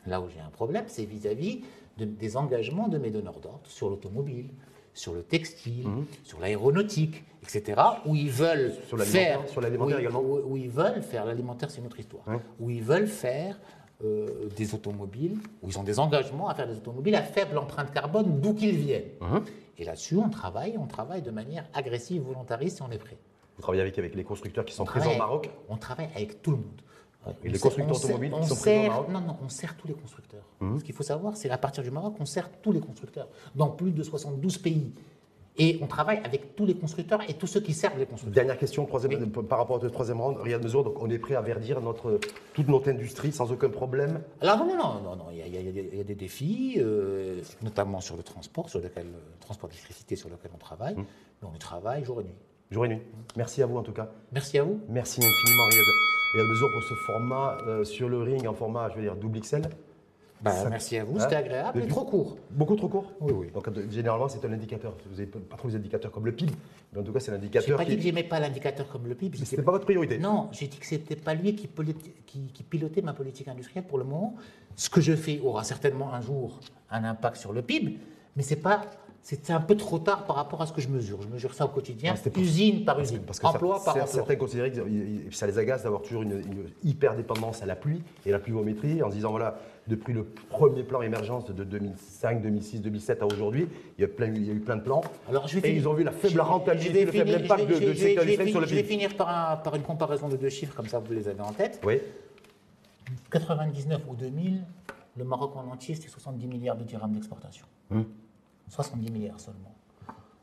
là 0.07 0.21
où 0.21 0.29
j'ai 0.29 0.41
un 0.41 0.51
problème, 0.51 0.85
c'est 0.87 1.05
vis-à-vis 1.05 1.63
de- 1.99 2.05
des 2.05 2.37
engagements 2.37 2.89
de 2.89 2.99
mes 2.99 3.11
donneurs 3.11 3.39
d'ordre 3.41 3.61
sur 3.65 3.89
l'automobile, 3.91 4.47
sur 4.95 5.15
le 5.15 5.23
textile, 5.23 5.87
sur 6.23 6.39
l'aéronautique, 6.41 7.25
etc., 7.43 7.81
où 8.07 8.15
ils 8.15 8.31
veulent 8.31 8.73
Sur 8.87 9.01
faire... 9.01 9.41
sur 9.49 9.61
l'alimentaire 9.63 9.99
également 9.99 10.21
où, 10.21 10.39
où 10.53 10.57
ils 10.59 10.69
veulent 10.69 11.01
faire, 11.03 11.25
l'alimentaire 11.25 11.71
c'est 11.71 11.81
une 11.81 11.87
autre 11.87 11.99
histoire, 11.99 12.23
où 12.61 12.69
ils 12.71 12.83
veulent 12.83 13.07
faire 13.07 13.59
euh, 14.05 14.49
des 14.57 14.75
automobiles, 14.75 15.39
où 15.63 15.69
ils 15.69 15.79
ont 15.79 15.83
des 15.83 15.99
engagements 15.99 16.49
à 16.49 16.55
faire 16.55 16.67
des 16.67 16.77
automobiles 16.77 17.15
à 17.15 17.23
faible 17.23 17.57
empreinte 17.59 17.93
carbone, 17.93 18.41
d'où 18.41 18.55
qu'ils 18.55 18.77
viennent. 18.77 19.05
Mhm. 19.21 19.43
Et 19.79 19.85
là-dessus, 19.85 20.17
on 20.17 20.29
travaille, 20.29 20.77
on 20.79 20.87
travaille 20.87 21.23
de 21.23 21.31
manière 21.31 21.65
agressive, 21.75 22.23
volontariste, 22.23 22.81
et 22.81 22.83
on 22.83 22.91
est 22.91 22.99
prêt. 22.99 23.17
Vous 23.57 23.63
travaillez 23.63 23.83
avec, 23.83 23.99
avec 23.99 24.15
les 24.15 24.25
constructeurs 24.25 24.65
qui 24.65 24.75
sont 24.75 24.83
On 24.83 24.87
présents 24.87 25.13
au 25.15 25.19
Maroc. 25.19 25.51
On 25.69 25.77
travaille 25.77 26.09
avec 26.15 26.43
tout 26.43 26.51
le 26.53 26.57
monde. 26.59 26.81
Et 27.45 27.49
On 27.49 27.53
les 27.53 27.59
constructeurs 27.59 27.97
sert- 27.97 28.11
automobiles 28.11 28.33
qui 28.33 28.49
sont 28.49 28.55
présents 28.57 28.71
au 28.81 28.83
sert- 28.83 28.91
Maroc 28.91 29.09
Non, 29.11 29.21
non, 29.21 29.37
on 29.45 29.49
sert 29.49 29.77
tous 29.77 29.87
les 29.87 29.95
constructeurs. 29.95 30.43
Mhm. 30.61 30.81
Ce 30.81 30.85
qu'il 30.85 30.95
faut 30.95 31.03
savoir, 31.05 31.37
c'est 31.37 31.49
qu'à 31.49 31.59
partir 31.59 31.85
du 31.85 31.91
Maroc, 31.93 32.15
on 32.19 32.25
sert 32.27 32.51
tous 32.61 32.73
les 32.73 32.81
constructeurs, 32.81 33.29
dans 33.55 33.69
plus 33.69 33.93
de 33.93 34.03
72 34.03 34.59
pays. 34.59 34.93
Et 35.59 35.79
on 35.83 35.87
travaille 35.87 36.19
avec 36.25 36.57
tous 36.57 36.65
les 36.65 36.75
constructeurs 36.75 37.21
et 37.29 37.35
tous 37.35 37.47
ceux 37.47 37.61
qui 37.61 37.75
servent 37.75 37.99
les 37.99 38.07
constructeurs. 38.07 38.33
Dernière 38.35 38.57
question, 38.59 38.87
troisième, 38.87 39.31
par 39.31 39.59
rapport 39.59 39.77
à 39.77 39.79
votre 39.81 39.93
troisième 39.93 40.19
round, 40.21 40.39
Riyad 40.39 40.63
Mesure, 40.63 40.83
donc 40.83 40.95
on 41.03 41.11
est 41.11 41.19
prêt 41.19 41.35
à 41.35 41.43
verdir 41.43 41.83
notre, 41.83 42.19
toute 42.55 42.69
notre 42.69 42.89
industrie 42.89 43.33
sans 43.33 43.53
aucun 43.53 43.69
problème? 43.69 44.23
Alors 44.41 44.57
non, 44.59 44.67
non, 44.67 44.77
non, 44.77 45.01
non, 45.03 45.17
non, 45.17 45.25
il 45.31 45.39
y 45.39 45.43
a, 45.43 45.47
il 45.47 45.53
y 45.55 45.57
a- 45.59 45.61
il 45.61 45.67
y 45.67 45.69
a 45.69 45.73
des- 45.73 45.89
il 45.93 45.99
y 45.99 46.01
a 46.01 46.05
des 46.05 46.15
défis, 46.15 46.77
euh, 46.79 47.43
notamment 47.63 48.01
sur 48.01 48.17
le 48.17 48.23
transport, 48.23 48.71
sur 48.71 48.81
lequel, 48.81 49.05
le 49.05 49.41
transport 49.41 49.69
d'électricité 49.69 50.17
sur 50.17 50.31
lequel 50.31 50.51
on 50.55 50.59
travaille, 50.59 50.95
Mmh. 50.95 51.05
mais 51.43 51.49
on 51.53 51.55
y 51.55 51.59
travaille 51.59 52.03
jour 52.05 52.21
et 52.23 52.25
nuit. 52.25 52.35
Jour 52.71 52.87
et 52.87 52.89
nuit. 52.89 53.03
Merci 53.37 53.63
à 53.63 53.67
vous 53.67 53.77
en 53.77 53.83
tout 53.83 53.93
cas. 53.93 54.09
Merci 54.33 54.59
à 54.59 54.63
vous. 54.65 54.81
Merci 54.89 55.21
infiniment 55.21 55.65
Riyad, 55.71 55.85
Riyad 56.33 56.49
Mesure 56.49 56.71
pour 56.73 56.83
ce 56.83 56.95
format 57.07 57.59
euh, 57.69 57.85
sur 57.85 58.09
le 58.09 58.23
ring 58.23 58.47
en 58.47 58.55
format, 58.55 58.89
je 58.89 58.97
veux 58.97 59.03
dire, 59.03 59.17
double 59.17 59.41
XL. 59.41 59.69
Bah, 60.43 60.51
Ça- 60.51 60.69
merci 60.69 60.99
à 60.99 61.05
vous, 61.05 61.21
c'était 61.21 61.37
agréable 61.37 61.79
Depuis- 61.79 61.89
trop 61.93 62.05
court. 62.05 62.37
Beaucoup 62.51 62.75
trop 62.75 62.89
court 62.89 63.13
Oui, 63.21 63.33
oui. 63.33 63.47
Donc 63.55 63.69
euh, 63.69 63.87
généralement 63.91 64.29
c'est 64.29 64.45
un 64.45 64.53
indicateur. 64.53 64.95
Vous 65.07 65.13
n'avez 65.17 65.27
pas 65.27 65.57
trop 65.57 65.69
des 65.69 65.77
indicateurs 65.77 66.11
comme 66.11 66.27
le 66.27 66.33
PIB, 66.33 66.53
mais 66.93 67.01
en 67.01 67.05
tout 67.05 67.13
cas 67.13 67.21
c'est 67.21 67.27
Je 67.27 67.31
n'ai 67.33 67.37
l'indicateur 67.39 67.77
pas 67.77 67.85
qui... 67.85 67.91
dit 67.93 67.97
que 67.99 68.03
j'aimais 68.03 68.25
pas 68.25 68.41
l'indicateur 68.41 68.89
comme 68.89 69.07
le 69.07 69.15
PIB. 69.15 69.39
C'était 69.45 69.63
pas 69.63 69.71
votre 69.71 69.85
priorité. 69.85 70.19
Non, 70.19 70.49
j'ai 70.51 70.67
dit 70.67 70.79
que 70.79 70.87
c'était 70.87 71.15
pas 71.17 71.35
lui 71.35 71.55
qui, 71.55 71.69
politi- 71.69 72.13
qui- 72.27 72.49
qui 72.53 72.63
pilotait 72.65 73.03
ma 73.03 73.13
politique 73.13 73.47
industrielle 73.47 73.87
pour 73.87 73.99
le 73.99 74.05
moment. 74.05 74.35
Ce 74.75 74.91
que 74.91 75.01
je 75.01 75.15
fais 75.15 75.39
aura 75.45 75.63
certainement 75.63 76.13
un 76.13 76.21
jour 76.21 76.59
un 76.91 77.05
impact 77.05 77.37
sur 77.37 77.53
le 77.53 77.63
PIB, 77.63 77.99
mais 78.37 78.43
c'est 78.43 78.57
pas 78.57 78.83
c'est 79.25 79.51
un 79.53 79.61
peu 79.61 79.77
trop 79.77 80.01
tard 80.01 80.25
par 80.27 80.35
rapport 80.35 80.61
à 80.63 80.67
ce 80.67 80.73
que 80.73 80.81
je 80.81 80.89
mesure. 80.89 81.23
Je 81.23 81.29
mesure 81.29 81.55
ça 81.55 81.65
au 81.65 81.69
quotidien, 81.69 82.17
c'était 82.17 82.41
usine 82.41 82.85
par 82.85 82.99
usine, 82.99 83.21
Parce 83.25 83.39
que 83.39 83.47
emploi 83.47 83.79
ça- 83.79 83.85
par 83.85 83.95
emploi. 84.03 84.13
certains 84.13 84.35
considèrent 84.35 84.73
que 84.73 84.81
ça 85.31 85.47
les 85.47 85.59
agace 85.59 85.85
d'avoir 85.85 86.03
toujours 86.03 86.23
une, 86.25 86.33
une 86.33 86.65
hyper 86.83 87.15
dépendance 87.15 87.63
à 87.63 87.67
la 87.67 87.77
pluie 87.77 88.03
et 88.27 88.33
la 88.33 88.41
pluviométrie 88.41 89.01
en 89.01 89.11
se 89.11 89.15
disant 89.15 89.31
voilà, 89.31 89.61
depuis 89.89 90.13
le 90.13 90.25
premier 90.25 90.83
plan 90.85 91.03
émergence 91.03 91.45
de 91.47 91.65
2005, 91.65 92.41
2006, 92.43 92.81
2007 92.83 93.23
à 93.23 93.27
aujourd'hui, 93.27 93.69
il 93.99 94.03
y 94.03 94.05
a, 94.05 94.09
plein, 94.09 94.29
il 94.33 94.47
y 94.47 94.51
a 94.51 94.53
eu 94.55 94.61
plein 94.61 94.77
de 94.77 94.83
plans. 94.83 95.03
Alors, 95.29 95.49
je 95.49 95.55
vais 95.59 95.69
et 95.69 95.73
finir- 95.73 95.83
ils 95.83 95.89
ont 95.89 95.95
vu 95.95 96.05
la 96.05 96.13
faible 96.13 96.41
rentabilité, 96.41 97.05
le 97.05 97.11
faible 97.13 97.35
impact 97.35 97.69
de, 97.69 97.75
de 97.89 97.95
secteur 97.95 98.25
sur 98.49 98.61
le 98.61 98.67
Je 98.67 98.75
vais 98.77 98.85
finir 98.85 99.17
par, 99.17 99.29
un- 99.29 99.57
par 99.57 99.75
une 99.75 99.83
comparaison 99.83 100.29
de 100.29 100.37
deux 100.37 100.51
chiffres, 100.51 100.75
comme 100.75 100.87
ça 100.87 100.99
vous 101.01 101.13
les 101.13 101.27
avez 101.29 101.41
en 101.41 101.53
tête. 101.53 101.81
Oui, 101.85 102.01
99 103.31 104.03
ou 104.09 104.15
2000, 104.15 104.63
le 105.17 105.25
Maroc 105.25 105.57
en 105.57 105.67
entier, 105.71 105.95
c'était 105.95 106.09
70 106.09 106.47
milliards 106.47 106.77
de 106.77 106.85
dirhams 106.85 107.13
d'exportation. 107.13 107.67
Hum. 107.91 108.05
70 108.69 109.11
milliards 109.11 109.41
seulement. 109.41 109.75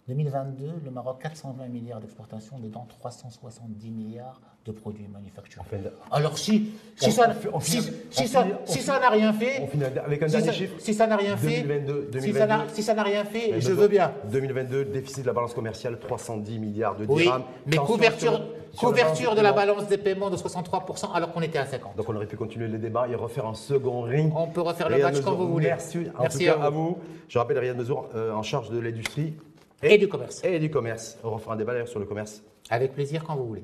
2022, 0.07 0.71
le 0.83 0.91
Maroc, 0.91 1.19
420 1.21 1.67
milliards 1.67 1.99
d'exportation, 1.99 2.59
dedans 2.59 2.85
370 2.89 3.89
milliards 3.91 4.41
de 4.69 4.77
produits 4.77 5.07
manufacturés. 5.11 5.65
Alors 6.11 6.37
si, 6.37 6.71
si 6.95 7.07
On- 7.07 7.11
ça 7.11 7.33
on- 7.51 7.57
on 7.57 7.59
si- 7.59 7.81
ça- 7.81 8.45
ça 8.65 8.99
n'a 8.99 9.09
rien 9.09 9.33
fait, 9.33 9.67
avec 10.05 10.21
un 10.23 10.27
si 10.27 10.31
dernier 10.33 10.47
ça- 10.47 10.53
chiffre. 10.53 10.75
si 10.77 10.93
ça 10.93 11.07
n'a 11.07 11.17
rien 11.17 11.35
fait, 11.37 11.61
2022, 11.63 12.09
si 12.19 12.33
ça 12.33 12.45
n'a- 12.45 12.57
2022, 12.57 12.73
si 12.75 12.83
ça 12.83 12.93
n'a 12.93 13.03
rien 13.03 13.25
fait, 13.25 13.59
je 13.59 13.71
veux 13.71 13.87
bien. 13.87 14.11
2022, 14.31 14.85
déficit 14.85 15.21
de 15.23 15.27
la 15.27 15.33
balance 15.33 15.53
commerciale, 15.53 15.97
310 15.99 16.59
milliards 16.59 16.95
de 16.95 17.05
Oui, 17.07 17.23
dirhams. 17.23 17.43
mais 17.65 17.77
couverture, 17.77 18.33
sur- 18.33 18.79
sur 18.79 18.89
couverture 18.89 19.35
de 19.35 19.41
la 19.41 19.53
balance 19.53 19.87
des 19.87 19.97
paiements 19.97 20.29
de 20.29 20.37
63% 20.37 21.11
alors 21.13 21.31
qu'on 21.33 21.41
était 21.41 21.57
à 21.59 21.65
50. 21.65 21.95
Donc 21.97 22.07
on 22.07 22.15
aurait 22.15 22.27
pu 22.27 22.37
continuer 22.37 22.67
les 22.67 22.77
débats 22.77 23.07
et 23.07 23.15
refaire 23.15 23.47
un 23.47 23.55
second 23.55 24.01
ring. 24.01 24.31
On 24.35 24.47
peut 24.47 24.61
refaire 24.61 24.89
le 24.89 24.99
match 25.01 25.21
quand 25.21 25.33
vous 25.33 25.47
voulez. 25.47 25.67
Merci, 25.67 25.97
en 26.17 26.21
Merci 26.21 26.39
tout 26.39 26.45
cas 26.45 26.59
à 26.61 26.65
à 26.65 26.69
vous. 26.69 26.89
vous. 26.89 26.97
Je 27.27 27.39
rappelle 27.39 27.57
Riyad 27.57 27.77
Mezour 27.77 28.09
euh, 28.15 28.31
en 28.33 28.43
charge 28.43 28.69
de 28.69 28.79
l'industrie 28.79 29.33
Et 29.81 29.97
du 29.97 30.07
commerce. 30.07 30.41
et 30.43 30.59
du 30.59 30.69
commerce. 30.69 31.17
On 31.23 31.31
refera 31.31 31.53
un 31.53 31.57
débat 31.57 31.71
d'ailleurs 31.73 31.87
sur 31.87 31.99
le 31.99 32.05
commerce. 32.05 32.43
Avec 32.69 32.93
plaisir 32.93 33.23
quand 33.25 33.35
vous 33.35 33.47
voulez. 33.47 33.63